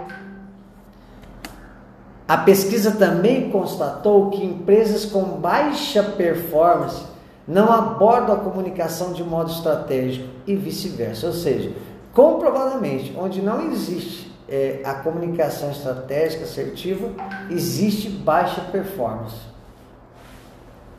A 2.28 2.36
pesquisa 2.36 2.90
também 2.90 3.48
constatou 3.48 4.28
que 4.28 4.44
empresas 4.44 5.06
com 5.06 5.22
baixa 5.40 6.02
performance 6.02 7.02
não 7.48 7.72
abordam 7.72 8.34
a 8.34 8.40
comunicação 8.40 9.14
de 9.14 9.24
modo 9.24 9.52
estratégico 9.52 10.28
e 10.46 10.54
vice-versa. 10.54 11.28
Ou 11.28 11.32
seja, 11.32 11.72
comprovadamente, 12.12 13.16
onde 13.18 13.40
não 13.40 13.72
existe 13.72 14.31
é, 14.52 14.82
a 14.84 14.92
comunicação 14.92 15.70
estratégica 15.70 16.44
assertiva, 16.44 17.08
existe 17.48 18.10
baixa 18.10 18.60
performance. 18.60 19.36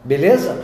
Beleza? 0.04 0.60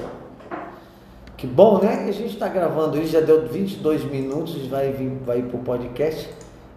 Que 1.37 1.45
bom, 1.45 1.77
né? 1.77 2.07
A 2.09 2.11
gente 2.11 2.33
está 2.33 2.47
gravando 2.47 2.97
isso, 2.97 3.11
já 3.11 3.21
deu 3.21 3.47
22 3.47 4.05
minutos, 4.05 4.65
vai 4.65 4.91
vir 4.91 5.19
vai 5.23 5.43
para 5.43 5.55
o 5.55 5.63
podcast. 5.63 6.27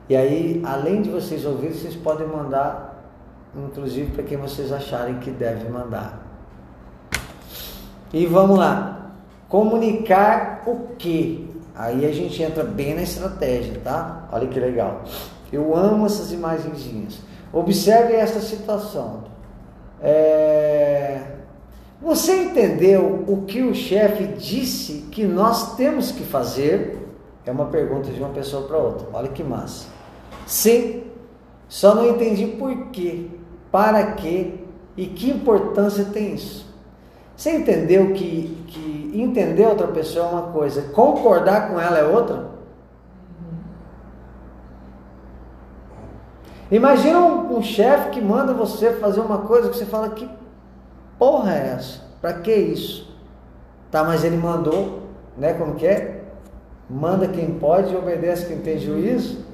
E 0.07 0.15
aí, 0.15 0.61
além 0.67 1.01
de 1.01 1.09
vocês 1.09 1.47
ouvirem, 1.47 1.75
vocês 1.75 1.97
podem 1.97 2.27
mandar, 2.27 3.11
inclusive 3.57 4.11
para 4.13 4.23
quem 4.23 4.37
vocês 4.37 4.71
acharem 4.71 5.19
que 5.19 5.31
deve 5.31 5.67
mandar. 5.71 6.27
E 8.13 8.27
vamos 8.27 8.59
lá. 8.59 9.13
Comunicar 9.49 10.63
o 10.67 10.95
que? 10.99 11.51
Aí 11.75 12.05
a 12.05 12.13
gente 12.13 12.43
entra 12.43 12.63
bem 12.63 12.95
na 12.95 13.03
estratégia, 13.03 13.81
tá? 13.83 14.29
Olha 14.31 14.47
que 14.47 14.61
legal. 14.61 15.03
Eu 15.53 15.77
amo 15.77 16.07
essas 16.07 16.33
imagenzinhas. 16.33 17.19
Observe 17.53 18.15
esta 18.15 18.41
situação. 18.41 19.25
É... 20.01 21.21
Você 22.01 22.35
entendeu 22.45 23.25
o 23.29 23.43
que 23.43 23.63
o 23.63 23.75
chefe 23.75 24.27
disse 24.27 25.07
que 25.13 25.25
nós 25.25 25.77
temos 25.77 26.11
que 26.11 26.25
fazer? 26.25 26.99
É 27.45 27.51
uma 27.53 27.67
pergunta 27.67 28.11
de 28.11 28.19
uma 28.19 28.31
pessoa 28.31 28.67
para 28.67 28.79
outra. 28.79 29.07
Olha 29.13 29.29
que 29.29 29.43
massa. 29.43 29.87
Sim, 30.47 31.05
só 31.69 31.95
não 31.95 32.09
entendi 32.09 32.47
por 32.47 32.89
quê, 32.91 33.29
para 33.71 34.13
quê 34.13 34.55
e 34.97 35.07
que 35.07 35.31
importância 35.31 36.05
tem 36.07 36.35
isso. 36.35 36.67
Você 37.37 37.51
entendeu 37.53 38.13
que, 38.13 38.65
que 38.69 39.13
entender 39.15 39.67
outra 39.67 39.89
pessoa 39.89 40.27
é 40.27 40.29
uma 40.29 40.43
coisa, 40.53 40.83
concordar 40.93 41.71
com 41.71 41.81
ela 41.81 41.99
é 41.99 42.05
outra? 42.05 42.52
Imagina 46.73 47.19
um, 47.19 47.59
um 47.59 47.63
chefe 47.63 48.09
que 48.09 48.21
manda 48.21 48.55
você 48.55 48.95
fazer 48.95 49.21
uma 49.21 49.41
coisa 49.41 49.69
que 49.69 49.77
você 49.77 49.85
fala 49.85 50.09
que 50.09 50.27
porra 51.19 51.55
é 51.55 51.75
essa? 51.77 52.01
Para 52.19 52.33
que 52.33 52.51
isso? 52.51 53.15
Tá, 53.91 54.03
mas 54.03 54.25
ele 54.25 54.39
mandou, 54.39 55.03
né? 55.37 55.53
Como 55.53 55.75
que 55.75 55.87
é? 55.87 56.25
Manda 56.89 57.29
quem 57.29 57.59
pode 57.59 57.93
e 57.93 57.97
obedece 57.97 58.47
quem 58.47 58.61
tem 58.61 58.79
juízo. 58.79 59.45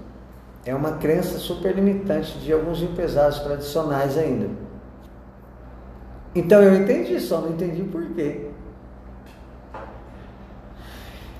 É 0.64 0.72
uma 0.72 0.92
crença 0.92 1.38
super 1.38 1.74
limitante 1.74 2.38
de 2.38 2.52
alguns 2.52 2.80
empresários 2.82 3.40
tradicionais 3.40 4.16
ainda. 4.16 4.50
Então 6.36 6.62
eu 6.62 6.76
entendi, 6.76 7.18
só 7.18 7.40
não 7.40 7.50
entendi 7.50 7.82
por 7.82 8.06
quê. 8.10 8.48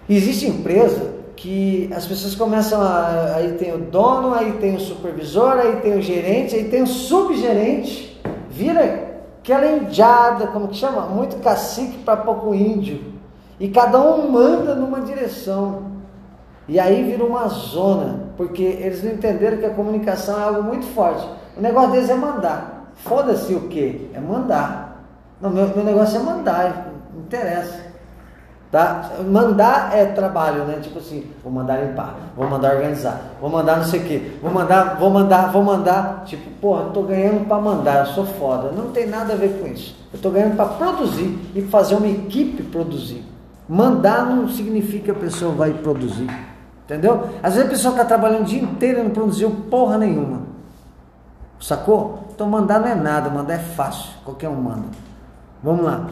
Existe 0.09 0.49
empresa 0.49 1.18
que 1.39 1.89
as 1.95 2.05
pessoas 2.05 2.35
começam 2.35 2.83
a. 2.83 3.35
Aí 3.37 3.53
tem 3.53 3.73
o 3.73 3.79
dono, 3.79 4.35
aí 4.35 4.53
tem 4.55 4.75
o 4.75 4.81
supervisor, 4.81 5.53
aí 5.53 5.77
tem 5.77 5.97
o 5.97 6.03
gerente, 6.03 6.57
aí 6.57 6.65
tem 6.65 6.83
o 6.83 6.87
subgerente, 6.87 8.21
vira 8.51 9.21
aquela 9.41 9.67
indiada, 9.67 10.49
como 10.49 10.69
que 10.69 10.77
chama? 10.77 11.03
Muito 11.03 11.37
cacique 11.37 11.99
para 11.99 12.17
pouco 12.17 12.55
índio. 12.55 13.01
E 13.61 13.69
cada 13.69 14.01
um 14.01 14.31
manda 14.31 14.75
numa 14.75 15.01
direção. 15.01 15.89
E 16.67 16.79
aí 16.79 17.05
vira 17.05 17.25
uma 17.25 17.47
zona, 17.49 18.31
porque 18.37 18.63
eles 18.63 19.03
não 19.03 19.13
entenderam 19.13 19.59
que 19.59 19.67
a 19.67 19.71
comunicação 19.71 20.39
é 20.39 20.43
algo 20.43 20.63
muito 20.63 20.87
forte. 20.87 21.27
O 21.57 21.61
negócio 21.61 21.93
deles 21.93 22.11
é 22.11 22.15
mandar. 22.15 22.93
Foda-se 22.97 23.55
o 23.55 23.69
quê? 23.69 24.09
É 24.13 24.21
mandar. 24.21 25.05
Não, 25.41 25.51
meu, 25.51 25.69
meu 25.69 25.85
negócio 25.85 26.21
é 26.21 26.23
mandar, 26.23 26.93
não 27.15 27.23
interessa. 27.23 27.88
Tá? 28.71 29.13
Mandar 29.27 29.97
é 29.97 30.05
trabalho, 30.05 30.65
né? 30.65 30.79
Tipo 30.83 30.99
assim, 30.99 31.25
vou 31.43 31.51
mandar 31.51 31.83
limpar, 31.83 32.15
vou 32.37 32.47
mandar 32.47 32.75
organizar, 32.75 33.19
vou 33.41 33.49
mandar 33.49 33.79
não 33.79 33.85
sei 33.85 34.01
o 34.01 34.05
que, 34.05 34.39
vou 34.43 34.51
mandar, 34.51 34.97
vou 34.99 35.09
mandar, 35.09 35.51
vou 35.51 35.63
mandar. 35.63 36.25
Tipo, 36.27 36.51
porra, 36.61 36.91
tô 36.91 37.03
ganhando 37.03 37.47
para 37.47 37.59
mandar, 37.63 38.07
eu 38.07 38.13
sou 38.13 38.27
foda. 38.27 38.71
Não 38.71 38.91
tem 38.91 39.07
nada 39.07 39.33
a 39.33 39.37
ver 39.37 39.59
com 39.59 39.67
isso. 39.67 39.97
Eu 40.13 40.21
tô 40.21 40.31
ganhando 40.31 40.55
para 40.55 40.67
produzir 40.67 41.39
e 41.55 41.63
fazer 41.63 41.95
uma 41.95 42.09
equipe 42.09 42.63
produzir. 42.65 43.25
Mandar 43.67 44.27
não 44.27 44.49
significa 44.49 45.05
que 45.05 45.11
a 45.13 45.15
pessoa 45.15 45.53
vai 45.55 45.73
produzir. 45.73 46.29
Entendeu? 46.85 47.29
Às 47.43 47.55
vezes 47.55 47.69
a 47.69 47.71
pessoa 47.71 47.93
está 47.93 48.05
trabalhando 48.05 48.43
o 48.43 48.45
dia 48.45 48.63
inteiro 48.63 49.01
e 49.01 49.03
não 49.03 49.11
produziu 49.11 49.51
porra 49.71 49.97
nenhuma. 49.97 50.43
Sacou? 51.61 52.29
Então 52.35 52.47
mandar 52.47 52.81
não 52.81 52.89
é 52.89 52.95
nada, 52.95 53.31
mandar 53.31 53.55
é 53.55 53.59
fácil. 53.59 54.11
Qualquer 54.25 54.49
um 54.49 54.55
manda. 54.55 54.87
Vamos 55.63 55.85
lá. 55.85 56.07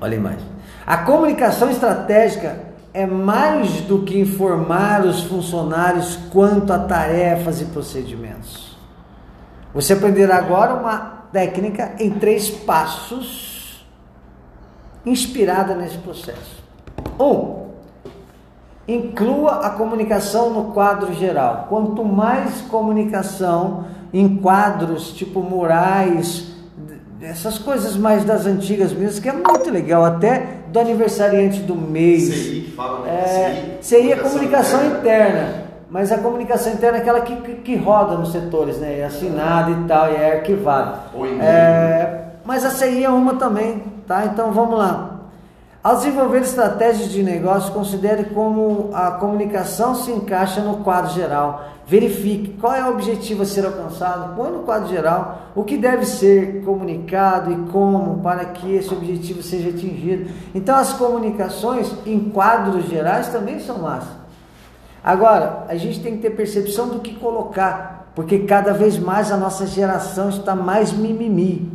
Olha 0.00 0.14
aí 0.14 0.20
mais. 0.20 0.49
A 0.90 0.96
comunicação 0.96 1.70
estratégica 1.70 2.62
é 2.92 3.06
mais 3.06 3.80
do 3.82 4.02
que 4.02 4.18
informar 4.18 5.06
os 5.06 5.22
funcionários 5.22 6.18
quanto 6.32 6.72
a 6.72 6.80
tarefas 6.80 7.60
e 7.60 7.66
procedimentos. 7.66 8.76
Você 9.72 9.92
aprenderá 9.92 10.36
agora 10.38 10.74
uma 10.74 10.98
técnica 11.32 11.92
em 12.00 12.10
três 12.10 12.50
passos 12.50 13.86
inspirada 15.06 15.76
nesse 15.76 15.98
processo. 15.98 16.60
Um, 17.20 17.68
inclua 18.88 19.64
a 19.64 19.70
comunicação 19.70 20.50
no 20.50 20.72
quadro 20.72 21.14
geral. 21.14 21.66
Quanto 21.68 22.04
mais 22.04 22.62
comunicação 22.62 23.84
em 24.12 24.38
quadros 24.38 25.12
tipo 25.12 25.40
murais, 25.40 26.49
essas 27.22 27.58
coisas 27.58 27.96
mais 27.96 28.24
das 28.24 28.46
antigas 28.46 28.92
mesmo, 28.92 29.20
que 29.20 29.28
é 29.28 29.32
muito 29.32 29.70
legal, 29.70 30.04
até 30.04 30.58
do 30.68 30.78
aniversariante 30.78 31.60
do 31.60 31.74
mês. 31.74 32.24
CI, 32.24 32.72
fala, 32.76 33.00
né? 33.00 33.10
É, 33.10 33.78
CI 33.82 34.12
é 34.12 34.16
comunicação 34.16 34.86
interna, 34.86 35.64
mas 35.90 36.10
a 36.10 36.18
comunicação 36.18 36.72
interna 36.72 36.98
é 36.98 37.00
aquela 37.00 37.20
que, 37.20 37.36
que, 37.36 37.54
que 37.56 37.76
roda 37.76 38.16
nos 38.16 38.32
setores, 38.32 38.78
né? 38.78 39.00
É 39.00 39.04
assinada 39.04 39.70
e 39.70 39.84
tal, 39.86 40.10
e 40.10 40.16
é 40.16 40.36
arquivada. 40.38 40.98
É, 41.40 42.20
mas 42.44 42.64
a 42.64 42.70
CI 42.70 43.04
é 43.04 43.10
uma 43.10 43.34
também, 43.34 43.82
tá? 44.06 44.24
Então 44.24 44.50
vamos 44.52 44.78
lá. 44.78 45.10
Ao 45.82 45.96
desenvolver 45.96 46.42
estratégias 46.42 47.10
de 47.10 47.22
negócio, 47.22 47.72
considere 47.72 48.24
como 48.24 48.90
a 48.92 49.12
comunicação 49.12 49.94
se 49.94 50.10
encaixa 50.10 50.60
no 50.60 50.78
quadro 50.78 51.10
geral. 51.12 51.64
Verifique 51.90 52.56
qual 52.60 52.72
é 52.72 52.84
o 52.84 52.92
objetivo 52.92 53.42
a 53.42 53.44
ser 53.44 53.66
alcançado, 53.66 54.36
põe 54.36 54.48
no 54.52 54.60
quadro 54.60 54.88
geral 54.88 55.50
o 55.56 55.64
que 55.64 55.76
deve 55.76 56.06
ser 56.06 56.62
comunicado 56.62 57.50
e 57.50 57.56
como 57.72 58.22
para 58.22 58.44
que 58.44 58.76
esse 58.76 58.94
objetivo 58.94 59.42
seja 59.42 59.70
atingido. 59.70 60.30
Então, 60.54 60.76
as 60.76 60.92
comunicações 60.92 61.92
em 62.06 62.30
quadros 62.30 62.84
gerais 62.84 63.26
também 63.30 63.58
são 63.58 63.78
massas. 63.78 64.12
Agora, 65.02 65.64
a 65.66 65.74
gente 65.74 65.98
tem 66.00 66.14
que 66.14 66.22
ter 66.22 66.30
percepção 66.30 66.90
do 66.90 67.00
que 67.00 67.16
colocar, 67.16 68.12
porque 68.14 68.38
cada 68.38 68.72
vez 68.72 68.96
mais 68.96 69.32
a 69.32 69.36
nossa 69.36 69.66
geração 69.66 70.28
está 70.28 70.54
mais 70.54 70.92
mimimi. 70.92 71.72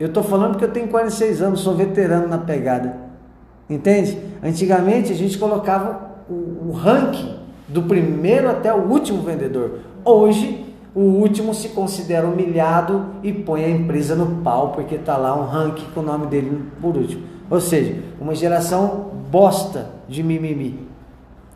Eu 0.00 0.08
estou 0.08 0.24
falando 0.24 0.54
porque 0.54 0.64
eu 0.64 0.72
tenho 0.72 0.88
46 0.88 1.42
anos, 1.42 1.60
sou 1.60 1.76
veterano 1.76 2.26
na 2.26 2.38
pegada. 2.38 2.96
Entende? 3.70 4.18
Antigamente 4.42 5.12
a 5.12 5.14
gente 5.14 5.38
colocava 5.38 6.10
o, 6.28 6.70
o 6.70 6.72
ranking 6.72 7.43
do 7.68 7.82
primeiro 7.82 8.50
até 8.50 8.72
o 8.72 8.88
último 8.88 9.22
vendedor. 9.22 9.80
Hoje, 10.04 10.64
o 10.94 11.00
último 11.00 11.52
se 11.52 11.70
considera 11.70 12.26
humilhado 12.26 13.06
e 13.22 13.32
põe 13.32 13.64
a 13.64 13.70
empresa 13.70 14.14
no 14.14 14.42
pau 14.42 14.72
porque 14.72 14.94
está 14.94 15.16
lá 15.16 15.34
um 15.34 15.44
ranking 15.44 15.86
com 15.92 16.00
o 16.00 16.04
nome 16.04 16.26
dele 16.26 16.70
por 16.80 16.96
último. 16.96 17.22
Ou 17.50 17.60
seja, 17.60 18.02
uma 18.20 18.34
geração 18.34 19.10
bosta 19.30 19.90
de 20.08 20.22
mimimi. 20.22 20.86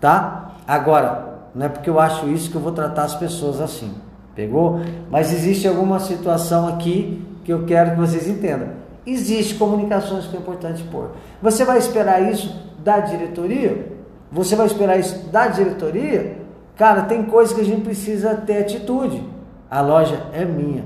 Tá? 0.01 0.57
Agora, 0.67 1.29
não 1.55 1.67
é 1.67 1.69
porque 1.69 1.89
eu 1.89 2.01
acho 2.01 2.29
isso 2.29 2.51
que 2.51 2.57
eu 2.57 2.61
vou 2.61 2.73
tratar 2.73 3.05
as 3.05 3.15
pessoas 3.15 3.61
assim. 3.61 3.95
Pegou? 4.35 4.81
Mas 5.11 5.33
existe 5.33 5.67
alguma 5.67 6.01
situação 6.01 6.69
aqui 6.69 7.25
que 7.45 7.53
eu 7.53 7.65
quero 7.65 7.93
que 7.93 7.97
vocês 7.97 8.29
entendam. 8.29 8.69
Existe 9.07 9.55
comunicações 9.55 10.27
que 10.27 10.37
é 10.37 10.39
importante 10.41 10.83
pôr. 10.85 11.13
Você 11.41 11.65
vai 11.65 11.79
esperar 11.79 12.21
isso 12.31 12.55
da 12.85 13.01
diretoria? 13.01 13.98
Você 14.31 14.55
vai 14.55 14.67
esperar 14.67 14.99
isso 14.99 15.29
da 15.29 15.49
diretoria? 15.49 16.39
Cara, 16.77 17.03
tem 17.03 17.25
coisa 17.25 17.55
que 17.55 17.61
a 17.61 17.65
gente 17.65 17.83
precisa 17.83 18.35
ter 18.35 18.59
atitude. 18.59 19.23
A 19.71 19.81
loja 19.81 20.27
é 20.33 20.45
minha. 20.45 20.85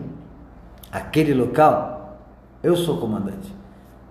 Aquele 0.90 1.34
local, 1.34 2.18
eu 2.62 2.76
sou 2.76 2.98
comandante. 2.98 3.54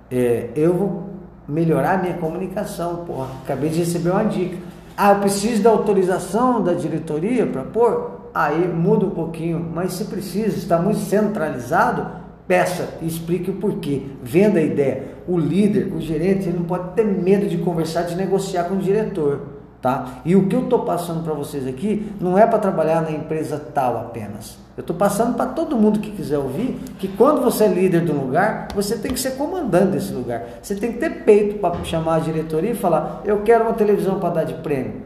É, 0.09 0.49
eu 0.55 0.73
vou 0.73 1.09
melhorar 1.47 2.01
minha 2.01 2.15
comunicação. 2.15 3.05
Porra, 3.05 3.29
acabei 3.43 3.69
de 3.69 3.79
receber 3.79 4.11
uma 4.11 4.25
dica. 4.25 4.57
Ah, 4.95 5.13
eu 5.13 5.19
preciso 5.19 5.63
da 5.63 5.69
autorização 5.69 6.61
da 6.61 6.73
diretoria 6.73 7.47
para 7.47 7.63
pôr? 7.63 8.21
Aí 8.33 8.67
muda 8.67 9.05
um 9.05 9.09
pouquinho, 9.09 9.59
mas 9.73 9.93
se 9.93 10.05
precisa, 10.05 10.57
está 10.57 10.77
muito 10.77 10.99
centralizado, 10.99 12.20
Peça 12.51 12.95
e 13.01 13.07
explique 13.07 13.49
o 13.49 13.53
porquê. 13.53 14.07
Venda 14.21 14.59
a 14.59 14.61
ideia. 14.61 15.03
O 15.25 15.39
líder, 15.39 15.93
o 15.95 16.01
gerente, 16.01 16.49
ele 16.49 16.57
não 16.57 16.65
pode 16.65 16.89
ter 16.95 17.05
medo 17.05 17.47
de 17.47 17.57
conversar, 17.59 18.01
de 18.01 18.13
negociar 18.13 18.65
com 18.65 18.75
o 18.75 18.77
diretor. 18.77 19.39
Tá? 19.81 20.19
E 20.25 20.35
o 20.35 20.49
que 20.49 20.55
eu 20.57 20.63
estou 20.63 20.79
passando 20.79 21.23
para 21.23 21.33
vocês 21.33 21.65
aqui 21.65 22.11
não 22.19 22.37
é 22.37 22.45
para 22.45 22.59
trabalhar 22.59 23.03
na 23.03 23.11
empresa 23.11 23.57
tal 23.57 23.97
apenas. 23.97 24.57
Eu 24.75 24.81
estou 24.81 24.93
passando 24.93 25.37
para 25.37 25.45
todo 25.45 25.77
mundo 25.77 26.01
que 26.01 26.11
quiser 26.11 26.39
ouvir 26.39 26.77
que 26.99 27.07
quando 27.07 27.41
você 27.41 27.63
é 27.63 27.67
líder 27.69 28.03
de 28.03 28.11
um 28.11 28.19
lugar, 28.25 28.67
você 28.75 28.97
tem 28.97 29.13
que 29.13 29.19
ser 29.21 29.37
comandante 29.37 29.93
desse 29.93 30.11
lugar. 30.11 30.43
Você 30.61 30.75
tem 30.75 30.91
que 30.91 30.99
ter 30.99 31.23
peito 31.23 31.57
para 31.59 31.81
chamar 31.85 32.15
a 32.15 32.19
diretoria 32.19 32.71
e 32.71 32.75
falar: 32.75 33.21
Eu 33.23 33.43
quero 33.43 33.63
uma 33.63 33.73
televisão 33.75 34.19
para 34.19 34.29
dar 34.29 34.43
de 34.43 34.55
prêmio. 34.55 35.03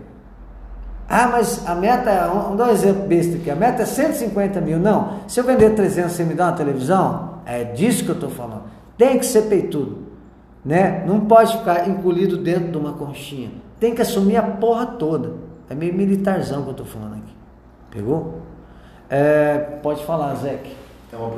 Ah, 1.07 1.27
mas 1.27 1.61
a 1.67 1.75
meta, 1.75 2.09
é, 2.09 2.27
vamos 2.27 2.57
dar 2.57 2.69
um 2.69 2.71
exemplo 2.71 3.03
besta 3.03 3.35
aqui, 3.35 3.51
a 3.51 3.55
meta 3.55 3.83
é 3.83 3.85
150 3.85 4.59
mil. 4.61 4.79
Não, 4.79 5.19
se 5.27 5.39
eu 5.39 5.43
vender 5.43 5.75
300, 5.75 6.11
você 6.11 6.23
me 6.23 6.33
dá 6.33 6.45
uma 6.45 6.53
televisão? 6.53 7.24
É 7.45 7.63
disso 7.63 8.03
que 8.03 8.09
eu 8.09 8.15
estou 8.15 8.29
falando. 8.29 8.63
Tem 8.97 9.19
que 9.19 9.25
ser 9.25 9.43
peitudo. 9.43 10.05
Né? 10.63 11.03
Não 11.05 11.21
pode 11.21 11.57
ficar 11.57 11.87
encolhido 11.87 12.37
dentro 12.37 12.71
de 12.71 12.77
uma 12.77 12.93
conchinha. 12.93 13.51
Tem 13.79 13.93
que 13.93 14.01
assumir 14.01 14.37
a 14.37 14.43
porra 14.43 14.85
toda. 14.85 15.33
É 15.69 15.75
meio 15.75 15.93
militarzão 15.93 16.63
que 16.63 16.69
eu 16.69 16.71
estou 16.71 16.85
falando 16.85 17.13
aqui. 17.13 17.35
Pegou? 17.91 18.39
É, 19.09 19.57
pode 19.83 20.03
falar, 20.05 20.33
Zeke. 20.35 20.75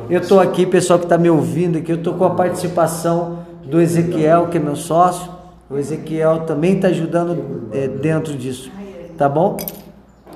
Eu 0.09 0.21
estou 0.21 0.39
aqui, 0.39 0.65
pessoal 0.65 0.97
que 0.97 1.05
está 1.05 1.17
me 1.17 1.29
ouvindo 1.29 1.77
aqui, 1.77 1.91
eu 1.91 1.97
estou 1.97 2.15
com 2.15 2.25
a 2.25 2.31
participação 2.31 3.39
do 3.63 3.79
Ezequiel, 3.79 4.47
que 4.47 4.57
é 4.57 4.59
meu 4.59 4.75
sócio. 4.75 5.31
O 5.69 5.77
Ezequiel 5.77 6.45
também 6.45 6.75
está 6.75 6.87
ajudando 6.87 7.69
é, 7.71 7.87
dentro 7.87 8.33
disso. 8.33 8.71
Tá 9.17 9.27
bom? 9.27 9.57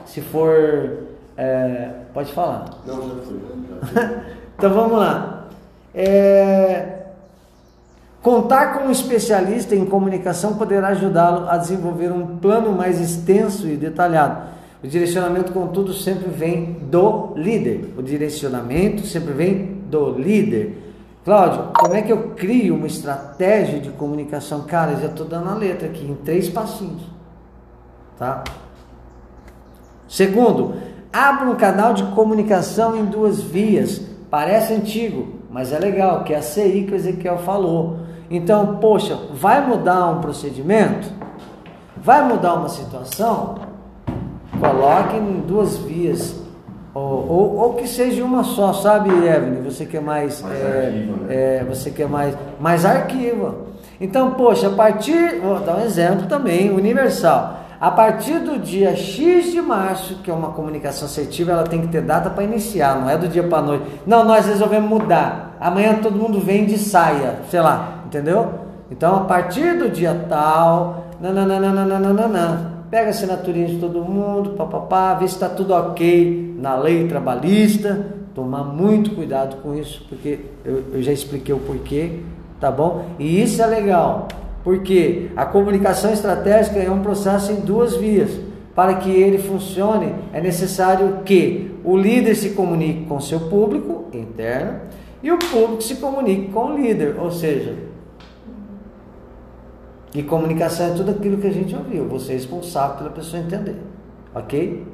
Se 0.05 0.21
for. 0.21 0.97
É, 1.37 1.89
pode 2.13 2.31
falar. 2.33 2.65
Não, 2.85 3.01
já 3.01 3.15
foi. 3.23 4.11
então 4.57 4.73
vamos 4.73 4.99
lá. 4.99 5.40
É, 5.93 6.99
contar 8.21 8.73
com 8.73 8.87
um 8.87 8.91
especialista 8.91 9.75
em 9.75 9.85
comunicação 9.85 10.55
poderá 10.55 10.89
ajudá-lo 10.89 11.49
a 11.49 11.57
desenvolver 11.57 12.11
um 12.11 12.37
plano 12.37 12.71
mais 12.71 12.99
extenso 12.99 13.67
e 13.67 13.75
detalhado. 13.75 14.49
O 14.83 14.87
direcionamento, 14.87 15.51
contudo, 15.51 15.93
sempre 15.93 16.29
vem 16.29 16.73
do 16.89 17.33
líder. 17.35 17.93
O 17.97 18.01
direcionamento 18.01 19.05
sempre 19.05 19.33
vem 19.33 19.81
do 19.89 20.11
líder. 20.17 20.91
Cláudio, 21.23 21.69
como 21.75 21.93
é 21.93 22.01
que 22.01 22.11
eu 22.11 22.29
crio 22.29 22.75
uma 22.75 22.87
estratégia 22.87 23.79
de 23.79 23.91
comunicação? 23.91 24.61
Cara, 24.61 24.95
já 24.95 25.05
estou 25.05 25.27
dando 25.27 25.49
a 25.49 25.53
letra 25.53 25.87
aqui 25.87 26.03
em 26.03 26.15
três 26.15 26.49
passinhos. 26.49 27.03
Tá? 28.17 28.43
Segundo, 30.07 30.73
abra 31.13 31.47
um 31.47 31.55
canal 31.55 31.93
de 31.93 32.03
comunicação 32.15 32.97
em 32.97 33.05
duas 33.05 33.39
vias. 33.39 34.01
Parece 34.31 34.73
antigo, 34.73 35.27
mas 35.49 35.73
é 35.73 35.77
legal, 35.77 36.23
que 36.23 36.33
é 36.33 36.37
a 36.37 36.41
CI 36.41 36.85
que 36.87 36.93
o 36.93 36.95
Ezequiel 36.95 37.37
falou. 37.39 37.97
Então, 38.29 38.77
poxa, 38.77 39.19
vai 39.33 39.59
mudar 39.67 40.07
um 40.07 40.21
procedimento? 40.21 41.11
Vai 41.97 42.25
mudar 42.25 42.53
uma 42.53 42.69
situação? 42.69 43.55
Coloque 44.57 45.17
em 45.17 45.41
duas 45.41 45.77
vias. 45.79 46.39
Ou, 46.93 47.03
ou, 47.03 47.57
ou 47.57 47.73
que 47.73 47.85
seja 47.85 48.23
uma 48.23 48.45
só, 48.45 48.71
sabe, 48.71 49.09
Evelyn? 49.09 49.63
Você 49.63 49.85
quer 49.85 50.01
mais. 50.01 50.41
mais 50.41 50.61
é, 50.61 50.85
arquiva, 50.85 51.17
né? 51.17 51.35
é, 51.35 51.65
você 51.65 51.91
quer 51.91 52.07
mais, 52.07 52.37
mais 52.57 52.85
arquiva. 52.85 53.55
Então, 53.99 54.31
poxa, 54.31 54.67
a 54.67 54.71
partir. 54.71 55.41
Vou 55.41 55.59
dar 55.59 55.75
um 55.75 55.83
exemplo 55.83 56.27
também, 56.27 56.71
universal. 56.71 57.60
A 57.81 57.89
partir 57.89 58.37
do 58.37 58.59
dia 58.59 58.95
X 58.95 59.51
de 59.51 59.59
março, 59.59 60.17
que 60.23 60.29
é 60.29 60.33
uma 60.33 60.51
comunicação 60.51 61.07
assertiva, 61.07 61.53
ela 61.53 61.63
tem 61.63 61.81
que 61.81 61.87
ter 61.87 62.03
data 62.03 62.29
para 62.29 62.43
iniciar, 62.43 63.01
não 63.01 63.09
é 63.09 63.17
do 63.17 63.27
dia 63.27 63.41
para 63.41 63.63
noite. 63.63 63.85
Não, 64.05 64.23
nós 64.23 64.45
resolvemos 64.45 64.87
mudar. 64.87 65.57
Amanhã 65.59 65.95
todo 65.95 66.15
mundo 66.15 66.39
vem 66.39 66.67
de 66.67 66.77
saia, 66.77 67.39
sei 67.49 67.59
lá, 67.59 68.03
entendeu? 68.05 68.53
Então, 68.91 69.15
a 69.15 69.19
partir 69.21 69.79
do 69.79 69.89
dia 69.89 70.27
tal, 70.29 71.07
nananana, 71.19 72.85
pega 72.91 73.07
a 73.07 73.09
assinaturinha 73.09 73.69
de 73.69 73.79
todo 73.79 74.03
mundo, 74.03 74.51
papapá, 74.51 75.15
vê 75.15 75.27
se 75.27 75.33
está 75.33 75.49
tudo 75.49 75.73
ok 75.73 76.55
na 76.59 76.75
lei 76.75 77.07
trabalhista. 77.07 78.05
Tomar 78.35 78.63
muito 78.63 79.15
cuidado 79.15 79.55
com 79.63 79.73
isso, 79.73 80.05
porque 80.07 80.39
eu, 80.63 80.83
eu 80.93 81.01
já 81.01 81.11
expliquei 81.11 81.55
o 81.55 81.59
porquê, 81.59 82.19
tá 82.59 82.69
bom? 82.69 83.05
E 83.17 83.41
isso 83.41 83.59
é 83.59 83.65
legal. 83.65 84.27
Porque 84.63 85.29
a 85.35 85.45
comunicação 85.45 86.11
estratégica 86.11 86.79
é 86.79 86.89
um 86.89 87.01
processo 87.01 87.51
em 87.51 87.61
duas 87.61 87.95
vias. 87.95 88.29
Para 88.75 88.95
que 88.95 89.09
ele 89.09 89.37
funcione, 89.37 90.13
é 90.31 90.39
necessário 90.39 91.19
que 91.25 91.75
o 91.83 91.97
líder 91.97 92.35
se 92.35 92.51
comunique 92.51 93.05
com 93.05 93.19
seu 93.19 93.39
público 93.41 94.05
interno 94.13 94.81
e 95.21 95.31
o 95.31 95.37
público 95.37 95.81
se 95.81 95.95
comunique 95.95 96.51
com 96.51 96.65
o 96.65 96.77
líder, 96.77 97.15
ou 97.19 97.31
seja, 97.31 97.75
e 100.13 100.23
comunicação 100.23 100.87
é 100.87 100.89
tudo 100.91 101.11
aquilo 101.11 101.37
que 101.37 101.47
a 101.47 101.51
gente 101.51 101.75
ouviu, 101.75 102.07
você 102.07 102.33
é 102.33 102.35
responsável 102.35 102.97
pela 102.97 103.09
pessoa 103.11 103.41
entender, 103.41 103.75
ok? 104.33 104.85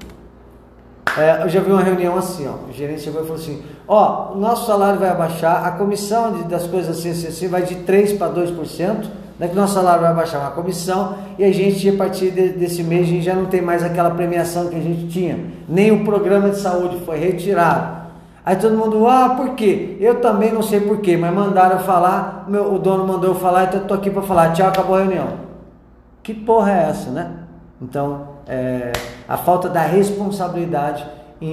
É, 1.18 1.44
eu 1.44 1.50
já 1.50 1.62
vi 1.62 1.72
uma 1.72 1.82
reunião 1.82 2.16
assim, 2.16 2.48
ó, 2.48 2.70
o 2.70 2.72
gerente 2.72 3.02
chegou 3.02 3.22
e 3.22 3.24
falou 3.24 3.42
assim, 3.42 3.64
ó, 3.88 4.34
o 4.34 4.38
nosso 4.38 4.68
salário 4.68 5.00
vai 5.00 5.10
abaixar, 5.10 5.66
a 5.66 5.72
comissão 5.72 6.34
de, 6.34 6.44
das 6.44 6.68
coisas 6.68 6.98
assim, 6.98 7.10
assim, 7.10 7.28
assim 7.28 7.48
vai 7.48 7.64
de 7.64 7.76
3% 7.78 8.18
para 8.18 8.32
2%, 8.32 9.08
né, 9.40 9.48
que 9.48 9.56
nosso 9.56 9.76
salário 9.76 10.02
vai 10.02 10.14
baixar 10.14 10.40
uma 10.40 10.52
comissão 10.52 11.16
e 11.38 11.44
a 11.44 11.52
gente, 11.52 11.90
a 11.90 11.96
partir 11.96 12.32
de, 12.32 12.50
desse 12.50 12.84
mês, 12.84 13.08
a 13.08 13.12
gente 13.12 13.24
já 13.24 13.36
não 13.36 13.46
tem 13.46 13.62
mais 13.62 13.84
aquela 13.84 14.12
premiação 14.12 14.68
que 14.68 14.76
a 14.76 14.82
gente 14.82 15.08
tinha. 15.08 15.40
Nem 15.68 15.92
o 15.92 16.04
programa 16.04 16.50
de 16.50 16.60
saúde 16.60 16.98
foi 17.06 17.18
retirado. 17.20 17.98
Aí 18.44 18.56
todo 18.56 18.78
mundo, 18.78 19.06
ah, 19.08 19.34
por 19.36 19.56
quê? 19.56 19.98
Eu 20.00 20.22
também 20.22 20.52
não 20.54 20.64
sei 20.64 20.80
por 20.80 21.00
quê, 21.02 21.18
mas 21.18 21.34
mandaram 21.34 21.78
eu 21.78 21.84
falar, 21.84 22.46
meu, 22.48 22.74
o 22.74 22.80
dono 22.80 23.06
mandou 23.06 23.32
eu 23.32 23.36
falar, 23.36 23.66
então 23.66 23.82
eu 23.82 23.88
tô 23.88 23.94
aqui 23.94 24.10
para 24.10 24.22
falar, 24.22 24.54
tchau, 24.54 24.70
acabou 24.70 24.96
a 24.96 25.00
reunião. 25.00 25.28
Que 26.24 26.34
porra 26.34 26.72
é 26.72 26.90
essa, 26.90 27.10
né? 27.12 27.32
Então, 27.82 28.30
é, 28.48 28.94
a 29.28 29.38
falta 29.38 29.68
da 29.70 29.82
responsabilidade 29.82 31.06
em, 31.42 31.50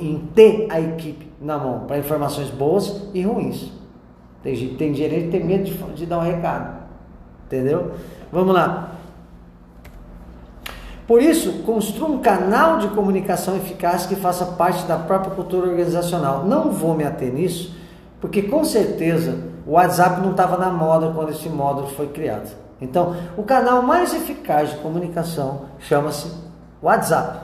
em 0.00 0.28
ter 0.34 0.66
a 0.70 0.80
equipe 0.80 1.30
na 1.40 1.58
mão 1.58 1.80
para 1.86 1.98
informações 1.98 2.50
boas 2.50 3.02
e 3.14 3.22
ruins. 3.22 3.70
Tem, 4.42 4.56
tem 4.74 4.94
gerente 4.94 5.26
que 5.26 5.30
tem 5.30 5.44
medo 5.44 5.64
de, 5.64 5.74
de 5.94 6.06
dar 6.06 6.18
um 6.18 6.22
recado. 6.22 6.79
Entendeu? 7.50 7.90
Vamos 8.30 8.54
lá. 8.54 8.92
Por 11.04 11.20
isso, 11.20 11.64
construa 11.64 12.08
um 12.08 12.18
canal 12.20 12.78
de 12.78 12.86
comunicação 12.88 13.56
eficaz 13.56 14.06
que 14.06 14.14
faça 14.14 14.46
parte 14.46 14.84
da 14.84 14.96
própria 14.96 15.34
cultura 15.34 15.68
organizacional. 15.68 16.44
Não 16.46 16.70
vou 16.70 16.94
me 16.94 17.02
ater 17.02 17.32
nisso, 17.32 17.76
porque 18.20 18.42
com 18.42 18.64
certeza 18.64 19.36
o 19.66 19.72
WhatsApp 19.72 20.20
não 20.20 20.30
estava 20.30 20.56
na 20.56 20.70
moda 20.70 21.10
quando 21.12 21.30
esse 21.30 21.48
módulo 21.48 21.88
foi 21.88 22.06
criado. 22.06 22.56
Então, 22.80 23.16
o 23.36 23.42
canal 23.42 23.82
mais 23.82 24.14
eficaz 24.14 24.70
de 24.70 24.76
comunicação 24.76 25.62
chama-se 25.80 26.30
WhatsApp. 26.80 27.40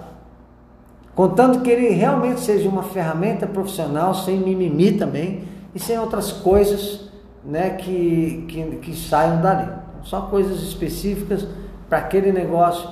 Contando 1.16 1.62
que 1.62 1.71
ele 1.71 1.88
realmente 1.88 2.42
seja 2.42 2.69
uma 2.69 2.85
ferramenta 2.85 3.49
profissional, 3.49 4.14
sem 4.14 4.38
mimimi 4.38 4.92
também, 4.92 5.42
e 5.75 5.81
sem 5.81 5.99
outras 5.99 6.31
coisas 6.31 7.11
né, 7.45 7.71
que, 7.71 8.45
que, 8.49 8.77
que 8.77 8.95
saiam 8.97 9.40
dali. 9.40 9.86
Só 10.07 10.23
coisas 10.23 10.62
específicas 10.62 11.47
para 11.88 11.99
aquele 11.99 12.31
negócio 12.31 12.88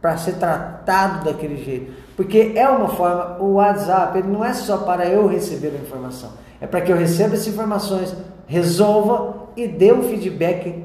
para 0.00 0.16
ser 0.16 0.34
tratado 0.34 1.24
daquele 1.24 1.62
jeito. 1.62 1.92
Porque 2.16 2.52
é 2.54 2.68
uma 2.68 2.88
forma, 2.88 3.36
o 3.38 3.54
WhatsApp, 3.54 4.18
ele 4.18 4.28
não 4.28 4.44
é 4.44 4.52
só 4.54 4.78
para 4.78 5.06
eu 5.06 5.26
receber 5.26 5.68
a 5.68 5.82
informação, 5.82 6.30
é 6.60 6.66
para 6.66 6.80
que 6.80 6.90
eu 6.90 6.96
receba 6.96 7.34
essas 7.34 7.48
informações, 7.48 8.14
resolva 8.46 9.48
e 9.56 9.66
dê 9.66 9.92
um 9.92 10.02
feedback 10.02 10.84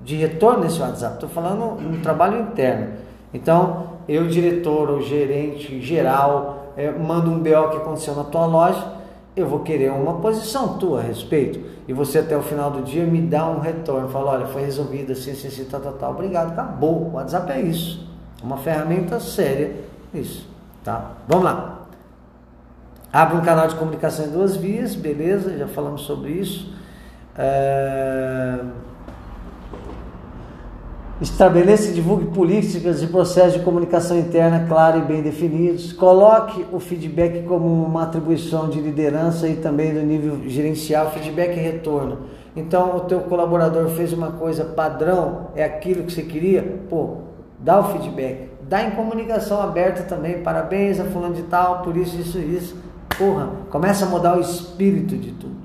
de 0.00 0.16
retorno 0.16 0.64
nesse 0.64 0.80
WhatsApp. 0.80 1.14
Estou 1.14 1.28
falando 1.28 1.64
um 1.64 2.00
trabalho 2.00 2.40
interno. 2.40 2.94
Então, 3.32 3.98
eu, 4.08 4.26
diretor 4.26 4.90
ou 4.90 5.02
gerente 5.02 5.80
geral, 5.82 6.72
é, 6.76 6.90
mando 6.90 7.30
um 7.30 7.38
BO 7.38 7.70
que 7.70 7.76
aconteceu 7.76 8.14
na 8.14 8.24
tua 8.24 8.46
loja, 8.46 8.99
eu 9.40 9.48
vou 9.48 9.60
querer 9.60 9.90
uma 9.90 10.14
posição 10.20 10.78
tua 10.78 11.00
a 11.00 11.02
respeito. 11.02 11.60
E 11.88 11.92
você 11.92 12.18
até 12.18 12.36
o 12.36 12.42
final 12.42 12.70
do 12.70 12.82
dia 12.82 13.04
me 13.04 13.20
dá 13.20 13.48
um 13.48 13.58
retorno, 13.58 14.08
fala, 14.08 14.32
olha, 14.32 14.46
foi 14.46 14.62
resolvido 14.62 15.12
assim, 15.12 15.32
assim, 15.32 15.48
assim, 15.48 15.64
tal, 15.64 15.80
tal, 15.80 15.92
tal, 15.94 16.10
obrigado, 16.12 16.52
acabou. 16.52 17.08
O 17.08 17.12
WhatsApp 17.14 17.50
é 17.52 17.60
isso. 17.60 18.08
Uma 18.42 18.56
ferramenta 18.56 19.18
séria 19.18 19.74
isso, 20.12 20.48
tá? 20.82 21.12
Vamos 21.28 21.44
lá. 21.44 21.86
Abre 23.12 23.36
um 23.36 23.40
canal 23.40 23.66
de 23.66 23.74
comunicação 23.74 24.26
em 24.26 24.30
duas 24.30 24.56
vias, 24.56 24.94
beleza, 24.94 25.56
já 25.56 25.66
falamos 25.66 26.02
sobre 26.02 26.30
isso. 26.30 26.72
É... 27.36 28.58
Estabeleça 31.20 31.90
e 31.90 31.92
divulgue 31.92 32.24
políticas 32.34 33.02
e 33.02 33.06
processos 33.06 33.58
de 33.58 33.60
comunicação 33.60 34.18
interna 34.18 34.66
claros 34.66 35.02
e 35.02 35.04
bem 35.04 35.20
definidos. 35.20 35.92
Coloque 35.92 36.64
o 36.72 36.80
feedback 36.80 37.42
como 37.42 37.66
uma 37.66 38.04
atribuição 38.04 38.70
de 38.70 38.80
liderança 38.80 39.46
e 39.46 39.56
também 39.56 39.92
do 39.92 40.00
nível 40.00 40.48
gerencial, 40.48 41.10
feedback 41.10 41.58
e 41.58 41.60
retorno. 41.60 42.20
Então, 42.56 42.96
o 42.96 43.00
teu 43.00 43.20
colaborador 43.20 43.88
fez 43.90 44.14
uma 44.14 44.32
coisa 44.32 44.64
padrão, 44.64 45.48
é 45.54 45.62
aquilo 45.62 46.04
que 46.04 46.12
você 46.12 46.22
queria, 46.22 46.80
pô, 46.88 47.18
dá 47.58 47.78
o 47.78 47.92
feedback, 47.92 48.48
dá 48.62 48.82
em 48.82 48.92
comunicação 48.92 49.60
aberta 49.60 50.02
também, 50.04 50.42
parabéns 50.42 50.98
a 50.98 51.04
fulano 51.04 51.34
de 51.34 51.42
tal, 51.42 51.82
por 51.82 51.98
isso, 51.98 52.18
isso, 52.18 52.38
isso. 52.38 52.76
Porra, 53.18 53.50
começa 53.68 54.06
a 54.06 54.08
mudar 54.08 54.38
o 54.38 54.40
espírito 54.40 55.16
de 55.16 55.32
tudo. 55.32 55.56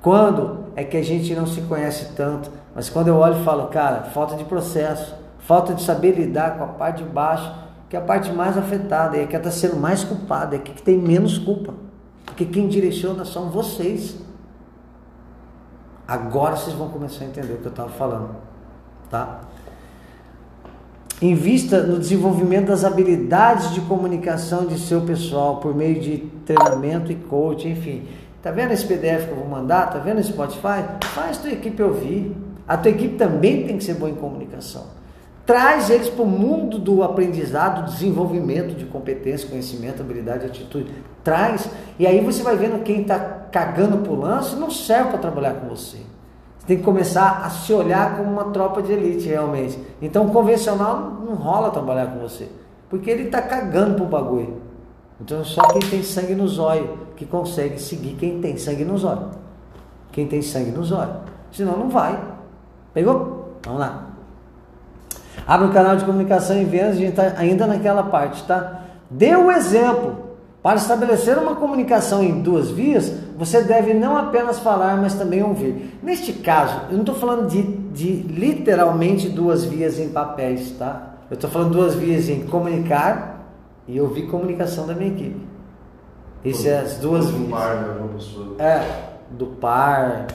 Quando 0.00 0.64
é 0.74 0.84
que 0.84 0.96
a 0.96 1.04
gente 1.04 1.34
não 1.34 1.46
se 1.46 1.60
conhece 1.62 2.14
tanto, 2.16 2.50
mas 2.78 2.88
quando 2.88 3.08
eu 3.08 3.16
olho 3.16 3.40
e 3.40 3.44
falo, 3.44 3.66
cara, 3.66 4.04
falta 4.04 4.36
de 4.36 4.44
processo, 4.44 5.12
falta 5.40 5.74
de 5.74 5.82
saber 5.82 6.12
lidar 6.12 6.56
com 6.56 6.62
a 6.62 6.68
parte 6.68 7.02
de 7.02 7.10
baixo, 7.10 7.52
que 7.90 7.96
é 7.96 7.98
a 7.98 8.02
parte 8.02 8.30
mais 8.30 8.56
afetada, 8.56 9.16
e 9.16 9.20
é 9.20 9.26
que 9.26 9.34
está 9.34 9.50
sendo 9.50 9.74
mais 9.74 10.04
culpada, 10.04 10.54
é 10.54 10.60
que 10.60 10.80
tem 10.80 10.96
menos 10.96 11.38
culpa. 11.38 11.74
Porque 12.24 12.44
quem 12.44 12.68
direciona 12.68 13.24
são 13.24 13.50
vocês. 13.50 14.18
Agora 16.06 16.54
vocês 16.54 16.76
vão 16.76 16.88
começar 16.88 17.24
a 17.24 17.26
entender 17.26 17.54
o 17.54 17.56
que 17.56 17.66
eu 17.66 17.70
estava 17.70 17.88
falando, 17.88 18.36
tá? 19.10 19.40
Invista 21.20 21.82
no 21.82 21.98
desenvolvimento 21.98 22.68
das 22.68 22.84
habilidades 22.84 23.72
de 23.74 23.80
comunicação 23.80 24.66
de 24.66 24.78
seu 24.78 25.00
pessoal 25.00 25.56
por 25.56 25.74
meio 25.74 26.00
de 26.00 26.18
treinamento 26.46 27.10
e 27.10 27.16
coaching, 27.16 27.70
enfim. 27.70 28.06
Tá 28.40 28.52
vendo 28.52 28.70
esse 28.70 28.86
PDF 28.86 29.26
que 29.26 29.32
eu 29.32 29.36
vou 29.38 29.48
mandar? 29.48 29.90
Tá 29.90 29.98
vendo 29.98 30.20
esse 30.20 30.30
Spotify? 30.30 30.84
Faz 31.06 31.38
tua 31.38 31.50
equipe 31.50 31.82
ouvir. 31.82 32.46
A 32.68 32.76
tua 32.76 32.90
equipe 32.90 33.16
também 33.16 33.66
tem 33.66 33.78
que 33.78 33.84
ser 33.84 33.94
boa 33.94 34.10
em 34.10 34.14
comunicação. 34.14 34.98
Traz 35.46 35.88
eles 35.88 36.10
para 36.10 36.22
o 36.22 36.26
mundo 36.26 36.78
do 36.78 37.02
aprendizado, 37.02 37.90
desenvolvimento 37.90 38.74
de 38.74 38.84
competência, 38.84 39.48
conhecimento, 39.48 40.02
habilidade, 40.02 40.44
atitude. 40.44 40.92
Traz. 41.24 41.70
E 41.98 42.06
aí 42.06 42.20
você 42.20 42.42
vai 42.42 42.54
vendo 42.56 42.82
quem 42.82 43.00
está 43.00 43.18
cagando 43.18 43.98
pro 43.98 44.14
lance 44.14 44.54
não 44.56 44.70
serve 44.70 45.10
para 45.10 45.18
trabalhar 45.18 45.54
com 45.54 45.68
você 45.68 45.98
tem 46.68 46.76
que 46.76 46.82
começar 46.82 47.40
a 47.44 47.48
se 47.48 47.72
olhar 47.72 48.18
como 48.18 48.30
uma 48.30 48.50
tropa 48.50 48.82
de 48.82 48.92
elite 48.92 49.26
realmente. 49.26 49.78
Então 50.02 50.26
o 50.26 50.30
convencional 50.30 51.18
não 51.24 51.34
rola 51.34 51.70
trabalhar 51.70 52.08
com 52.08 52.18
você, 52.18 52.46
porque 52.90 53.10
ele 53.10 53.22
está 53.22 53.40
cagando 53.40 53.94
pro 53.94 54.04
bagulho. 54.04 54.60
Então 55.18 55.42
só 55.42 55.62
quem 55.68 55.80
tem 55.80 56.02
sangue 56.02 56.34
no 56.34 56.46
zóio 56.46 56.98
que 57.16 57.24
consegue 57.24 57.80
seguir 57.80 58.16
quem 58.16 58.38
tem 58.42 58.58
sangue 58.58 58.84
no 58.84 58.98
zóio. 58.98 59.30
Quem 60.12 60.26
tem 60.26 60.42
sangue 60.42 60.70
no 60.70 60.84
zóio. 60.84 61.16
Senão 61.50 61.74
não 61.74 61.88
vai. 61.88 62.20
Pegou? 62.98 63.54
Vamos 63.62 63.78
lá. 63.78 64.08
Abre 65.46 65.68
um 65.68 65.72
canal 65.72 65.94
de 65.94 66.04
comunicação 66.04 66.60
e 66.60 66.64
vendas, 66.64 66.96
a 66.96 66.98
gente 66.98 67.10
está 67.10 67.34
ainda 67.36 67.64
naquela 67.64 68.02
parte, 68.02 68.42
tá? 68.42 68.80
Dê 69.08 69.36
o 69.36 69.52
exemplo. 69.52 70.26
Para 70.60 70.78
estabelecer 70.78 71.38
uma 71.38 71.54
comunicação 71.54 72.24
em 72.24 72.42
duas 72.42 72.72
vias, 72.72 73.14
você 73.36 73.62
deve 73.62 73.94
não 73.94 74.16
apenas 74.16 74.58
falar, 74.58 74.96
mas 74.96 75.14
também 75.14 75.44
ouvir. 75.44 75.96
Neste 76.02 76.32
caso, 76.32 76.76
eu 76.90 76.94
não 76.94 77.02
estou 77.02 77.14
falando 77.14 77.46
de, 77.46 77.62
de 77.62 78.14
literalmente 78.22 79.28
duas 79.28 79.64
vias 79.64 80.00
em 80.00 80.08
papéis, 80.08 80.72
tá? 80.72 81.14
Eu 81.30 81.36
estou 81.36 81.48
falando 81.48 81.70
duas 81.70 81.94
vias 81.94 82.28
em 82.28 82.48
comunicar 82.48 83.44
e 83.86 84.00
ouvir 84.00 84.26
comunicação 84.26 84.88
da 84.88 84.94
minha 84.94 85.12
equipe. 85.12 85.40
Isso 86.44 86.66
é 86.66 86.80
as 86.80 86.96
duas 86.96 87.26
do 87.26 87.38
vias. 87.38 87.50
Par, 87.50 87.76
né, 87.76 88.56
é, 88.58 89.10
do 89.30 89.46
par. 89.46 90.26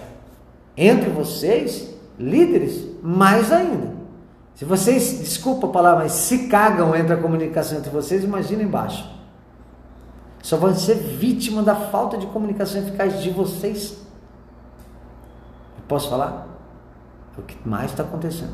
Entre 0.78 1.10
vocês, 1.10 1.92
líderes, 2.17 2.88
mais 3.02 3.52
ainda. 3.52 3.93
Se 4.56 4.65
vocês, 4.65 5.19
desculpa 5.19 5.67
a 5.67 5.69
palavra, 5.71 6.04
mas 6.04 6.12
se 6.12 6.47
cagam 6.47 6.95
entre 6.95 7.13
a 7.13 7.17
comunicação 7.17 7.78
entre 7.78 7.89
vocês, 7.89 8.23
imagina 8.23 8.62
embaixo. 8.62 9.10
Só 10.41 10.58
vão 10.58 10.76
ser 10.76 10.95
vítima 10.95 11.63
da 11.63 11.73
falta 11.76 12.17
de 12.17 12.28
comunicação 12.28 12.82
eficaz 12.82 13.21
de 13.21 13.30
vocês. 13.30 13.97
posso 15.88 16.10
falar? 16.10 16.47
É 17.38 17.39
o 17.39 17.43
que 17.43 17.58
mais 17.67 17.91
está 17.91 18.04
acontecendo. 18.04 18.54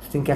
Você 0.00 0.10
tem 0.10 0.22
que 0.22 0.32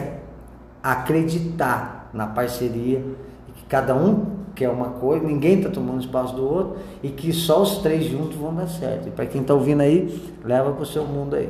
acreditar 0.83 2.09
na 2.13 2.27
parceria 2.27 3.05
e 3.49 3.53
que 3.53 3.65
cada 3.67 3.95
um 3.95 4.44
quer 4.55 4.69
uma 4.69 4.91
coisa, 4.91 5.27
ninguém 5.27 5.59
está 5.59 5.71
tomando 5.71 6.01
espaço 6.01 6.35
do 6.35 6.45
outro 6.45 6.77
e 7.03 7.09
que 7.09 7.33
só 7.33 7.63
os 7.63 7.79
três 7.79 8.05
juntos 8.05 8.37
vão 8.37 8.55
dar 8.55 8.69
certo. 8.69 9.09
E 9.09 9.11
para 9.11 9.27
quem 9.27 9.41
está 9.41 9.55
ouvindo 9.55 9.81
aí, 9.81 10.21
leva 10.45 10.73
para 10.73 10.83
o 10.83 10.87
seu 10.87 11.05
mundo 11.05 11.37
aí. 11.37 11.49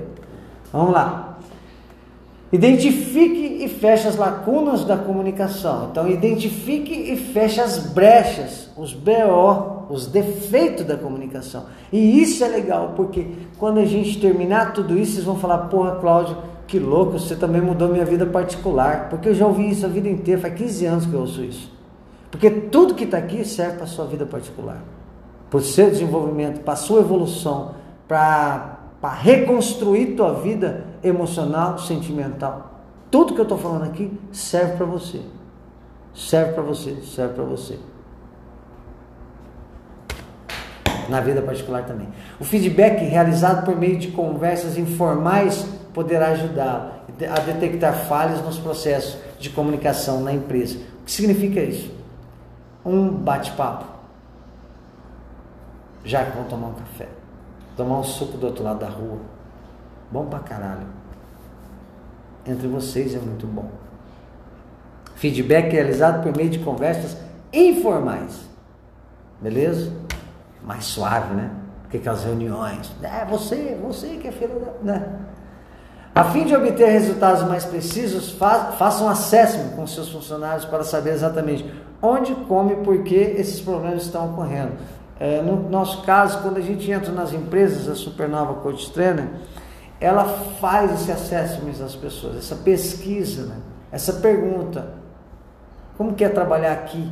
Vamos 0.73 0.93
lá. 0.93 1.39
Identifique 2.55 3.65
e 3.65 3.69
feche 3.69 4.07
as 4.07 4.17
lacunas 4.17 4.85
da 4.85 4.97
comunicação. 4.97 5.89
Então, 5.91 6.09
identifique 6.09 6.93
e 7.13 7.17
feche 7.17 7.61
as 7.61 7.79
brechas, 7.93 8.71
os 8.77 8.95
BO, 8.95 9.87
os 9.91 10.07
defeitos 10.07 10.85
da 10.85 10.97
comunicação. 10.97 11.65
E 11.93 12.23
isso 12.23 12.45
é 12.45 12.49
legal, 12.49 12.93
porque 12.95 13.27
quando 13.59 13.79
a 13.79 13.85
gente 13.85 14.21
terminar 14.21 14.73
tudo 14.73 14.97
isso, 14.97 15.15
vocês 15.15 15.25
vão 15.25 15.37
falar: 15.37 15.67
Porra, 15.67 15.97
Cláudio, 15.97 16.37
que 16.69 16.79
louco, 16.79 17.19
você 17.19 17.35
também 17.35 17.61
mudou 17.61 17.89
minha 17.89 18.05
vida 18.05 18.25
particular. 18.25 19.09
Porque 19.09 19.31
eu 19.31 19.35
já 19.35 19.49
ouvi 19.49 19.71
isso 19.71 19.85
a 19.85 19.89
vida 19.89 20.09
inteira, 20.09 20.41
faz 20.41 20.55
15 20.55 20.87
anos 20.87 21.07
que 21.07 21.13
eu 21.13 21.21
ouço 21.21 21.43
isso. 21.43 21.74
Porque 22.35 22.51
tudo 22.51 22.97
que 22.97 23.05
está 23.05 23.17
aqui 23.17 23.45
serve 23.45 23.75
para 23.77 23.85
a 23.85 23.87
sua 23.87 24.07
vida 24.07 24.27
particular, 24.27 24.83
para 25.49 25.57
o 25.57 25.63
seu 25.63 25.89
desenvolvimento, 25.89 26.63
para 26.63 26.75
a 26.75 26.77
sua 26.77 26.99
evolução, 26.99 27.77
para 28.09 28.81
reconstruir 29.23 30.17
tua 30.17 30.35
vida 30.35 30.85
emocional, 31.05 31.79
sentimental. 31.79 32.81
Tudo 33.09 33.35
que 33.35 33.41
eu 33.41 33.45
estou 33.45 33.57
falando 33.57 33.85
aqui 33.85 34.11
serve 34.33 34.77
para 34.77 34.85
você. 34.85 35.21
Serve 36.13 36.55
para 36.55 36.63
você, 36.65 36.97
serve 37.03 37.35
para 37.35 37.45
você. 37.45 37.79
Na 41.09 41.21
vida 41.21 41.41
particular 41.41 41.85
também. 41.85 42.09
O 42.41 42.45
feedback 42.45 43.05
realizado 43.05 43.65
por 43.65 43.77
meio 43.77 43.97
de 43.97 44.09
conversas 44.09 44.77
informais 44.77 45.65
poderá 45.93 46.31
ajudá-lo 46.31 46.95
a 47.33 47.41
detectar 47.43 47.95
falhas 48.09 48.45
nos 48.45 48.59
processos 48.59 49.19
de 49.39 49.51
comunicação 49.51 50.21
na 50.21 50.33
empresa. 50.33 50.81
O 51.01 51.05
que 51.05 51.13
significa 51.13 51.61
isso? 51.61 51.94
Um 52.85 53.09
bate-papo. 53.11 53.87
já 56.05 56.25
que 56.25 56.37
vão 56.37 56.45
tomar 56.45 56.69
um 56.69 56.75
café, 56.75 57.09
tomar 57.77 57.99
um 57.99 58.05
suco 58.05 58.37
do 58.37 58.47
outro 58.47 58.63
lado 58.63 58.81
da 58.81 58.89
rua. 58.89 59.19
Bom 60.11 60.27
pra 60.27 60.41
caralho. 60.41 60.87
Entre 62.47 62.69
vocês 62.69 63.15
é 63.15 63.19
muito 63.19 63.47
bom. 63.47 63.71
Feedback 65.17 65.73
realizado 65.73 66.23
por 66.23 66.37
meio 66.37 66.51
de 66.51 66.59
conversas 66.59 67.17
informais. 67.53 68.47
Beleza? 69.41 69.91
Mais 70.63 70.85
suave, 70.85 71.35
né? 71.35 71.51
Porque 71.83 71.99
que 71.99 72.09
as 72.09 72.25
reuniões. 72.25 72.93
É, 73.03 73.25
você, 73.25 73.79
você 73.83 74.17
que 74.17 74.29
é 74.29 74.33
filho 74.33 74.61
da. 74.61 74.73
Né? 74.83 75.19
A 76.15 76.25
fim 76.25 76.45
de 76.45 76.55
obter 76.55 76.89
resultados 76.89 77.43
mais 77.43 77.65
precisos, 77.65 78.31
fa 78.33 78.73
façam 78.73 79.09
assessment 79.09 79.71
com 79.75 79.87
seus 79.87 80.11
funcionários 80.11 80.65
para 80.65 80.85
saber 80.85 81.11
exatamente 81.11 81.65
onde, 82.05 82.35
como 82.47 82.73
e 82.73 82.77
por 82.77 83.03
que 83.03 83.15
esses 83.15 83.61
problemas 83.61 84.03
estão 84.03 84.33
ocorrendo. 84.33 84.73
É, 85.19 85.41
no 85.41 85.69
nosso 85.71 86.03
caso, 86.03 86.43
quando 86.43 86.59
a 86.59 86.61
gente 86.61 86.91
entra 86.91 87.13
nas 87.13 87.33
empresas, 87.33 87.89
a 87.89 87.95
Supernova 87.95 88.55
Coach 88.55 88.93
Trainer, 88.93 89.29
ela 90.01 90.25
faz 90.61 90.93
esse 90.93 91.11
assessment 91.11 91.73
das 91.79 91.95
pessoas, 91.97 92.37
essa 92.37 92.57
pesquisa, 92.57 93.47
né? 93.47 93.57
essa 93.91 94.15
pergunta. 94.15 94.95
Como 95.97 96.15
que 96.15 96.25
é 96.25 96.29
trabalhar 96.29 96.73
aqui? 96.73 97.11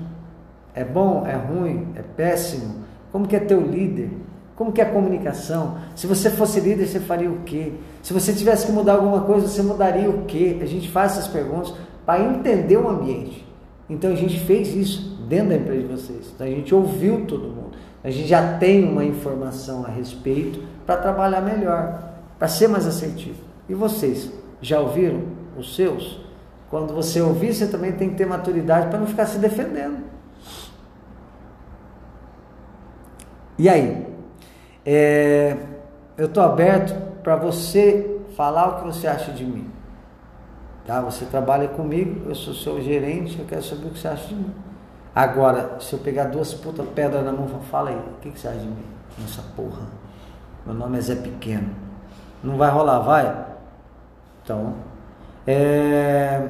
É 0.75 0.85
bom? 0.85 1.25
É 1.27 1.35
ruim? 1.35 1.93
É 1.95 2.03
péssimo? 2.03 2.83
Como 3.13 3.27
que 3.27 3.37
é 3.37 3.41
teu 3.41 3.61
líder? 3.61 4.11
Como 4.57 4.73
que 4.73 4.81
é 4.81 4.85
a 4.85 4.91
comunicação? 4.91 5.79
Se 5.95 6.07
você 6.07 6.29
fosse 6.29 6.61
líder, 6.61 6.87
você 6.87 7.01
faria 7.01 7.31
o 7.31 7.41
quê? 7.41 7.73
Se 8.03 8.13
você 8.13 8.33
tivesse 8.33 8.67
que 8.67 8.73
mudar 8.73 8.95
alguma 8.95 9.21
coisa, 9.23 9.47
você 9.47 9.63
mudaria 9.63 10.11
o 10.11 10.25
quê? 10.25 10.59
A 10.61 10.67
gente 10.67 10.91
faz 10.91 11.13
essas 11.13 11.29
perguntas 11.29 11.73
para 12.05 12.23
entender 12.23 12.77
o 12.77 12.89
ambiente. 12.89 13.52
Então 13.93 14.11
a 14.11 14.15
gente 14.15 14.41
fez 14.41 14.75
isso 14.75 15.19
dentro 15.29 15.51
da 15.51 15.57
empresa 15.57 15.83
de 15.83 15.89
vocês. 15.89 16.33
Então 16.35 16.47
a 16.47 16.51
gente 16.51 16.75
ouviu 16.75 17.27
todo 17.27 17.43
mundo. 17.43 17.77
A 18.03 18.11
gente 18.11 18.27
já 18.27 18.57
tem 18.57 18.85
uma 18.89 19.05
informação 19.05 19.85
a 19.85 19.89
respeito 19.89 20.63
para 20.87 20.97
trabalhar 20.97 21.43
melhor, 21.43 22.15
para 22.39 22.49
ser 22.49 22.69
mais 22.69 22.87
assertivo. 22.87 23.39
E 23.69 23.75
vocês, 23.75 24.33
já 24.61 24.81
ouviram 24.81 25.23
os 25.57 25.77
seus? 25.77 26.21
Quando 26.71 26.95
você 26.95 27.21
ouvir, 27.21 27.53
você 27.53 27.67
também 27.67 27.93
tem 27.93 28.09
que 28.11 28.17
ter 28.17 28.27
maturidade 28.27 28.89
para 28.89 28.99
não 28.99 29.07
ficar 29.07 29.27
se 29.27 29.39
defendendo. 29.39 29.99
E 33.59 33.69
aí? 33.69 34.07
É, 34.85 35.57
eu 36.17 36.27
estou 36.27 36.43
aberto 36.43 36.95
para 37.23 37.37
você 37.37 38.21
falar 38.35 38.69
o 38.69 38.81
que 38.81 38.85
você 38.87 39.07
acha 39.07 39.31
de 39.33 39.45
mim. 39.45 39.72
Tá? 40.87 41.01
Você 41.03 41.25
trabalha 41.27 41.69
comigo, 41.69 42.29
eu 42.29 42.35
sou 42.35 42.55
seu 42.55 42.83
gerente, 42.83 43.39
eu 43.39 43.45
quero 43.45 43.63
saber 43.63 43.87
o 43.87 43.91
que 43.91 43.99
você 43.99 44.09
acha 44.09 44.27
de 44.29 44.35
mim. 44.35 44.53
Agora, 45.15 45.77
se 45.79 45.93
eu 45.93 45.99
pegar 45.99 46.25
duas 46.25 46.55
putas 46.55 46.87
pedras 46.95 47.25
na 47.25 47.33
mão, 47.33 47.47
fala 47.71 47.91
aí, 47.91 47.97
o 47.97 48.21
que, 48.21 48.31
você 48.31 48.49
acha 48.49 48.59
de 48.59 48.67
mim? 48.67 48.85
Nossa 49.19 49.43
porra, 49.55 49.87
meu 50.65 50.75
nome 50.75 50.99
é 50.99 51.01
Zé 51.01 51.17
Pequeno. 51.17 51.71
Não 52.43 52.57
vai 52.57 52.71
rolar, 52.71 53.01
vai? 53.01 53.47
Então, 54.43 54.75
é, 55.47 56.49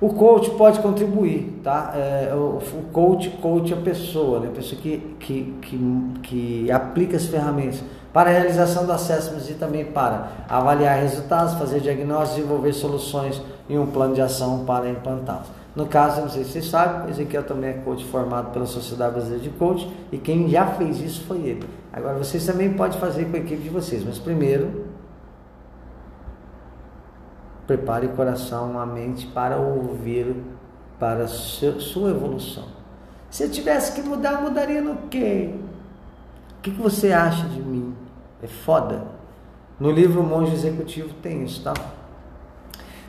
o 0.00 0.08
coach 0.14 0.50
pode 0.52 0.80
contribuir, 0.80 1.60
tá? 1.62 1.92
É, 1.94 2.34
o, 2.34 2.58
o, 2.58 2.82
coach, 2.92 3.30
coach 3.42 3.72
é 3.72 3.76
a 3.76 3.80
pessoa, 3.80 4.40
né? 4.40 4.48
a 4.48 4.50
pessoa 4.50 4.80
que, 4.80 4.98
que, 5.20 5.54
que, 5.62 6.12
que 6.22 6.72
aplica 6.72 7.16
as 7.16 7.26
ferramentas 7.26 7.82
para 8.12 8.30
a 8.30 8.32
realização 8.32 8.86
do 8.86 8.92
assessment 8.92 9.48
e 9.48 9.54
também 9.54 9.84
para 9.84 10.28
avaliar 10.48 10.98
resultados, 10.98 11.54
fazer 11.54 11.80
diagnósticos, 11.80 12.36
desenvolver 12.36 12.72
soluções 12.72 13.40
e 13.68 13.78
um 13.78 13.86
plano 13.86 14.14
de 14.14 14.20
ação 14.20 14.64
para 14.64 14.88
implantá-los. 14.88 15.46
No 15.76 15.86
caso, 15.86 16.20
não 16.20 16.28
sei 16.28 16.42
se 16.42 16.52
vocês 16.52 16.68
sabem, 16.68 17.10
Ezequiel 17.10 17.44
também 17.44 17.70
é 17.70 17.72
coach 17.74 18.04
formado 18.06 18.50
pela 18.50 18.66
Sociedade 18.66 19.12
Brasileira 19.12 19.44
de 19.44 19.50
Coach 19.50 19.88
e 20.10 20.18
quem 20.18 20.48
já 20.48 20.66
fez 20.66 21.00
isso 21.00 21.24
foi 21.26 21.38
ele. 21.38 21.68
Agora 21.92 22.18
vocês 22.18 22.44
também 22.44 22.72
podem 22.72 22.98
fazer 22.98 23.26
com 23.26 23.36
a 23.36 23.38
equipe 23.38 23.62
de 23.62 23.68
vocês, 23.68 24.04
mas 24.04 24.18
primeiro 24.18 24.90
Prepare 27.70 28.06
o 28.06 28.16
coração, 28.16 28.80
a 28.80 28.84
mente 28.84 29.28
para 29.28 29.56
ouvir, 29.56 30.34
para 30.98 31.28
sua 31.28 32.10
evolução. 32.10 32.64
Se 33.30 33.44
eu 33.44 33.48
tivesse 33.48 33.92
que 33.92 34.02
mudar, 34.02 34.42
mudaria 34.42 34.80
no 34.80 35.08
quê? 35.08 35.54
O 36.58 36.62
que, 36.62 36.70
você 36.72 37.12
acha 37.12 37.46
de 37.46 37.62
mim? 37.62 37.94
É 38.42 38.46
foda. 38.46 39.06
No 39.78 39.90
livro 39.90 40.22
Monge 40.22 40.52
Executivo 40.52 41.14
tem 41.22 41.42
isso, 41.44 41.62
tá? 41.62 41.74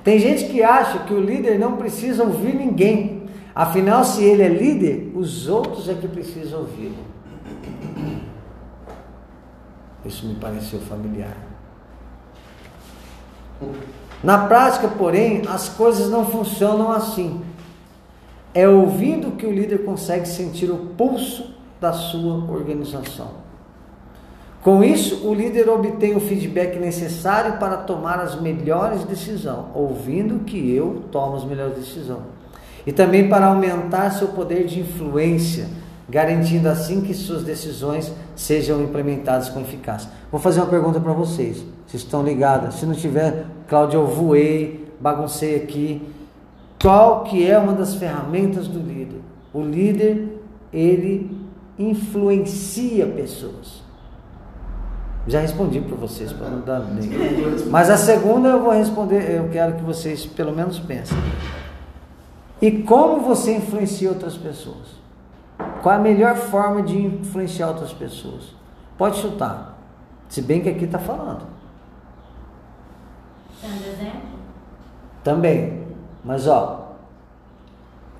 Tem 0.03 0.17
gente 0.17 0.45
que 0.45 0.63
acha 0.63 0.99
que 0.99 1.13
o 1.13 1.21
líder 1.21 1.59
não 1.59 1.77
precisa 1.77 2.23
ouvir 2.23 2.55
ninguém. 2.55 3.29
Afinal, 3.53 4.03
se 4.03 4.23
ele 4.23 4.41
é 4.41 4.47
líder, 4.47 5.11
os 5.13 5.47
outros 5.47 5.89
é 5.89 5.93
que 5.93 6.07
precisam 6.07 6.61
ouvi-lo. 6.61 7.11
Isso 10.05 10.25
me 10.25 10.35
pareceu 10.35 10.79
familiar. 10.79 11.37
Na 14.23 14.47
prática, 14.47 14.87
porém, 14.87 15.43
as 15.47 15.69
coisas 15.69 16.09
não 16.09 16.25
funcionam 16.25 16.91
assim. 16.91 17.41
É 18.53 18.67
ouvindo 18.67 19.37
que 19.37 19.45
o 19.45 19.51
líder 19.51 19.85
consegue 19.85 20.27
sentir 20.27 20.71
o 20.71 20.77
pulso 20.97 21.53
da 21.79 21.93
sua 21.93 22.51
organização. 22.51 23.50
Com 24.61 24.83
isso, 24.83 25.27
o 25.27 25.33
líder 25.33 25.67
obtém 25.69 26.15
o 26.15 26.19
feedback 26.19 26.77
necessário 26.77 27.57
para 27.57 27.77
tomar 27.77 28.19
as 28.19 28.39
melhores 28.39 29.03
decisões, 29.03 29.65
ouvindo 29.73 30.43
que 30.45 30.71
eu 30.71 31.03
tomo 31.11 31.35
as 31.35 31.43
melhores 31.43 31.75
decisões. 31.75 32.21
E 32.85 32.91
também 32.91 33.27
para 33.27 33.47
aumentar 33.47 34.11
seu 34.11 34.27
poder 34.29 34.65
de 34.65 34.79
influência, 34.79 35.67
garantindo 36.07 36.69
assim 36.69 37.01
que 37.01 37.13
suas 37.13 37.43
decisões 37.43 38.13
sejam 38.35 38.83
implementadas 38.83 39.49
com 39.49 39.61
eficácia. 39.61 40.11
Vou 40.31 40.39
fazer 40.39 40.59
uma 40.59 40.69
pergunta 40.69 40.99
para 40.99 41.13
vocês. 41.13 41.63
Vocês 41.87 42.03
estão 42.03 42.23
ligados? 42.23 42.75
Se 42.75 42.85
não 42.85 42.93
tiver, 42.93 43.45
Cláudio, 43.67 44.01
eu 44.01 44.07
voei, 44.07 44.87
baguncei 44.99 45.55
aqui. 45.55 46.07
Qual 46.79 47.23
que 47.23 47.47
é 47.47 47.57
uma 47.57 47.73
das 47.73 47.95
ferramentas 47.95 48.67
do 48.67 48.79
líder? 48.79 49.21
O 49.51 49.61
líder, 49.61 50.39
ele 50.71 51.35
influencia 51.79 53.07
pessoas. 53.07 53.80
Já 55.27 55.39
respondi 55.39 55.79
para 55.79 55.95
vocês, 55.95 56.33
para 56.33 56.49
não 56.49 56.61
dar 56.61 56.79
nem. 56.79 57.09
Mas 57.69 57.89
a 57.89 57.97
segunda 57.97 58.49
eu 58.49 58.63
vou 58.63 58.71
responder, 58.71 59.37
eu 59.37 59.49
quero 59.49 59.75
que 59.75 59.83
vocês 59.83 60.25
pelo 60.25 60.51
menos 60.51 60.79
pensem. 60.79 61.17
E 62.61 62.71
como 62.83 63.21
você 63.21 63.55
influencia 63.55 64.09
outras 64.09 64.35
pessoas? 64.35 64.99
Qual 65.81 65.95
a 65.95 65.99
melhor 65.99 66.35
forma 66.35 66.81
de 66.81 66.97
influenciar 66.97 67.67
outras 67.69 67.93
pessoas? 67.93 68.53
Pode 68.97 69.17
chutar. 69.17 69.77
Se 70.27 70.41
bem 70.41 70.61
que 70.61 70.69
aqui 70.69 70.85
está 70.85 70.99
falando. 70.99 71.41
Também. 75.23 75.81
Mas 76.23 76.47
ó, 76.47 76.95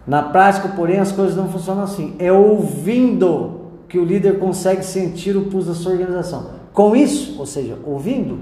na 0.05 0.23
prática, 0.23 0.69
porém, 0.69 0.99
as 0.99 1.11
coisas 1.11 1.35
não 1.35 1.49
funcionam 1.49 1.83
assim. 1.83 2.15
É 2.19 2.31
ouvindo 2.31 3.61
que 3.87 3.99
o 3.99 4.05
líder 4.05 4.39
consegue 4.39 4.83
sentir 4.83 5.35
o 5.35 5.45
pulso 5.45 5.69
da 5.69 5.73
sua 5.75 5.91
organização. 5.91 6.61
Com 6.74 6.95
isso, 6.95 7.39
ou 7.39 7.45
seja, 7.45 7.78
ouvindo, 7.86 8.39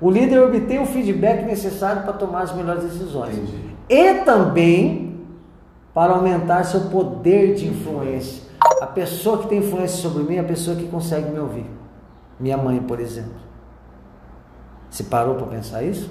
o 0.00 0.10
líder 0.10 0.40
obtém 0.40 0.80
o 0.80 0.86
feedback 0.86 1.44
necessário 1.44 2.02
para 2.02 2.12
tomar 2.12 2.42
as 2.42 2.54
melhores 2.54 2.84
decisões. 2.84 3.36
Entendi. 3.36 3.76
E 3.88 4.14
também 4.24 5.08
para 5.94 6.12
aumentar 6.12 6.64
seu 6.64 6.82
poder 6.82 7.54
de 7.54 7.66
influência. 7.66 8.44
A 8.80 8.86
pessoa 8.86 9.38
que 9.38 9.48
tem 9.48 9.58
influência 9.58 9.96
sobre 9.96 10.22
mim 10.22 10.36
é 10.36 10.40
a 10.40 10.44
pessoa 10.44 10.76
que 10.76 10.86
consegue 10.86 11.30
me 11.30 11.38
ouvir. 11.38 11.66
Minha 12.38 12.56
mãe, 12.56 12.80
por 12.80 13.00
exemplo. 13.00 13.34
Você 14.88 15.04
parou 15.04 15.34
para 15.34 15.46
pensar 15.46 15.82
isso? 15.82 16.10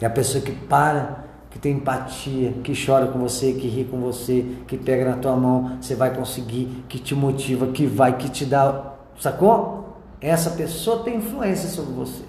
É 0.00 0.06
a 0.06 0.10
pessoa 0.10 0.44
que 0.44 0.52
para, 0.52 1.24
que 1.50 1.58
tem 1.58 1.76
empatia, 1.76 2.52
que 2.64 2.72
chora 2.74 3.06
com 3.06 3.18
você, 3.18 3.52
que 3.52 3.68
ri 3.68 3.84
com 3.84 4.00
você, 4.00 4.44
que 4.66 4.76
pega 4.76 5.04
na 5.04 5.16
tua 5.16 5.36
mão, 5.36 5.78
você 5.80 5.94
vai 5.94 6.14
conseguir, 6.14 6.84
que 6.88 6.98
te 6.98 7.14
motiva, 7.14 7.68
que 7.68 7.86
vai, 7.86 8.16
que 8.16 8.28
te 8.28 8.44
dá. 8.44 8.92
Sacou? 9.18 9.81
Essa 10.22 10.50
pessoa 10.50 11.02
tem 11.02 11.16
influência 11.16 11.68
sobre 11.68 11.92
você. 11.94 12.22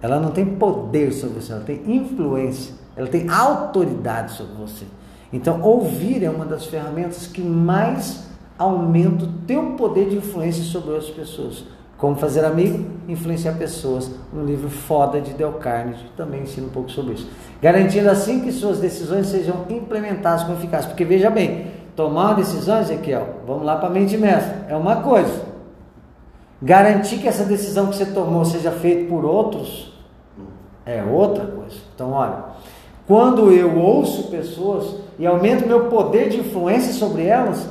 Ela 0.00 0.20
não 0.20 0.30
tem 0.30 0.46
poder 0.46 1.12
sobre 1.12 1.40
você, 1.40 1.52
ela 1.52 1.62
tem 1.62 1.82
influência, 1.86 2.74
ela 2.96 3.08
tem 3.08 3.28
autoridade 3.28 4.32
sobre 4.32 4.54
você. 4.54 4.84
Então, 5.32 5.60
ouvir 5.62 6.22
é 6.22 6.30
uma 6.30 6.44
das 6.44 6.66
ferramentas 6.66 7.26
que 7.26 7.40
mais 7.40 8.24
aumenta 8.58 9.24
o 9.24 9.28
teu 9.46 9.72
poder 9.72 10.08
de 10.10 10.16
influência 10.16 10.62
sobre 10.62 10.90
outras 10.90 11.10
pessoas. 11.10 11.64
Como 11.96 12.16
fazer 12.16 12.44
amigo, 12.44 12.84
influenciar 13.08 13.52
pessoas, 13.54 14.10
no 14.32 14.44
livro 14.44 14.68
Foda 14.68 15.20
de 15.20 15.32
Del 15.34 15.52
Carnegie, 15.54 16.04
também 16.16 16.42
ensina 16.42 16.66
um 16.66 16.70
pouco 16.70 16.90
sobre 16.90 17.14
isso. 17.14 17.28
Garantindo 17.60 18.10
assim 18.10 18.40
que 18.40 18.50
suas 18.50 18.78
decisões 18.78 19.28
sejam 19.28 19.66
implementadas 19.70 20.42
com 20.42 20.52
eficácia. 20.52 20.88
Porque 20.88 21.04
veja 21.04 21.30
bem, 21.30 21.68
tomar 21.94 22.26
uma 22.26 22.34
decisão, 22.34 22.80
Ezequiel, 22.80 23.36
vamos 23.46 23.64
lá 23.64 23.76
para 23.76 23.88
a 23.88 23.92
mente 23.92 24.16
mestra, 24.18 24.66
é 24.68 24.76
uma 24.76 24.96
coisa. 24.96 25.51
Garantir 26.62 27.18
que 27.18 27.26
essa 27.26 27.44
decisão 27.44 27.88
que 27.88 27.96
você 27.96 28.06
tomou 28.06 28.44
seja 28.44 28.70
feita 28.70 29.08
por 29.08 29.24
outros 29.24 29.92
é 30.86 31.02
outra 31.02 31.44
coisa. 31.44 31.74
Então, 31.92 32.12
olha, 32.12 32.36
quando 33.04 33.50
eu 33.50 33.76
ouço 33.76 34.30
pessoas 34.30 34.94
e 35.18 35.26
aumento 35.26 35.66
meu 35.66 35.88
poder 35.88 36.28
de 36.28 36.38
influência 36.38 36.92
sobre 36.92 37.24
elas, 37.26 37.68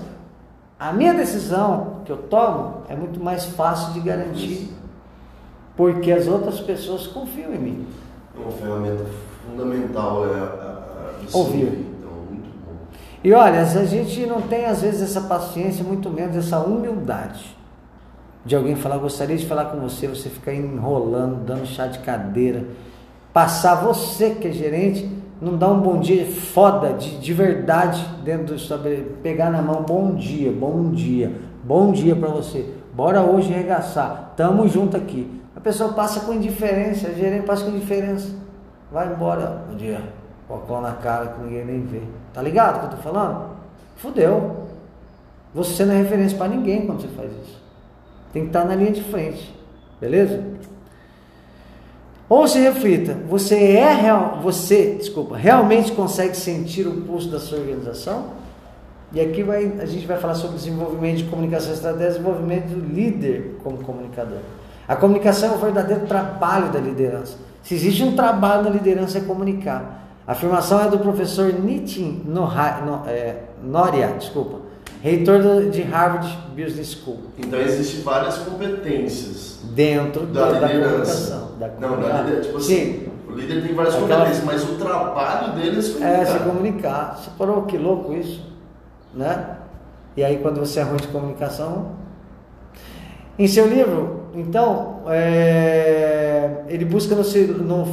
A 0.77 0.91
minha 0.91 1.13
decisão 1.13 2.01
que 2.03 2.11
eu 2.11 2.17
tomo 2.17 2.81
é 2.89 2.95
muito 2.95 3.23
mais 3.23 3.45
fácil 3.45 3.93
de 3.93 3.99
garantir, 3.99 4.73
porque 5.77 6.11
as 6.11 6.27
outras 6.27 6.59
pessoas 6.59 7.05
confiam 7.05 7.53
em 7.53 7.59
mim. 7.59 7.87
Uma 8.35 8.51
ferramenta 8.51 9.05
fundamental 9.45 10.25
é 10.25 10.39
a, 10.39 10.43
a, 10.43 11.37
Ouvir. 11.37 11.67
Então, 11.67 12.09
muito 12.27 12.49
bom. 12.65 12.73
E 13.23 13.31
olha, 13.31 13.61
a 13.61 13.85
gente 13.85 14.25
não 14.25 14.41
tem 14.41 14.65
às 14.65 14.81
vezes 14.81 15.03
essa 15.03 15.21
paciência, 15.27 15.83
muito 15.83 16.09
menos 16.09 16.35
essa 16.35 16.57
humildade 16.57 17.60
de 18.45 18.55
alguém 18.55 18.75
falar, 18.75 18.97
gostaria 18.97 19.37
de 19.37 19.45
falar 19.45 19.65
com 19.65 19.79
você, 19.79 20.07
você 20.07 20.29
ficar 20.29 20.53
enrolando, 20.53 21.45
dando 21.45 21.65
chá 21.65 21.87
de 21.87 21.99
cadeira, 21.99 22.65
passar 23.31 23.75
você 23.75 24.31
que 24.31 24.47
é 24.47 24.51
gerente, 24.51 25.09
não 25.39 25.57
dá 25.57 25.67
um 25.69 25.79
bom 25.79 25.99
dia 25.99 26.25
foda 26.25 26.93
de, 26.93 27.17
de 27.19 27.33
verdade 27.33 28.03
dentro 28.23 28.47
do 28.47 28.55
estabelecimento, 28.55 29.17
pegar 29.21 29.49
na 29.49 29.61
mão, 29.61 29.83
bom 29.83 30.15
dia, 30.15 30.51
bom 30.51 30.91
dia, 30.91 31.31
bom 31.63 31.91
dia 31.91 32.15
para 32.15 32.29
você, 32.29 32.65
bora 32.93 33.21
hoje 33.21 33.51
regaçar, 33.51 34.33
tamo 34.35 34.67
junto 34.67 34.97
aqui. 34.97 35.39
A 35.55 35.59
pessoa 35.59 35.93
passa 35.93 36.21
com 36.21 36.33
indiferença, 36.33 37.09
a 37.09 37.13
gerente 37.13 37.45
passa 37.45 37.65
com 37.65 37.71
indiferença, 37.71 38.35
vai 38.91 39.11
embora, 39.11 39.65
bom 39.69 39.75
dia, 39.75 40.01
cocô 40.47 40.81
na 40.81 40.93
cara 40.93 41.27
que 41.27 41.43
ninguém 41.43 41.65
nem 41.65 41.81
vê. 41.85 42.01
Tá 42.33 42.41
ligado 42.41 42.77
o 42.77 42.79
que 42.79 42.85
eu 42.85 42.89
tô 42.91 42.97
falando? 42.97 43.51
Fudeu. 43.95 44.67
Você 45.53 45.85
não 45.85 45.93
é 45.93 45.97
referência 45.97 46.37
para 46.37 46.47
ninguém 46.47 46.85
quando 46.85 47.01
você 47.01 47.07
faz 47.09 47.31
isso. 47.43 47.60
Tem 48.31 48.43
que 48.43 48.49
estar 48.49 48.65
na 48.65 48.75
linha 48.75 48.91
de 48.91 49.03
frente. 49.03 49.53
Beleza? 49.99 50.43
Ou 52.27 52.47
se 52.47 52.59
reflita, 52.59 53.17
você 53.27 53.55
é 53.55 53.93
real, 53.93 54.39
você, 54.41 54.95
desculpa, 54.95 55.35
realmente 55.35 55.91
consegue 55.91 56.35
sentir 56.35 56.87
o 56.87 57.01
pulso 57.01 57.29
da 57.29 57.39
sua 57.39 57.59
organização? 57.59 58.27
E 59.11 59.19
aqui 59.19 59.43
vai, 59.43 59.69
a 59.79 59.85
gente 59.85 60.07
vai 60.07 60.17
falar 60.17 60.35
sobre 60.35 60.55
desenvolvimento 60.55 61.17
de 61.17 61.23
comunicação 61.25 61.73
estratégica, 61.73 62.13
desenvolvimento 62.13 62.67
do 62.67 62.93
líder 62.93 63.57
como 63.61 63.79
comunicador. 63.79 64.39
A 64.87 64.95
comunicação 64.95 65.51
é 65.51 65.55
o 65.55 65.57
verdadeiro 65.57 66.05
trabalho 66.07 66.71
da 66.71 66.79
liderança. 66.79 67.37
Se 67.61 67.75
existe 67.75 68.01
um 68.01 68.15
trabalho 68.15 68.63
da 68.63 68.69
liderança 68.69 69.17
é 69.17 69.21
comunicar. 69.21 70.07
A 70.25 70.31
afirmação 70.31 70.81
é 70.81 70.87
do 70.87 70.99
professor 70.99 71.51
Nitin 71.51 72.23
é, 73.07 73.35
Noria, 73.61 74.07
desculpa, 74.17 74.60
reitor 75.01 75.69
de 75.71 75.81
Harvard 75.81 76.37
Business 76.55 76.91
School. 76.93 77.19
Então 77.37 77.59
existem 77.59 78.01
várias 78.01 78.37
competências 78.37 79.59
dentro 79.75 80.25
da, 80.27 80.51
da, 80.51 80.67
liderança. 80.67 81.49
Da 81.59 81.67
Não, 81.79 81.99
da 81.99 82.21
liderança. 82.21 82.41
Tipo 82.45 82.57
assim, 82.57 82.75
Sim. 82.75 83.09
o 83.29 83.31
líder 83.33 83.63
tem 83.63 83.73
várias 83.75 83.95
Aquela- 83.95 84.17
competências, 84.25 84.45
mas 84.45 84.63
o 84.63 84.75
trabalho 84.75 85.53
dele 85.53 85.79
é 85.79 85.81
se 85.81 85.91
comunicar. 85.93 86.21
É 86.21 86.25
se 86.25 86.39
comunicar. 86.39 87.17
Você 87.19 87.29
parou 87.37 87.63
que 87.63 87.77
louco 87.77 88.13
isso, 88.13 88.45
né? 89.13 89.57
E 90.15 90.23
aí 90.23 90.37
quando 90.37 90.59
você 90.59 90.79
é 90.79 90.83
ruim 90.83 90.97
de 90.97 91.07
comunicação, 91.07 91.93
em 93.39 93.47
seu 93.47 93.65
livro, 93.67 94.25
então, 94.35 94.99
é, 95.07 96.63
ele 96.67 96.85
busca 96.85 97.15
no, 97.15 97.23
no- 97.23 97.85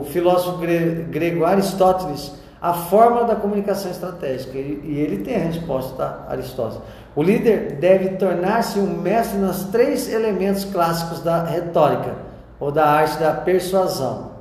no 0.00 0.04
filósofo 0.04 0.58
gre- 0.58 1.06
grego 1.10 1.44
Aristóteles 1.44 2.32
a 2.60 2.72
fórmula 2.72 3.24
da 3.24 3.36
comunicação 3.36 3.90
estratégica 3.90 4.58
e, 4.58 4.98
ele 4.98 5.22
tem 5.22 5.36
a 5.36 5.38
resposta? 5.38 6.24
Aristóteles. 6.28 6.82
O 7.14 7.22
líder 7.22 7.76
deve 7.80 8.10
tornar-se 8.16 8.78
um 8.78 9.00
mestre 9.00 9.38
nos 9.38 9.64
três 9.64 10.12
elementos 10.12 10.64
clássicos 10.64 11.22
da 11.22 11.44
retórica 11.44 12.14
ou 12.58 12.72
da 12.72 12.86
arte 12.86 13.18
da 13.18 13.32
persuasão, 13.32 14.32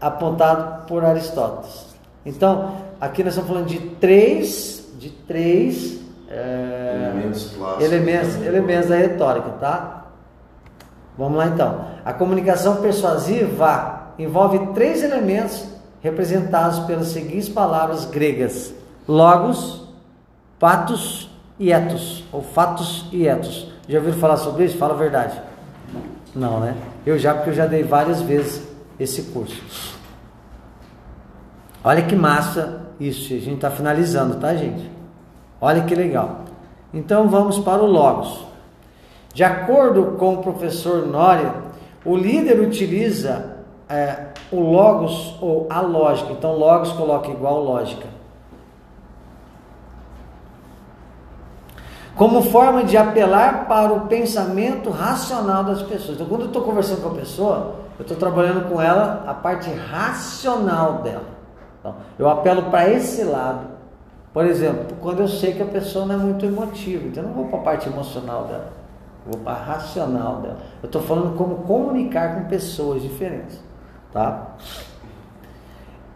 apontado 0.00 0.86
por 0.86 1.04
Aristóteles. 1.04 1.94
Então, 2.24 2.76
aqui 3.00 3.22
nós 3.22 3.34
estamos 3.34 3.50
falando 3.50 3.68
de 3.68 3.78
três, 3.96 4.86
de 4.98 5.10
três 5.10 6.00
é, 6.30 7.10
Elementos 7.12 7.50
clássicos. 7.56 7.84
elementos, 7.84 8.36
elementos 8.46 8.88
da 8.88 8.96
retórica, 8.96 9.50
tá? 9.60 10.06
Vamos 11.18 11.36
lá 11.36 11.48
então. 11.48 11.84
A 12.04 12.12
comunicação 12.12 12.76
persuasiva 12.76 14.12
envolve 14.18 14.72
três 14.74 15.02
elementos 15.02 15.66
representados 16.02 16.80
pelas 16.80 17.08
seguintes 17.08 17.48
palavras 17.48 18.04
gregas: 18.04 18.74
logos, 19.06 19.88
patos 20.58 21.30
e 21.58 21.72
etos, 21.72 22.24
ou 22.32 22.42
fatos 22.42 23.06
e 23.12 23.26
etos. 23.26 23.70
Já 23.88 23.98
ouviram 23.98 24.18
falar 24.18 24.36
sobre 24.36 24.64
isso? 24.64 24.78
Fala 24.78 24.94
a 24.94 24.96
verdade. 24.96 25.40
Não, 26.34 26.60
né? 26.60 26.76
Eu 27.04 27.18
já, 27.18 27.34
porque 27.34 27.50
eu 27.50 27.54
já 27.54 27.66
dei 27.66 27.82
várias 27.82 28.20
vezes 28.20 28.66
esse 28.98 29.22
curso. 29.32 29.98
Olha 31.82 32.02
que 32.02 32.14
massa 32.14 32.82
isso, 33.00 33.32
a 33.32 33.38
gente 33.38 33.54
está 33.54 33.70
finalizando, 33.70 34.36
tá, 34.36 34.54
gente? 34.54 34.90
Olha 35.60 35.82
que 35.82 35.94
legal. 35.94 36.44
Então 36.92 37.28
vamos 37.28 37.58
para 37.58 37.82
o 37.82 37.86
Logos. 37.86 38.44
De 39.32 39.42
acordo 39.42 40.16
com 40.18 40.34
o 40.34 40.42
professor 40.42 41.06
Nória, 41.06 41.54
o 42.04 42.16
líder 42.16 42.60
utiliza 42.60 43.56
é, 43.90 44.28
o 44.52 44.60
Logos 44.60 45.36
ou 45.40 45.66
a 45.68 45.80
lógica. 45.80 46.32
Então, 46.32 46.56
Logos 46.56 46.92
coloca 46.92 47.28
igual 47.28 47.62
lógica. 47.62 48.06
Como 52.16 52.42
forma 52.42 52.84
de 52.84 52.96
apelar 52.96 53.66
para 53.66 53.92
o 53.92 54.02
pensamento 54.02 54.90
racional 54.90 55.64
das 55.64 55.82
pessoas. 55.82 56.16
Então, 56.16 56.26
quando 56.26 56.42
eu 56.42 56.46
estou 56.48 56.62
conversando 56.62 57.02
com 57.02 57.08
a 57.08 57.14
pessoa, 57.14 57.74
eu 57.98 58.02
estou 58.02 58.16
trabalhando 58.16 58.68
com 58.68 58.80
ela 58.80 59.24
a 59.26 59.34
parte 59.34 59.70
racional 59.70 61.02
dela. 61.02 61.24
Então, 61.80 61.94
eu 62.18 62.28
apelo 62.28 62.64
para 62.64 62.88
esse 62.88 63.24
lado. 63.24 63.66
Por 64.32 64.44
exemplo, 64.44 64.96
quando 65.00 65.20
eu 65.20 65.28
sei 65.28 65.54
que 65.54 65.62
a 65.62 65.66
pessoa 65.66 66.06
não 66.06 66.14
é 66.14 66.18
muito 66.18 66.44
emotiva, 66.44 67.06
então 67.06 67.22
eu 67.22 67.28
não 67.30 67.34
vou 67.34 67.46
para 67.46 67.58
a 67.58 67.62
parte 67.62 67.88
emocional 67.88 68.44
dela, 68.44 68.72
vou 69.26 69.40
para 69.40 69.52
a 69.52 69.62
racional 69.62 70.36
dela. 70.36 70.58
Eu 70.82 70.86
estou 70.86 71.02
falando 71.02 71.36
como 71.36 71.56
comunicar 71.64 72.36
com 72.36 72.48
pessoas 72.48 73.02
diferentes, 73.02 73.58
tá? 74.12 74.56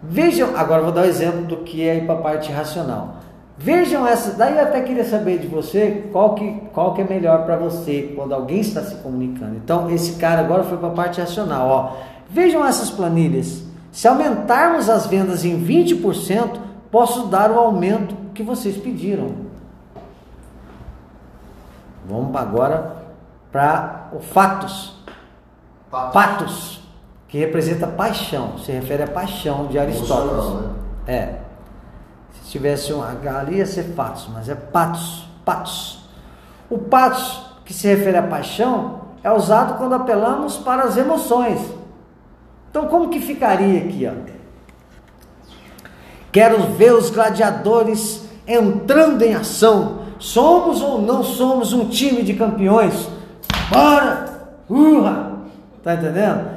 Vejam, 0.02 0.56
agora 0.56 0.82
vou 0.82 0.92
dar 0.92 1.02
o 1.02 1.04
um 1.04 1.08
exemplo 1.08 1.42
do 1.42 1.58
que 1.58 1.86
é 1.86 1.96
ir 1.96 2.06
para 2.06 2.14
a 2.14 2.22
parte 2.22 2.52
racional. 2.52 3.16
Vejam 3.56 4.06
essa, 4.06 4.32
daí 4.32 4.56
eu 4.56 4.62
até 4.62 4.82
queria 4.82 5.04
saber 5.04 5.38
de 5.38 5.46
você 5.46 6.08
qual 6.10 6.34
que, 6.34 6.60
qual 6.72 6.92
que 6.92 7.00
é 7.00 7.04
melhor 7.04 7.44
para 7.44 7.56
você 7.56 8.12
quando 8.16 8.34
alguém 8.34 8.60
está 8.60 8.82
se 8.82 8.96
comunicando. 8.96 9.54
Então, 9.56 9.88
esse 9.90 10.16
cara 10.16 10.40
agora 10.40 10.64
foi 10.64 10.76
para 10.76 10.88
a 10.88 10.92
parte 10.92 11.20
racional. 11.20 11.68
Ó. 11.68 11.96
Vejam 12.28 12.66
essas 12.66 12.90
planilhas. 12.90 13.62
Se 13.92 14.08
aumentarmos 14.08 14.90
as 14.90 15.06
vendas 15.06 15.44
em 15.44 15.64
20%, 15.64 16.58
posso 16.90 17.26
dar 17.28 17.50
o 17.50 17.58
aumento 17.58 18.14
que 18.34 18.42
vocês 18.42 18.76
pediram. 18.76 19.44
Vamos 22.04 22.34
agora 22.34 22.96
para 23.52 24.08
o 24.12 24.18
fatos. 24.18 24.94
Patos. 25.90 26.12
Patos, 26.12 26.83
que 27.34 27.38
representa 27.40 27.88
paixão, 27.88 28.58
se 28.58 28.70
refere 28.70 29.02
à 29.02 29.08
paixão 29.08 29.66
de 29.66 29.76
Aristóteles. 29.76 30.30
Emocional, 30.30 30.62
né? 30.62 30.68
É. 31.08 31.34
Se 32.30 32.48
tivesse 32.52 32.92
um 32.92 33.02
H 33.02 33.40
ali 33.40 33.56
ia 33.56 33.66
ser 33.66 33.92
patos, 33.96 34.28
mas 34.32 34.48
é 34.48 34.54
patos, 34.54 35.28
patos. 35.44 36.08
O 36.70 36.78
patos, 36.78 37.44
que 37.64 37.74
se 37.74 37.88
refere 37.88 38.18
à 38.18 38.22
paixão, 38.22 39.00
é 39.20 39.32
usado 39.32 39.76
quando 39.78 39.96
apelamos 39.96 40.58
para 40.58 40.84
as 40.84 40.96
emoções. 40.96 41.60
Então, 42.70 42.86
como 42.86 43.08
que 43.08 43.18
ficaria 43.18 43.80
aqui, 43.80 44.06
ó? 44.06 44.12
Quero 46.30 46.62
ver 46.74 46.94
os 46.94 47.10
gladiadores 47.10 48.28
entrando 48.46 49.22
em 49.22 49.34
ação. 49.34 50.04
Somos 50.20 50.80
ou 50.80 51.02
não 51.02 51.24
somos 51.24 51.72
um 51.72 51.88
time 51.88 52.22
de 52.22 52.34
campeões? 52.34 53.08
Bora! 53.72 54.52
Urra! 54.70 55.32
Tá 55.82 55.94
entendendo? 55.94 56.53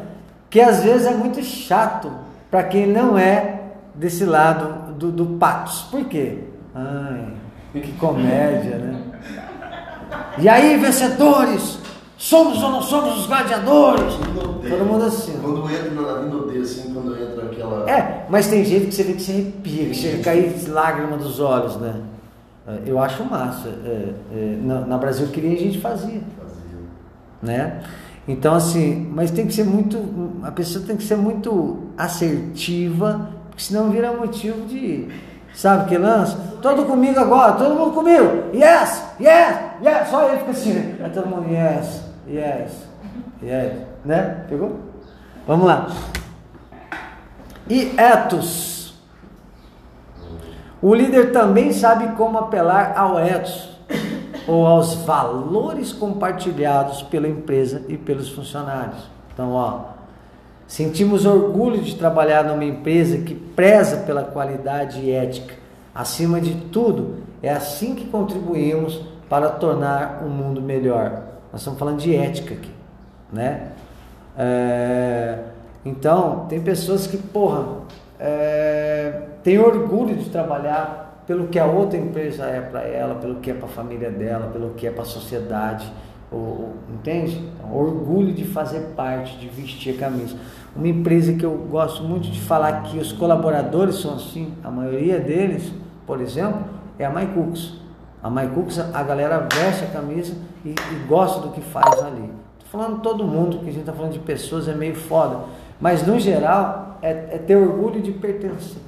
Que 0.49 0.61
às 0.61 0.83
vezes 0.83 1.05
é 1.07 1.13
muito 1.13 1.43
chato 1.43 2.11
para 2.49 2.63
quem 2.63 2.87
não 2.87 3.17
é 3.17 3.61
desse 3.93 4.23
lado 4.25 4.93
do, 4.93 5.11
do 5.11 5.25
patos. 5.37 5.81
Por 5.91 6.05
quê? 6.05 6.39
Ai, 6.73 7.33
que 7.73 7.91
comédia, 7.93 8.77
né? 8.77 9.01
E 10.37 10.47
aí, 10.47 10.77
vencedores? 10.77 11.79
Somos 12.17 12.63
ou 12.63 12.71
não 12.71 12.81
somos 12.81 13.19
os 13.19 13.27
gladiadores? 13.27 14.13
Todo 14.33 14.85
mundo 14.85 15.05
assim. 15.05 15.37
Quando 15.39 15.69
entra 15.69 15.91
na 15.91 16.21
vindodeira, 16.21 16.63
assim, 16.63 16.91
quando 16.93 17.15
entra 17.15 17.45
aquela. 17.45 17.89
É, 17.89 18.25
mas 18.29 18.47
tem 18.47 18.65
jeito 18.65 18.87
que 18.87 18.95
você 18.95 19.03
vê 19.03 19.13
que 19.13 19.21
se 19.21 19.31
arrepia, 19.31 19.85
que 19.85 19.93
chega 19.93 20.19
a 20.21 20.23
cair 20.23 20.69
lágrima 20.69 21.15
dos 21.17 21.39
olhos, 21.39 21.77
né? 21.77 22.01
É, 22.67 22.79
Eu 22.87 22.99
acho 22.99 23.23
massa. 23.23 23.67
É, 23.67 24.13
é, 24.33 24.57
na, 24.63 24.81
na 24.81 24.97
Brasil 24.97 25.27
queria 25.27 25.53
a 25.55 25.59
gente 25.59 25.79
fazia, 25.79 26.21
Fazia. 26.39 26.79
né? 27.43 27.83
Então 28.27 28.55
assim, 28.55 29.09
mas 29.15 29.31
tem 29.31 29.47
que 29.47 29.53
ser 29.53 29.63
muito, 29.63 30.41
a 30.43 30.51
pessoa 30.51 30.85
tem 30.85 30.97
que 30.97 31.03
ser 31.03 31.15
muito 31.15 31.91
assertiva, 31.97 33.29
porque 33.49 33.63
senão 33.63 33.89
vira 33.89 34.11
motivo 34.11 34.67
de, 34.67 35.07
sabe 35.53 35.87
que 35.87 35.97
lança? 35.97 36.37
Todo 36.61 36.85
comigo 36.85 37.17
agora, 37.17 37.53
todo 37.53 37.75
mundo 37.75 37.93
comigo, 37.93 38.49
yes, 38.53 39.01
yes, 39.19 39.57
yes, 39.81 40.09
só 40.09 40.27
ele 40.27 40.39
fica 40.39 40.51
assim, 40.51 40.73
né? 40.73 41.09
Todo 41.13 41.27
mundo, 41.27 41.49
yes, 41.49 42.01
yes, 42.27 42.71
yes, 43.41 43.73
né? 44.03 44.43
Pegou? 44.49 44.77
Vamos 45.47 45.65
lá. 45.65 45.87
E 47.69 47.93
etos. 47.97 48.93
O 50.81 50.93
líder 50.93 51.31
também 51.31 51.71
sabe 51.71 52.15
como 52.17 52.37
apelar 52.37 52.93
ao 52.97 53.17
etos. 53.19 53.76
Ou 54.47 54.65
aos 54.65 54.95
valores 54.95 55.91
compartilhados 55.91 57.03
pela 57.03 57.27
empresa 57.27 57.83
e 57.89 57.97
pelos 57.97 58.29
funcionários. 58.29 59.09
Então, 59.33 59.51
ó, 59.51 59.81
sentimos 60.65 61.25
orgulho 61.25 61.81
de 61.81 61.95
trabalhar 61.95 62.43
numa 62.43 62.63
empresa 62.63 63.17
que 63.17 63.35
preza 63.35 63.97
pela 63.97 64.23
qualidade 64.23 65.01
e 65.01 65.11
ética. 65.11 65.55
Acima 65.93 66.39
de 66.39 66.55
tudo, 66.71 67.17
é 67.43 67.49
assim 67.49 67.93
que 67.93 68.05
contribuímos 68.05 69.01
para 69.29 69.49
tornar 69.49 70.23
o 70.25 70.29
mundo 70.29 70.61
melhor. 70.61 71.23
Nós 71.51 71.61
estamos 71.61 71.77
falando 71.77 71.99
de 71.99 72.15
ética 72.15 72.53
aqui, 72.53 72.71
né? 73.31 73.71
É, 74.37 75.39
então, 75.83 76.45
tem 76.47 76.61
pessoas 76.61 77.07
que, 77.07 77.17
porra, 77.17 77.65
é, 78.19 79.21
tem 79.43 79.59
orgulho 79.59 80.15
de 80.15 80.29
trabalhar 80.29 81.06
pelo 81.27 81.47
que 81.47 81.59
a 81.59 81.65
outra 81.65 81.99
empresa 81.99 82.45
é 82.45 82.61
para 82.61 82.81
ela, 82.83 83.15
pelo 83.15 83.35
que 83.35 83.51
é 83.51 83.53
para 83.53 83.65
a 83.65 83.69
família 83.69 84.09
dela, 84.09 84.47
pelo 84.47 84.69
que 84.71 84.87
é 84.87 84.91
para 84.91 85.03
a 85.03 85.05
sociedade, 85.05 85.91
entende? 86.89 87.37
Então, 87.37 87.75
orgulho 87.75 88.33
de 88.33 88.45
fazer 88.45 88.93
parte, 88.95 89.37
de 89.37 89.49
vestir 89.49 89.95
a 89.95 89.97
camisa. 89.97 90.37
Uma 90.73 90.87
empresa 90.87 91.33
que 91.33 91.45
eu 91.45 91.51
gosto 91.69 92.01
muito 92.01 92.29
de 92.31 92.39
falar 92.39 92.83
que 92.83 92.97
os 92.97 93.11
colaboradores 93.11 93.95
são 93.95 94.15
assim, 94.15 94.53
a 94.63 94.71
maioria 94.71 95.19
deles, 95.19 95.69
por 96.05 96.21
exemplo, 96.21 96.61
é 96.97 97.05
a 97.05 97.09
MyCooks. 97.09 97.73
A 98.23 98.29
MyCooks, 98.29 98.79
a 98.79 99.03
galera 99.03 99.47
veste 99.53 99.83
a 99.83 99.87
camisa 99.87 100.33
e, 100.63 100.69
e 100.69 101.07
gosta 101.07 101.41
do 101.41 101.49
que 101.49 101.59
faz 101.59 102.01
ali. 102.03 102.31
Estou 102.57 102.81
falando 102.81 103.01
todo 103.01 103.25
mundo, 103.25 103.59
que 103.59 103.69
a 103.69 103.71
gente 103.71 103.81
está 103.81 103.93
falando 103.93 104.13
de 104.13 104.19
pessoas, 104.19 104.67
é 104.69 104.73
meio 104.73 104.95
foda. 104.95 105.39
Mas 105.79 106.07
no 106.07 106.17
geral, 106.19 106.97
é, 107.01 107.09
é 107.09 107.37
ter 107.45 107.57
orgulho 107.57 108.01
de 108.01 108.11
pertencer. 108.13 108.81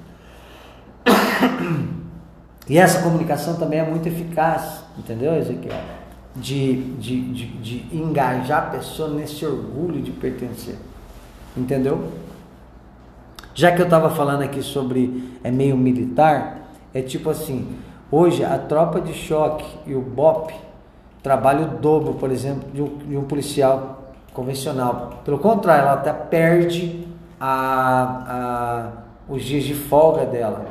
E 2.70 2.78
essa 2.78 3.02
comunicação 3.02 3.56
também 3.56 3.80
é 3.80 3.84
muito 3.84 4.08
eficaz, 4.08 4.84
entendeu, 4.96 5.36
Ezequiel? 5.36 5.76
De, 6.36 6.76
de, 6.94 7.22
de, 7.34 7.48
de 7.58 7.98
engajar 7.98 8.60
a 8.60 8.70
pessoa 8.78 9.10
nesse 9.10 9.44
orgulho 9.44 10.00
de 10.02 10.12
pertencer. 10.12 10.76
Entendeu? 11.58 12.12
Já 13.56 13.72
que 13.72 13.82
eu 13.82 13.86
estava 13.86 14.12
falando 14.12 14.44
aqui 14.44 14.62
sobre 14.62 15.34
é 15.44 15.50
meio 15.50 15.76
militar, 15.76 16.70
é 16.94 17.02
tipo 17.02 17.32
assim, 17.32 17.76
hoje 18.12 18.46
a 18.46 18.58
tropa 18.60 19.02
de 19.02 19.14
choque 19.14 19.66
e 19.88 19.96
o 19.96 20.02
BOP 20.02 20.54
trabalham 21.24 21.64
o 21.64 21.78
dobro, 21.80 22.14
por 22.14 22.30
exemplo, 22.32 22.70
de 22.72 22.82
um, 22.84 22.98
de 23.00 23.18
um 23.18 23.24
policial 23.24 24.14
convencional. 24.32 25.22
Pelo 25.26 25.40
contrário, 25.40 25.82
ela 25.84 25.94
até 25.94 26.14
perde 26.14 27.08
a, 27.40 28.24
a, 28.28 29.34
os 29.34 29.44
dias 29.44 29.64
de 29.64 29.74
folga 29.74 30.26
dela. 30.26 30.66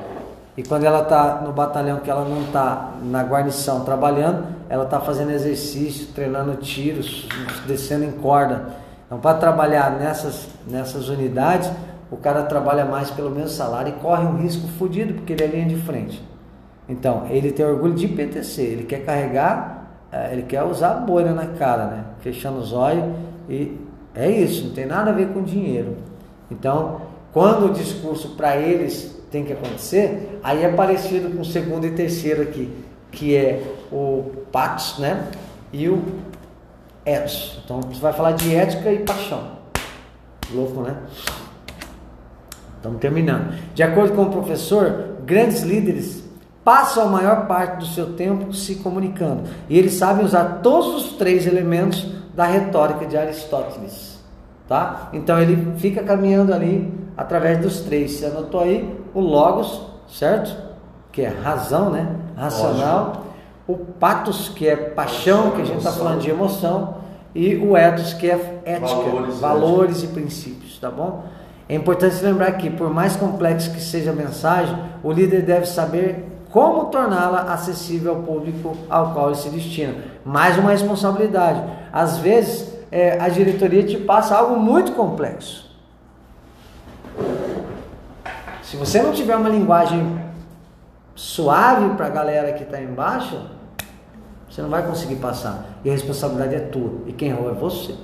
E 0.59 0.63
quando 0.65 0.83
ela 0.83 1.03
está 1.03 1.41
no 1.47 1.53
batalhão, 1.53 2.01
que 2.01 2.11
ela 2.11 2.25
não 2.25 2.43
está 2.43 2.95
na 3.01 3.23
guarnição 3.23 3.85
trabalhando, 3.85 4.45
ela 4.69 4.83
está 4.83 4.99
fazendo 4.99 5.31
exercício, 5.31 6.09
treinando 6.09 6.57
tiros, 6.57 7.29
descendo 7.65 8.05
em 8.05 8.11
corda. 8.11 8.71
Então, 9.07 9.21
para 9.21 9.39
trabalhar 9.39 9.93
nessas, 9.93 10.49
nessas 10.67 11.09
unidades, 11.09 11.71
o 12.11 12.17
cara 12.17 12.43
trabalha 12.43 12.85
mais 12.85 13.09
pelo 13.09 13.31
mesmo 13.31 13.51
salário 13.51 13.95
e 13.97 14.01
corre 14.01 14.25
um 14.25 14.39
risco 14.39 14.67
fodido, 14.67 15.15
porque 15.15 15.33
ele 15.33 15.45
é 15.45 15.47
linha 15.47 15.67
de 15.67 15.77
frente. 15.77 16.21
Então, 16.89 17.27
ele 17.31 17.53
tem 17.53 17.65
orgulho 17.65 17.95
de 17.95 18.09
PTC, 18.09 18.61
ele 18.61 18.83
quer 18.83 19.05
carregar, 19.05 19.93
eh, 20.11 20.31
ele 20.33 20.43
quer 20.43 20.65
usar 20.65 20.91
a 20.91 20.95
bolha 20.95 21.31
na 21.33 21.47
cara, 21.47 21.87
né? 21.87 22.05
Fechando 22.19 22.59
os 22.59 22.73
olhos 22.73 23.05
e 23.49 23.79
é 24.13 24.29
isso, 24.29 24.67
não 24.67 24.75
tem 24.75 24.87
nada 24.87 25.11
a 25.13 25.15
ver 25.15 25.29
com 25.29 25.41
dinheiro. 25.41 25.99
Então, 26.51 27.01
quando 27.33 27.67
o 27.67 27.73
discurso 27.73 28.31
para 28.31 28.57
eles 28.57 29.18
tem 29.31 29.45
que 29.45 29.53
acontecer, 29.53 30.41
aí 30.43 30.65
é 30.65 30.69
parecido 30.71 31.31
com 31.31 31.43
o 31.43 31.45
segundo 31.45 31.87
e 31.87 31.91
terceiro 31.91 32.43
aqui, 32.43 32.73
que 33.11 33.37
é 33.37 33.63
o 33.93 34.25
Pax, 34.51 34.97
né? 34.99 35.27
E 35.73 35.89
o 35.89 36.03
Ethos. 37.05 37.61
Então, 37.65 37.81
você 37.81 38.01
vai 38.01 38.13
falar 38.13 38.33
de 38.33 38.55
ética 38.55 38.91
e 38.93 38.99
paixão. 39.01 39.59
Louco, 40.53 40.83
né? 40.83 40.97
Estamos 42.77 43.01
terminando. 43.01 43.55
De 43.75 43.83
acordo 43.83 44.15
com 44.15 44.23
o 44.23 44.31
professor, 44.31 45.17
grandes 45.25 45.63
líderes 45.63 46.25
passam 46.65 47.05
a 47.05 47.07
maior 47.07 47.47
parte 47.47 47.79
do 47.79 47.87
seu 47.87 48.13
tempo 48.13 48.53
se 48.53 48.77
comunicando. 48.77 49.45
E 49.69 49.79
eles 49.79 49.95
sabem 49.95 50.25
usar 50.25 50.61
todos 50.63 51.03
os 51.03 51.13
três 51.17 51.47
elementos 51.47 52.07
da 52.35 52.45
retórica 52.45 53.07
de 53.07 53.17
Aristóteles. 53.17 54.19
Tá? 54.69 55.09
Então 55.15 55.41
ele 55.41 55.79
fica 55.79 56.03
caminhando 56.03 56.53
ali 56.53 56.93
através 57.17 57.59
dos 57.59 57.81
três. 57.81 58.13
Você 58.13 58.27
anotou 58.27 58.61
aí 58.61 58.98
o 59.15 59.21
logos, 59.21 59.81
certo? 60.09 60.57
Que 61.13 61.23
é 61.23 61.29
razão, 61.29 61.91
né? 61.91 62.09
Racional. 62.37 63.07
Lógico. 63.07 63.29
O 63.67 63.77
patos, 63.77 64.49
que 64.49 64.67
é 64.67 64.77
paixão, 64.77 65.51
que 65.51 65.63
a 65.63 65.65
gente 65.65 65.79
está 65.79 65.93
falando 65.93 66.21
de 66.21 66.31
emoção. 66.31 66.95
E 67.35 67.57
o 67.57 67.77
ethos, 67.77 68.15
que 68.15 68.31
é 68.31 68.61
ética, 68.65 68.87
valores, 68.95 69.41
valores 69.41 70.03
e 70.03 70.07
princípios, 70.09 70.79
tá 70.79 70.91
bom? 70.91 71.25
É 71.69 71.75
importante 71.75 72.25
lembrar 72.25 72.53
que, 72.53 72.71
por 72.71 72.89
mais 72.89 73.15
complexo 73.15 73.71
que 73.73 73.81
seja 73.81 74.11
a 74.11 74.15
mensagem, 74.15 74.75
o 75.05 75.13
líder 75.13 75.43
deve 75.43 75.67
saber 75.67 76.27
como 76.51 76.87
torná-la 76.87 77.53
acessível 77.53 78.17
ao 78.17 78.23
público 78.23 78.75
ao 78.89 79.13
qual 79.13 79.27
ele 79.27 79.37
se 79.37 79.51
destina. 79.51 79.95
Mais 80.25 80.57
uma 80.57 80.71
responsabilidade. 80.71 81.63
Às 81.93 82.17
vezes, 82.17 82.73
é, 82.91 83.21
a 83.21 83.29
diretoria 83.29 83.83
te 83.83 83.99
passa 83.99 84.35
algo 84.35 84.59
muito 84.59 84.93
complexo. 84.93 85.68
Se 88.69 88.77
você 88.77 89.01
não 89.01 89.13
tiver 89.13 89.35
uma 89.35 89.49
linguagem 89.49 90.21
suave 91.15 91.97
para 91.97 92.05
a 92.05 92.11
galera 92.11 92.53
que 92.53 92.65
está 92.65 92.79
embaixo, 92.79 93.41
você 94.47 94.61
não 94.61 94.69
vai 94.69 94.87
conseguir 94.87 95.17
passar. 95.17 95.65
E 95.83 95.89
a 95.89 95.93
responsabilidade 95.93 96.55
é 96.55 96.61
tua. 96.61 97.01
E 97.07 97.15
quem 97.15 97.31
errou 97.31 97.49
é 97.49 97.55
você. 97.55 97.95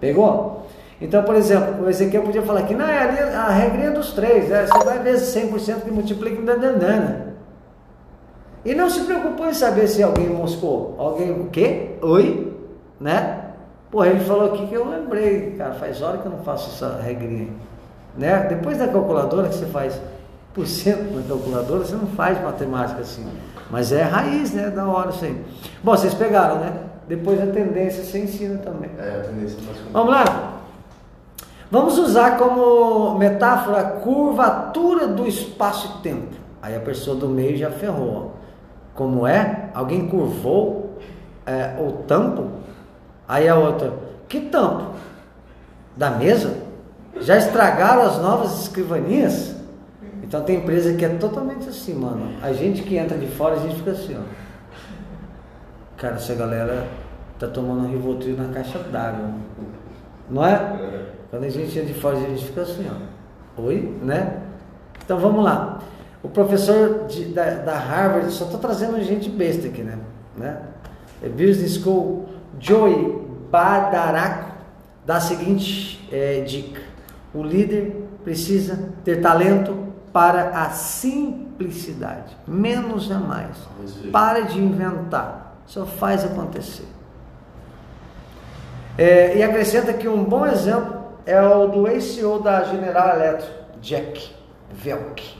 Pegou? 0.00 0.66
Então, 1.00 1.22
por 1.22 1.36
exemplo, 1.36 1.84
o 1.84 1.88
Ezequiel 1.88 2.24
podia 2.24 2.42
falar 2.42 2.62
que 2.62 2.74
não, 2.74 2.84
é 2.84 3.32
a, 3.32 3.50
regrinha 3.50 3.92
dos 3.92 4.12
três, 4.12 4.50
é, 4.50 4.66
você 4.66 4.84
vai 4.84 4.98
vezes 4.98 5.32
100% 5.32 5.82
que 5.82 5.90
multiplica 5.92 6.42
em 6.42 6.44
dandandana. 6.44 7.34
E 8.64 8.74
não 8.74 8.90
se 8.90 9.02
preocupou 9.02 9.48
em 9.48 9.54
saber 9.54 9.86
se 9.86 10.02
alguém 10.02 10.30
moscou. 10.30 10.96
Alguém 10.98 11.30
o 11.30 11.48
quê? 11.50 11.90
Oi? 12.02 12.52
Né? 12.98 13.50
Pô, 13.88 14.04
ele 14.04 14.18
falou 14.18 14.52
aqui 14.52 14.66
que 14.66 14.74
eu 14.74 14.88
lembrei, 14.88 15.52
cara, 15.52 15.74
faz 15.74 16.02
hora 16.02 16.18
que 16.18 16.26
eu 16.26 16.32
não 16.32 16.40
faço 16.40 16.70
essa 16.70 17.00
regrinha. 17.00 17.50
Né? 18.16 18.46
Depois 18.48 18.78
da 18.78 18.88
calculadora 18.88 19.48
que 19.48 19.56
você 19.56 19.66
faz 19.66 20.00
por 20.52 20.66
cento 20.66 21.12
na 21.14 21.22
calculadora, 21.22 21.84
você 21.84 21.96
não 21.96 22.06
faz 22.08 22.40
matemática 22.42 23.00
assim. 23.00 23.26
Mas 23.70 23.90
é 23.90 24.02
raiz, 24.02 24.52
né? 24.52 24.70
Da 24.70 24.86
hora 24.86 25.10
isso 25.10 25.24
aí. 25.24 25.44
Bom, 25.82 25.92
vocês 25.92 26.14
pegaram, 26.14 26.60
né? 26.60 26.72
Depois 27.08 27.40
a 27.42 27.46
tendência 27.46 28.04
você 28.04 28.20
ensina 28.20 28.58
também. 28.58 28.90
É, 28.98 29.20
a 29.20 29.28
tendência 29.28 29.58
Vamos 29.92 30.12
lá? 30.12 30.54
Vamos 31.70 31.98
usar 31.98 32.38
como 32.38 33.18
metáfora 33.18 33.80
a 33.80 33.84
curvatura 33.84 35.08
do 35.08 35.26
espaço 35.26 35.98
e 35.98 36.02
tempo. 36.02 36.36
Aí 36.62 36.76
a 36.76 36.80
pessoa 36.80 37.16
do 37.16 37.28
meio 37.28 37.56
já 37.56 37.70
ferrou. 37.70 38.34
Como 38.94 39.26
é? 39.26 39.70
Alguém 39.74 40.06
curvou 40.06 40.98
é, 41.44 41.74
o 41.80 42.04
tampo? 42.04 42.48
Aí 43.26 43.48
a 43.48 43.56
outra, 43.56 43.92
que 44.28 44.40
tampo? 44.40 44.92
Da 45.96 46.10
mesa? 46.10 46.63
Já 47.20 47.36
estragaram 47.36 48.02
as 48.02 48.18
novas 48.18 48.62
escrivanias? 48.62 49.54
Então 50.22 50.42
tem 50.42 50.56
empresa 50.56 50.94
que 50.94 51.04
é 51.04 51.08
totalmente 51.10 51.68
assim, 51.68 51.94
mano. 51.94 52.34
A 52.42 52.52
gente 52.52 52.82
que 52.82 52.96
entra 52.96 53.16
de 53.16 53.26
fora, 53.26 53.56
a 53.56 53.58
gente 53.58 53.76
fica 53.76 53.92
assim, 53.92 54.16
ó. 54.16 54.22
Cara, 55.96 56.16
essa 56.16 56.34
galera 56.34 56.86
tá 57.38 57.46
tomando 57.46 57.86
um 57.86 57.90
Rivotril 57.90 58.36
na 58.36 58.52
caixa 58.52 58.78
d'água. 58.78 59.30
Não 60.28 60.44
é? 60.44 61.04
Quando 61.30 61.44
a 61.44 61.48
gente 61.48 61.78
entra 61.78 61.92
de 61.92 62.00
fora, 62.00 62.16
a 62.16 62.20
gente 62.20 62.44
fica 62.44 62.62
assim, 62.62 62.86
ó. 62.90 63.62
Oi? 63.62 63.96
Né? 64.02 64.40
Então 65.04 65.18
vamos 65.18 65.44
lá. 65.44 65.80
O 66.22 66.28
professor 66.28 67.06
de, 67.06 67.26
da, 67.26 67.50
da, 67.56 67.76
Harvard, 67.76 68.30
só 68.32 68.46
estou 68.46 68.58
trazendo 68.58 69.00
gente 69.02 69.28
besta 69.28 69.68
aqui, 69.68 69.82
né? 69.82 69.98
né? 70.36 70.62
É 71.22 71.28
Business 71.28 71.74
School, 71.74 72.26
Joey 72.58 73.22
Badaraco, 73.50 74.52
dá 75.04 75.16
a 75.16 75.20
seguinte 75.20 76.08
é, 76.10 76.40
dica: 76.40 76.80
o 77.34 77.42
líder 77.42 78.08
precisa 78.22 78.90
ter 79.04 79.20
talento 79.20 79.92
para 80.12 80.62
a 80.62 80.70
simplicidade, 80.70 82.36
menos 82.46 83.10
é 83.10 83.14
mais. 83.14 83.56
Para 84.12 84.42
de 84.42 84.60
inventar, 84.60 85.56
só 85.66 85.84
faz 85.84 86.24
acontecer. 86.24 86.86
É, 88.96 89.36
e 89.36 89.42
acrescenta 89.42 89.92
que 89.92 90.06
um 90.06 90.22
bom 90.22 90.46
exemplo 90.46 91.02
é 91.26 91.40
o 91.40 91.66
do 91.66 91.88
ex-CEO 91.88 92.40
da 92.40 92.62
General 92.62 93.16
Electric, 93.16 93.52
Jack 93.82 94.30
Velk. 94.72 95.36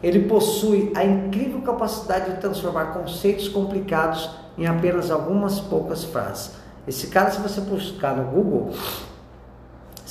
Ele 0.00 0.20
possui 0.20 0.92
a 0.94 1.04
incrível 1.04 1.60
capacidade 1.62 2.32
de 2.32 2.40
transformar 2.40 2.86
conceitos 2.92 3.48
complicados 3.48 4.30
em 4.56 4.66
apenas 4.66 5.10
algumas 5.10 5.58
poucas 5.58 6.04
frases. 6.04 6.52
Esse 6.86 7.08
cara, 7.08 7.30
se 7.30 7.40
você 7.40 7.60
buscar 7.60 8.16
no 8.16 8.24
Google, 8.24 8.72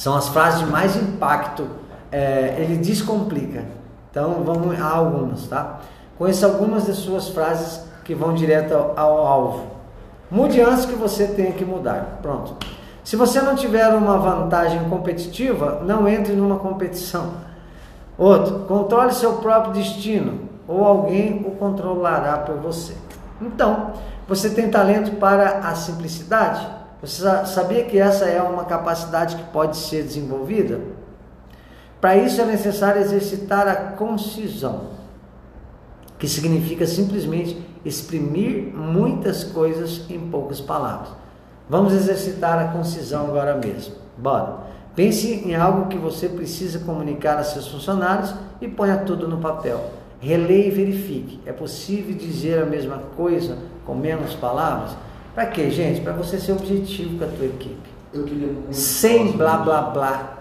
são 0.01 0.15
as 0.15 0.29
frases 0.29 0.61
de 0.61 0.65
mais 0.65 0.95
impacto. 0.95 1.67
É, 2.11 2.55
ele 2.57 2.77
descomplica. 2.77 3.65
Então 4.09 4.41
vamos 4.43 4.81
a 4.81 4.95
algumas, 4.95 5.45
tá? 5.45 5.79
Conheça 6.17 6.47
algumas 6.47 6.87
de 6.87 6.93
suas 6.93 7.29
frases 7.29 7.85
que 8.03 8.15
vão 8.15 8.33
direto 8.33 8.73
ao, 8.73 8.97
ao 8.97 9.27
alvo. 9.27 9.67
Mude 10.29 10.59
antes 10.59 10.85
que 10.85 10.95
você 10.95 11.27
tenha 11.27 11.51
que 11.51 11.63
mudar. 11.63 12.17
Pronto. 12.19 12.55
Se 13.03 13.15
você 13.15 13.43
não 13.43 13.55
tiver 13.55 13.87
uma 13.89 14.17
vantagem 14.17 14.89
competitiva, 14.89 15.83
não 15.85 16.07
entre 16.07 16.33
numa 16.33 16.57
competição. 16.57 17.33
Outro, 18.17 18.61
controle 18.61 19.13
seu 19.13 19.33
próprio 19.33 19.73
destino 19.73 20.49
ou 20.67 20.83
alguém 20.83 21.45
o 21.45 21.51
controlará 21.51 22.39
por 22.39 22.55
você. 22.55 22.95
Então, 23.39 23.91
você 24.27 24.49
tem 24.49 24.67
talento 24.67 25.17
para 25.17 25.59
a 25.59 25.75
simplicidade? 25.75 26.80
Você 27.01 27.23
sabia 27.45 27.83
que 27.83 27.97
essa 27.97 28.25
é 28.25 28.41
uma 28.41 28.65
capacidade 28.65 29.35
que 29.35 29.43
pode 29.45 29.75
ser 29.77 30.03
desenvolvida? 30.03 30.79
Para 31.99 32.15
isso 32.17 32.39
é 32.39 32.45
necessário 32.45 33.01
exercitar 33.01 33.67
a 33.67 33.75
concisão, 33.75 34.87
que 36.19 36.27
significa 36.27 36.85
simplesmente 36.85 37.59
exprimir 37.83 38.73
muitas 38.75 39.43
coisas 39.43 40.03
em 40.09 40.19
poucas 40.19 40.61
palavras. 40.61 41.09
Vamos 41.67 41.93
exercitar 41.93 42.59
a 42.59 42.67
concisão 42.71 43.27
agora 43.27 43.55
mesmo. 43.55 43.95
Bora. 44.17 44.71
Pense 44.95 45.31
em 45.45 45.55
algo 45.55 45.87
que 45.87 45.97
você 45.97 46.27
precisa 46.27 46.79
comunicar 46.79 47.37
a 47.37 47.43
seus 47.43 47.67
funcionários 47.67 48.33
e 48.59 48.67
ponha 48.67 48.97
tudo 48.97 49.27
no 49.27 49.37
papel. 49.37 49.89
Releia 50.19 50.67
e 50.67 50.71
verifique. 50.71 51.39
É 51.45 51.53
possível 51.53 52.13
dizer 52.13 52.61
a 52.61 52.65
mesma 52.65 52.97
coisa 53.15 53.57
com 53.85 53.95
menos 53.95 54.35
palavras? 54.35 54.91
Para 55.33 55.45
quê, 55.45 55.69
gente? 55.69 56.01
Para 56.01 56.13
você 56.13 56.39
ser 56.39 56.51
objetivo 56.51 57.17
com 57.17 57.23
a 57.23 57.27
tua 57.27 57.45
equipe. 57.45 57.89
Eu 58.13 58.23
queria 58.25 58.49
Sem 58.71 59.31
blá 59.31 59.57
blá 59.57 59.81
blá. 59.81 60.37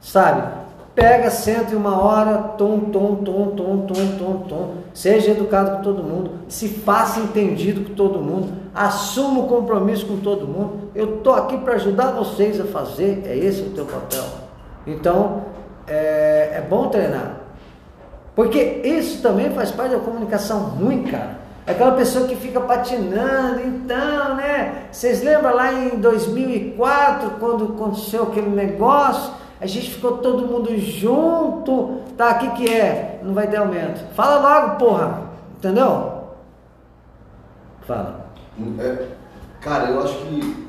Sabe? 0.00 0.64
Pega, 0.94 1.28
senta 1.28 1.72
em 1.72 1.76
uma 1.76 2.00
hora, 2.00 2.38
tom, 2.56 2.78
tom, 2.78 3.16
tom, 3.16 3.46
tom, 3.48 3.78
tom, 3.86 4.16
tom, 4.16 4.36
tom. 4.48 4.74
Seja 4.92 5.32
educado 5.32 5.78
com 5.78 5.82
todo 5.82 6.04
mundo, 6.04 6.30
se 6.46 6.68
faça 6.68 7.18
entendido 7.18 7.88
com 7.88 7.94
todo 7.94 8.20
mundo, 8.20 8.52
assuma 8.72 9.40
o 9.40 9.48
compromisso 9.48 10.06
com 10.06 10.18
todo 10.18 10.46
mundo. 10.46 10.90
Eu 10.94 11.16
estou 11.16 11.34
aqui 11.34 11.56
para 11.58 11.74
ajudar 11.74 12.12
vocês 12.12 12.60
a 12.60 12.64
fazer, 12.64 13.24
é 13.26 13.36
esse 13.36 13.62
o 13.62 13.70
teu 13.70 13.86
papel. 13.86 14.22
Então, 14.86 15.42
é, 15.88 16.58
é 16.58 16.66
bom 16.68 16.88
treinar. 16.88 17.40
Porque 18.36 18.60
isso 18.84 19.20
também 19.20 19.50
faz 19.50 19.72
parte 19.72 19.96
da 19.96 20.00
comunicação 20.00 20.60
ruim, 20.60 21.04
cara. 21.04 21.43
É 21.66 21.72
aquela 21.72 21.92
pessoa 21.92 22.28
que 22.28 22.36
fica 22.36 22.60
patinando, 22.60 23.60
então, 23.60 24.36
né? 24.36 24.86
Vocês 24.92 25.22
lembram 25.22 25.54
lá 25.54 25.72
em 25.72 25.98
2004, 25.98 27.30
quando 27.40 27.72
aconteceu 27.72 28.24
aquele 28.24 28.50
negócio? 28.50 29.32
A 29.58 29.66
gente 29.66 29.90
ficou 29.90 30.18
todo 30.18 30.46
mundo 30.46 30.76
junto. 30.78 32.02
Tá, 32.18 32.32
o 32.32 32.38
que, 32.38 32.50
que 32.50 32.70
é? 32.70 33.18
Não 33.22 33.32
vai 33.32 33.46
ter 33.46 33.56
aumento. 33.56 34.04
Fala 34.14 34.38
logo, 34.40 34.76
porra. 34.76 35.22
Entendeu? 35.56 36.24
Fala. 37.86 38.26
É, 38.78 39.08
cara, 39.62 39.90
eu 39.90 40.02
acho 40.02 40.18
que 40.18 40.68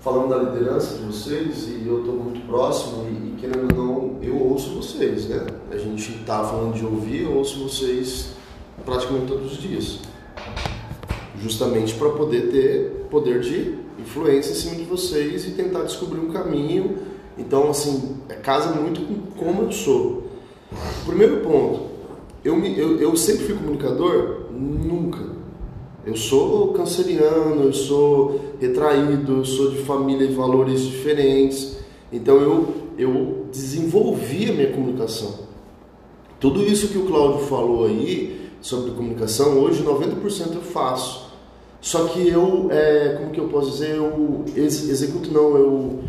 falando 0.00 0.28
da 0.28 0.36
liderança 0.36 0.98
de 0.98 1.04
vocês, 1.04 1.68
e 1.68 1.86
eu 1.86 2.00
estou 2.00 2.16
muito 2.16 2.46
próximo, 2.46 3.06
e, 3.08 3.32
e, 3.32 3.36
querendo 3.40 3.74
ou 3.78 3.86
não, 3.86 4.22
eu 4.22 4.36
ouço 4.36 4.74
vocês, 4.74 5.28
né? 5.28 5.46
A 5.70 5.76
gente 5.78 6.12
está 6.12 6.44
falando 6.44 6.74
de 6.74 6.84
ouvir, 6.84 7.22
eu 7.22 7.36
ouço 7.38 7.62
vocês 7.62 8.34
praticamente 8.84 9.26
todos 9.26 9.52
os 9.52 9.58
dias. 9.58 10.00
Justamente 11.40 11.94
para 11.94 12.10
poder 12.10 12.50
ter 12.50 13.02
poder 13.10 13.40
de 13.40 13.74
influência 13.98 14.52
em 14.52 14.54
cima 14.54 14.74
de 14.76 14.84
vocês 14.84 15.46
e 15.46 15.50
tentar 15.50 15.82
descobrir 15.82 16.18
um 16.18 16.30
caminho. 16.30 16.96
Então, 17.36 17.70
assim, 17.70 18.16
é 18.28 18.34
casa 18.34 18.74
muito 18.74 19.02
com 19.02 19.44
como 19.44 19.62
eu 19.64 19.72
sou. 19.72 20.24
Primeiro 21.04 21.40
ponto, 21.40 21.82
eu, 22.42 22.56
me, 22.56 22.78
eu, 22.78 22.98
eu 22.98 23.14
sempre 23.14 23.44
fui 23.44 23.54
comunicador? 23.54 24.46
Nunca. 24.50 25.20
Eu 26.06 26.16
sou 26.16 26.72
canceriano, 26.72 27.64
eu 27.64 27.72
sou 27.72 28.40
retraído, 28.58 29.36
eu 29.36 29.44
sou 29.44 29.70
de 29.70 29.78
família 29.78 30.24
e 30.24 30.32
valores 30.32 30.80
diferentes. 30.80 31.76
Então 32.10 32.40
eu, 32.40 32.74
eu 32.98 33.46
desenvolvi 33.52 34.50
a 34.50 34.52
minha 34.54 34.72
comunicação. 34.72 35.40
Tudo 36.40 36.62
isso 36.64 36.88
que 36.88 36.98
o 36.98 37.04
Cláudio 37.04 37.46
falou 37.46 37.84
aí 37.84 38.41
sobre 38.62 38.92
comunicação, 38.92 39.58
hoje 39.58 39.82
90% 39.82 40.54
eu 40.54 40.62
faço. 40.62 41.30
Só 41.80 42.04
que 42.06 42.28
eu, 42.28 42.68
é, 42.70 43.16
como 43.18 43.32
que 43.32 43.40
eu 43.40 43.48
posso 43.48 43.72
dizer, 43.72 43.96
eu 43.96 44.44
ex 44.56 44.88
executo 44.88 45.32
não, 45.32 45.56
eu, 45.56 46.04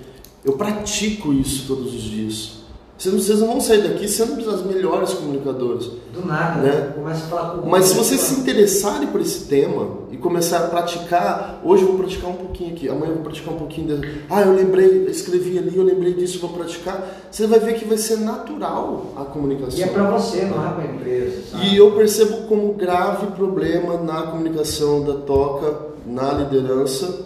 eu 0.46 0.54
pratico 0.54 1.34
isso 1.34 1.66
todos 1.68 1.94
os 1.94 2.04
dias. 2.04 2.63
Vocês 3.12 3.40
não 3.40 3.48
vão 3.48 3.62
sair 3.62 3.82
daqui 3.82 4.08
sendo 4.08 4.50
as 4.50 4.64
melhores 4.64 5.14
comunicadoras. 5.14 5.90
Do 6.14 6.26
nada, 6.26 6.62
né? 6.62 6.72
né? 6.72 6.94
Começa 6.96 7.26
a 7.26 7.28
falar 7.28 7.50
com 7.58 7.70
Mas 7.70 7.86
se 7.86 7.96
vocês 7.96 8.22
se 8.22 8.40
interessarem 8.40 9.08
por 9.08 9.20
esse 9.20 9.46
tema 9.46 10.04
e 10.12 10.18
começar 10.18 10.60
a 10.60 10.68
praticar, 10.68 11.62
hoje 11.64 11.84
eu 11.84 11.90
vou 11.90 11.98
praticar 11.98 12.30
um 12.30 12.36
pouquinho 12.36 12.72
aqui, 12.72 12.88
amanhã 12.88 13.10
eu 13.10 13.16
vou 13.16 13.24
praticar 13.24 13.54
um 13.54 13.58
pouquinho. 13.58 14.00
Ah, 14.30 14.42
eu 14.42 14.54
lembrei, 14.54 15.06
escrevi 15.08 15.58
ali, 15.58 15.76
eu 15.76 15.84
lembrei 15.84 16.14
disso, 16.14 16.40
vou 16.40 16.52
praticar. 16.52 17.08
Você 17.30 17.48
vai 17.48 17.60
ver 17.60 17.74
que 17.74 17.86
vai 17.86 17.98
ser 17.98 18.18
natural 18.18 19.14
a 19.18 19.26
comunicação. 19.26 19.80
E 19.80 19.84
é 19.84 19.88
para 19.88 20.04
você, 20.12 20.44
não 20.44 20.66
é 20.66 20.74
para 20.74 20.84
a 20.84 20.94
empresa. 20.94 21.42
Sabe? 21.52 21.66
E 21.68 21.78
eu 21.78 21.92
percebo 21.92 22.48
como 22.48 22.74
grave 22.74 23.28
problema 23.28 23.98
na 23.98 24.24
comunicação 24.24 25.04
da 25.04 25.16
toca, 25.16 25.94
na 26.06 26.32
liderança, 26.34 27.26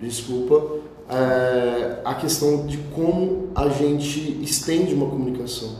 desculpa, 0.00 0.77
é, 1.08 2.00
a 2.04 2.14
questão 2.14 2.66
de 2.66 2.78
como 2.94 3.48
a 3.54 3.68
gente 3.68 4.42
estende 4.42 4.94
uma 4.94 5.06
comunicação, 5.06 5.76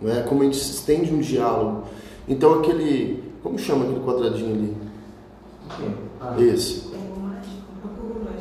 não 0.00 0.12
é? 0.12 0.22
como 0.22 0.42
a 0.42 0.44
gente 0.44 0.58
estende 0.58 1.12
um 1.12 1.20
diálogo. 1.20 1.84
Então 2.28 2.54
aquele, 2.54 3.22
como 3.42 3.58
chama 3.58 3.84
aquele 3.84 4.00
quadradinho 4.00 4.54
ali? 4.54 4.76
Ah. 6.20 6.36
Esse. 6.40 6.92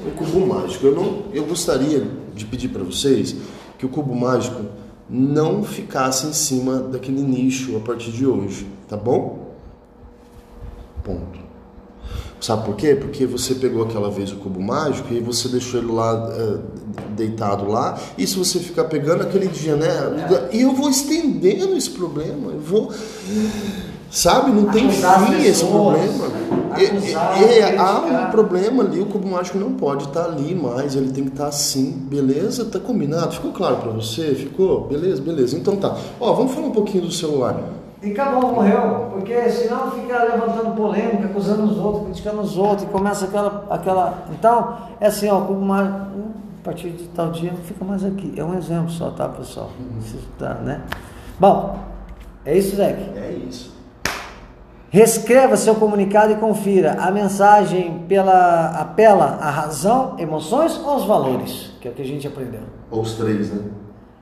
O 0.06 0.12
cubo 0.18 0.46
mágico. 0.46 0.86
Eu, 0.86 0.96
não, 0.96 1.24
eu 1.34 1.46
gostaria 1.46 2.06
de 2.34 2.46
pedir 2.46 2.70
para 2.70 2.84
vocês 2.84 3.36
que 3.78 3.86
o 3.86 3.90
cubo 3.90 4.16
mágico 4.16 4.64
não 5.10 5.64
ficasse 5.64 6.26
em 6.28 6.34
cima 6.34 6.80
daquele 6.80 7.22
nicho 7.22 7.78
a 7.78 7.80
partir 7.80 8.12
de 8.12 8.26
hoje, 8.26 8.68
tá 8.88 8.98
bom? 8.98 9.54
Ponto. 11.04 11.43
Sabe 12.44 12.66
por 12.66 12.76
quê? 12.76 12.94
Porque 12.94 13.26
você 13.26 13.56
pegou 13.56 13.84
aquela 13.84 14.12
vez 14.12 14.34
o 14.34 14.36
cubo 14.36 14.62
mágico 14.62 15.14
e 15.14 15.22
você 15.22 15.48
deixou 15.48 15.80
ele 15.80 15.94
lá 15.94 16.28
uh, 16.28 16.60
deitado 17.16 17.70
lá. 17.70 17.98
E 18.18 18.28
se 18.28 18.38
você 18.38 18.60
ficar 18.60 18.84
pegando 18.84 19.24
aquele 19.24 19.48
dia, 19.48 19.78
né? 19.78 19.88
E 20.52 20.64
eu 20.64 20.74
vou 20.74 20.90
estendendo 20.90 21.74
esse 21.78 21.92
problema. 21.92 22.52
Eu 22.52 22.60
vou. 22.60 22.92
Sabe? 24.12 24.52
Não 24.52 24.66
tem 24.66 24.92
fim 24.92 25.42
esse 25.46 25.64
problema. 25.64 26.28
É, 26.76 27.60
é, 27.60 27.78
há 27.78 28.00
um 28.00 28.32
problema 28.32 28.84
ali, 28.84 29.00
o 29.00 29.06
cubo 29.06 29.30
mágico 29.30 29.58
não 29.58 29.76
pode 29.76 30.04
estar 30.04 30.24
tá 30.24 30.32
ali 30.32 30.54
mais, 30.54 30.96
ele 30.96 31.14
tem 31.14 31.24
que 31.24 31.30
estar 31.30 31.44
tá 31.44 31.50
assim, 31.50 31.92
beleza? 31.92 32.66
Tá 32.66 32.78
combinado? 32.78 33.36
Ficou 33.36 33.54
claro 33.54 33.78
para 33.78 33.92
você? 33.92 34.36
Ficou? 34.36 34.82
Beleza, 34.90 35.22
beleza. 35.22 35.56
Então 35.56 35.78
tá. 35.78 35.96
Ó, 36.20 36.34
vamos 36.34 36.52
falar 36.52 36.68
um 36.68 36.72
pouquinho 36.72 37.06
do 37.06 37.12
celular. 37.12 37.83
E 38.04 38.12
acabou, 38.12 38.52
morreu. 38.52 39.08
Porque 39.12 39.50
senão 39.50 39.92
fica 39.92 40.22
levantando 40.24 40.76
polêmica, 40.76 41.26
acusando 41.26 41.64
os 41.64 41.78
outros, 41.78 42.04
criticando 42.04 42.42
os 42.42 42.58
outros, 42.58 42.84
e 42.84 42.86
começa 42.88 43.26
aquela. 43.26 43.66
aquela... 43.70 44.26
Então, 44.32 44.78
é 45.00 45.08
assim, 45.08 45.30
ó, 45.30 45.40
como 45.42 45.60
uma, 45.60 46.10
a 46.62 46.64
partir 46.66 46.90
de 46.90 47.08
tal 47.10 47.32
dia 47.32 47.52
não 47.52 47.60
fica 47.60 47.86
mais 47.86 48.04
aqui. 48.04 48.34
É 48.36 48.44
um 48.44 48.54
exemplo 48.56 48.90
só, 48.90 49.10
tá, 49.10 49.30
pessoal? 49.30 49.70
Uhum. 49.80 50.20
Tá, 50.38 50.56
né? 50.56 50.82
Bom, 51.40 51.80
é 52.46 52.58
isso, 52.58 52.76
Zé? 52.76 52.90
É 53.16 53.32
isso. 53.50 53.74
Reescreva 54.90 55.56
seu 55.56 55.76
comunicado 55.76 56.34
e 56.34 56.36
confira. 56.36 56.98
A 57.00 57.10
mensagem 57.10 58.06
pela, 58.08 58.68
apela 58.72 59.40
à 59.42 59.50
razão, 59.50 60.16
emoções 60.20 60.78
ou 60.78 60.90
aos 60.90 61.06
valores? 61.06 61.72
Que 61.80 61.88
é 61.88 61.92
o 61.92 61.94
que 61.94 62.02
a 62.02 62.06
gente 62.06 62.28
aprendeu. 62.28 62.62
Ou 62.92 63.02
os 63.02 63.14
três, 63.16 63.50
né? 63.50 63.72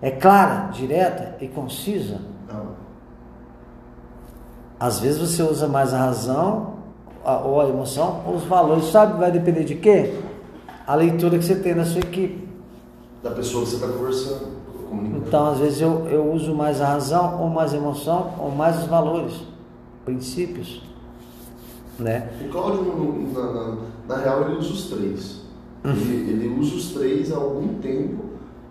É 0.02 0.12
clara, 0.12 0.70
direta 0.72 1.36
e 1.42 1.48
concisa 1.48 2.32
às 4.82 5.00
vezes 5.00 5.20
você 5.20 5.44
usa 5.44 5.68
mais 5.68 5.94
a 5.94 6.00
razão 6.00 6.74
a, 7.24 7.38
ou 7.38 7.62
a 7.62 7.70
emoção 7.70 8.24
ou 8.26 8.34
os 8.34 8.46
valores. 8.46 8.86
Sabe, 8.86 9.20
vai 9.20 9.32
depender 9.32 9.64
de 9.64 9.76
quê? 9.76 10.16
A 10.88 10.96
leitura 10.96 11.38
que 11.38 11.46
você 11.46 11.54
tem 11.54 11.76
na 11.76 11.86
sua 11.86 12.00
equipe. 12.00 12.50
Da 13.22 13.30
pessoa 13.30 13.64
que 13.64 13.70
você 13.70 13.76
está 13.76 13.88
conversando. 13.88 14.48
Então, 15.16 15.52
às 15.52 15.60
vezes 15.60 15.82
eu, 15.82 16.08
eu 16.08 16.34
uso 16.34 16.56
mais 16.56 16.82
a 16.82 16.88
razão 16.88 17.40
ou 17.44 17.48
mais 17.48 17.76
a 17.76 17.78
emoção 17.78 18.34
ou 18.40 18.50
mais 18.50 18.80
os 18.80 18.88
valores, 18.88 19.36
princípios. 20.04 20.82
Né? 22.00 22.32
O 22.42 22.50
Cláudio, 22.50 23.32
na, 23.36 23.54
na, 23.54 23.78
na 24.08 24.18
real, 24.18 24.50
ele 24.50 24.58
usa 24.58 24.74
os 24.74 24.90
três. 24.90 25.42
Uhum. 25.86 25.92
Ele, 25.92 26.32
ele, 26.32 26.60
usa 26.60 26.76
os 26.76 26.92
três 26.92 27.32
há 27.32 27.36
algum 27.36 27.76
tempo 27.76 28.26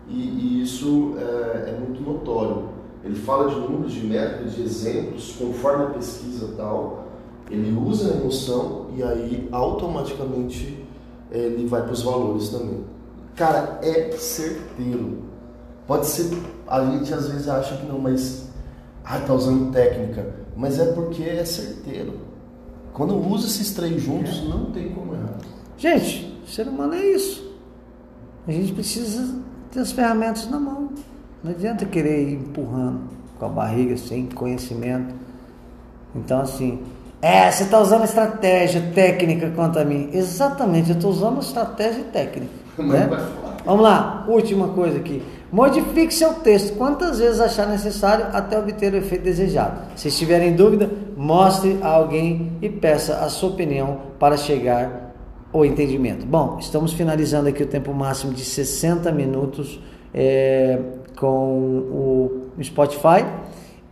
e, 0.09 0.19
e 0.19 0.63
isso 0.63 1.15
é, 1.19 1.71
é 1.71 1.79
muito 1.79 2.03
notório 2.03 2.80
ele 3.05 3.17
fala 3.17 3.49
de 3.49 3.59
números, 3.61 3.93
de 3.93 4.07
métodos, 4.07 4.55
de 4.55 4.63
exemplos, 4.63 5.35
conforme 5.39 5.85
a 5.85 5.91
pesquisa 5.91 6.55
tal, 6.57 7.07
ele 7.51 7.77
usa 7.77 8.13
a 8.13 8.17
emoção 8.17 8.87
e 8.97 9.03
aí 9.03 9.49
automaticamente 9.51 10.85
ele 11.31 11.67
vai 11.67 11.83
para 11.83 11.93
os 11.93 12.03
valores 12.03 12.49
também. 12.51 12.85
Cara, 13.35 13.79
é 13.83 14.11
certeiro. 14.13 15.25
Pode 15.87 16.07
ser, 16.07 16.31
a 16.67 16.85
gente 16.85 17.13
às 17.13 17.29
vezes 17.29 17.49
acha 17.49 17.77
que 17.77 17.87
não, 17.87 17.99
mas 17.99 18.49
ah, 19.05 19.19
tá 19.19 19.35
usando 19.35 19.73
técnica, 19.73 20.35
mas 20.57 20.79
é 20.79 20.93
porque 20.93 21.23
é 21.23 21.45
certeiro. 21.45 22.21
Quando 22.93 23.17
usa 23.17 23.47
esses 23.47 23.73
três 23.73 24.03
juntos, 24.03 24.43
não 24.45 24.67
tem 24.73 24.91
como 24.91 25.15
errar. 25.15 25.39
Gente, 25.79 26.39
ser 26.47 26.69
humano 26.69 26.95
é 26.95 27.07
isso. 27.07 27.51
A 28.47 28.53
gente 28.53 28.73
precisa 28.73 29.39
ter 29.71 29.81
as 29.81 29.93
ferramentas 29.93 30.49
na 30.49 30.59
mão. 30.59 30.91
Não 31.43 31.53
adianta 31.53 31.87
querer 31.87 32.29
ir 32.29 32.35
empurrando 32.35 33.01
com 33.39 33.47
a 33.47 33.49
barriga 33.49 33.97
sem 33.97 34.27
conhecimento. 34.27 35.15
Então, 36.15 36.41
assim, 36.41 36.83
é, 37.23 37.51
você 37.51 37.65
está 37.65 37.81
usando 37.81 38.05
estratégia 38.05 38.83
técnica 38.95 39.51
contra 39.51 39.85
mim. 39.85 40.11
Exatamente, 40.13 40.91
eu 40.91 40.97
estou 40.97 41.11
usando 41.11 41.41
estratégia 41.41 42.05
técnica. 42.05 42.53
Né? 42.79 43.09
Vamos 43.65 43.83
lá, 43.83 44.25
última 44.29 44.69
coisa 44.69 44.99
aqui. 44.99 45.23
Modifique 45.53 46.15
seu 46.15 46.35
texto 46.35 46.77
quantas 46.77 47.19
vezes 47.19 47.41
achar 47.41 47.67
necessário 47.67 48.27
até 48.33 48.59
obter 48.59 48.93
o 48.95 48.97
efeito 48.97 49.25
desejado. 49.25 49.81
Se 49.97 50.09
estiver 50.09 50.41
em 50.43 50.55
dúvida, 50.55 50.91
mostre 51.17 51.79
a 51.83 51.89
alguém 51.89 52.53
e 52.63 52.69
peça 52.69 53.17
a 53.19 53.29
sua 53.29 53.51
opinião 53.51 53.99
para 54.19 54.37
chegar 54.37 55.13
ao 55.53 55.65
entendimento. 55.65 56.25
Bom, 56.25 56.59
estamos 56.61 56.93
finalizando 56.93 57.49
aqui 57.49 57.63
o 57.63 57.67
tempo 57.67 57.93
máximo 57.93 58.33
de 58.33 58.45
60 58.45 59.11
minutos 59.11 59.81
é, 60.15 60.79
com 61.21 61.29
o 61.29 62.43
Spotify, 62.63 63.27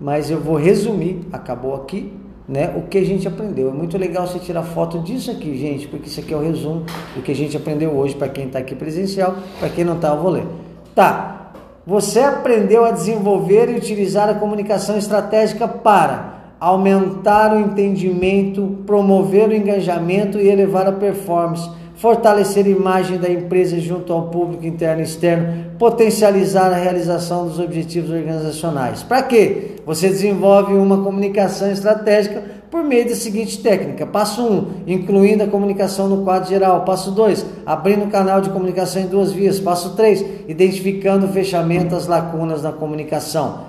mas 0.01 0.31
eu 0.31 0.41
vou 0.41 0.57
resumir, 0.57 1.21
acabou 1.31 1.75
aqui, 1.75 2.13
né, 2.49 2.73
o 2.75 2.89
que 2.89 2.97
a 2.97 3.05
gente 3.05 3.29
aprendeu. 3.29 3.69
É 3.69 3.73
muito 3.73 3.99
legal 3.99 4.27
você 4.27 4.39
tirar 4.39 4.63
foto 4.63 5.01
disso 5.01 5.31
aqui, 5.31 5.57
gente, 5.59 5.87
porque 5.87 6.09
isso 6.09 6.19
aqui 6.19 6.33
é 6.33 6.37
o 6.37 6.41
resumo 6.41 6.85
do 7.15 7.21
que 7.21 7.31
a 7.31 7.35
gente 7.35 7.55
aprendeu 7.57 7.91
hoje 7.91 8.15
para 8.15 8.29
quem 8.29 8.47
está 8.47 8.59
aqui 8.59 8.75
presencial, 8.75 9.37
para 9.59 9.69
quem 9.69 9.85
não 9.85 9.97
está, 9.97 10.09
eu 10.09 10.23
vou 10.23 10.31
ler. 10.31 10.47
Tá, 10.95 11.53
você 11.87 12.21
aprendeu 12.21 12.85
a 12.85 12.91
desenvolver 12.91 13.69
e 13.69 13.77
utilizar 13.77 14.29
a 14.31 14.35
comunicação 14.35 14.97
estratégica 14.97 15.69
para 15.69 16.39
aumentar 16.59 17.55
o 17.55 17.61
entendimento, 17.61 18.79
promover 18.87 19.49
o 19.51 19.55
engajamento 19.55 20.39
e 20.39 20.49
elevar 20.49 20.87
a 20.87 20.93
performance, 20.93 21.71
fortalecer 21.99 22.65
a 22.65 22.69
imagem 22.69 23.19
da 23.19 23.29
empresa 23.29 23.79
junto 23.81 24.13
ao 24.13 24.29
público 24.29 24.65
interno 24.65 25.01
e 25.01 25.05
externo, 25.05 25.73
potencializar 25.79 26.73
a 26.73 26.77
realização 26.77 27.47
dos 27.47 27.59
objetivos 27.59 28.11
organizacionais. 28.11 29.03
Para 29.03 29.23
quê? 29.23 29.73
Você 29.85 30.09
desenvolve 30.09 30.75
uma 30.75 31.03
comunicação 31.03 31.71
estratégica 31.71 32.43
por 32.71 32.85
meio 32.85 33.09
da 33.09 33.17
seguinte 33.17 33.61
técnica. 33.61 34.07
Passo 34.07 34.43
1, 34.43 34.47
um, 34.47 34.67
incluindo 34.87 35.43
a 35.43 35.49
comunicação 35.49 36.09
no 36.09 36.23
quadro 36.23 36.49
geral. 36.49 36.85
Passo 36.85 37.11
2, 37.11 37.45
abrindo 37.67 38.05
o 38.05 38.11
canal 38.11 38.41
de 38.41 38.51
comunicação 38.51 39.03
em 39.03 39.07
duas 39.07 39.33
vias. 39.33 39.59
Passo 39.59 39.97
3, 39.97 40.25
identificando 40.47 41.27
o 41.27 41.31
fechamento 41.31 41.91
das 41.91 42.07
lacunas 42.07 42.63
na 42.63 42.71
comunicação. 42.71 43.67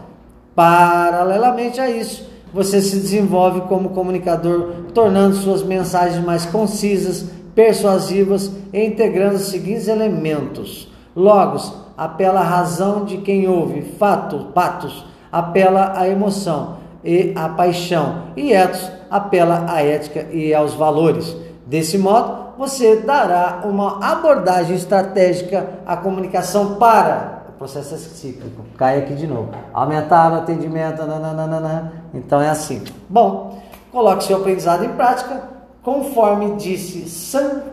Paralelamente 0.54 1.82
a 1.82 1.90
isso, 1.90 2.30
você 2.54 2.80
se 2.80 2.98
desenvolve 2.98 3.62
como 3.62 3.90
comunicador, 3.90 4.72
tornando 4.94 5.36
suas 5.36 5.64
mensagens 5.64 6.24
mais 6.24 6.46
concisas, 6.46 7.26
persuasivas 7.56 8.52
integrando 8.74 9.36
os 9.36 9.50
seguintes 9.50 9.88
elementos. 9.88 10.92
Logos, 11.16 11.74
apela 11.98 12.40
à 12.40 12.44
razão 12.44 13.06
de 13.06 13.18
quem 13.18 13.48
ouve. 13.48 13.82
Fato, 13.82 14.48
patos, 14.54 15.06
apela 15.32 15.94
à 15.96 16.08
emoção 16.08 16.78
e 17.04 17.34
a 17.36 17.50
paixão, 17.50 18.24
e 18.36 18.52
ethos 18.52 18.92
apela 19.10 19.66
à 19.68 19.82
ética 19.82 20.28
e 20.32 20.54
aos 20.54 20.74
valores. 20.74 21.36
Desse 21.66 21.98
modo, 21.98 22.50
você 22.58 22.98
dará 22.98 23.62
uma 23.64 24.04
abordagem 24.06 24.76
estratégica 24.76 25.82
à 25.86 25.96
comunicação 25.96 26.76
para 26.76 27.40
o 27.50 27.52
processo 27.60 27.96
é 27.96 27.98
cíclico. 27.98 28.64
Cai 28.78 29.00
aqui 29.00 29.14
de 29.14 29.28
novo. 29.28 29.52
Aumentar 29.74 30.32
o 30.32 30.36
atendimento, 30.36 31.04
nananana. 31.06 31.92
então 32.14 32.42
é 32.42 32.50
assim. 32.50 32.82
Bom, 33.10 33.62
coloque 33.92 34.24
seu 34.24 34.38
aprendizado 34.38 34.84
em 34.86 34.90
prática, 34.90 35.44
conforme 35.90 36.56
disse 36.56 37.10
Sam 37.10 37.64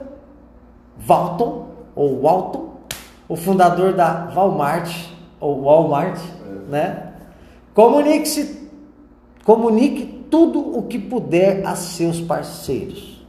Walton 1.07 1.69
ou 1.95 2.23
Walton, 2.23 2.71
o 3.29 3.37
fundador 3.37 3.93
da 3.93 4.31
Walmart 4.35 4.91
ou 5.39 5.61
Walmart, 5.62 6.19
né? 6.71 7.12
Comunique-se 7.75 8.64
Comunique 9.45 10.27
tudo 10.29 10.77
o 10.77 10.85
que 10.85 10.99
puder 10.99 11.64
a 11.64 11.77
seus 11.77 12.21
parceiros. 12.21 13.25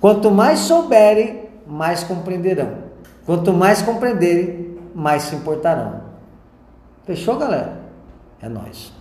Quanto 0.00 0.30
mais 0.30 0.60
souberem, 0.60 1.48
mais 1.66 2.02
compreenderão. 2.02 2.78
Quanto 3.24 3.52
mais 3.52 3.80
compreenderem, 3.82 4.76
mais 4.92 5.24
se 5.24 5.36
importarão. 5.36 6.00
Fechou, 7.04 7.36
galera? 7.36 7.80
É 8.42 8.48
nós. 8.48 8.96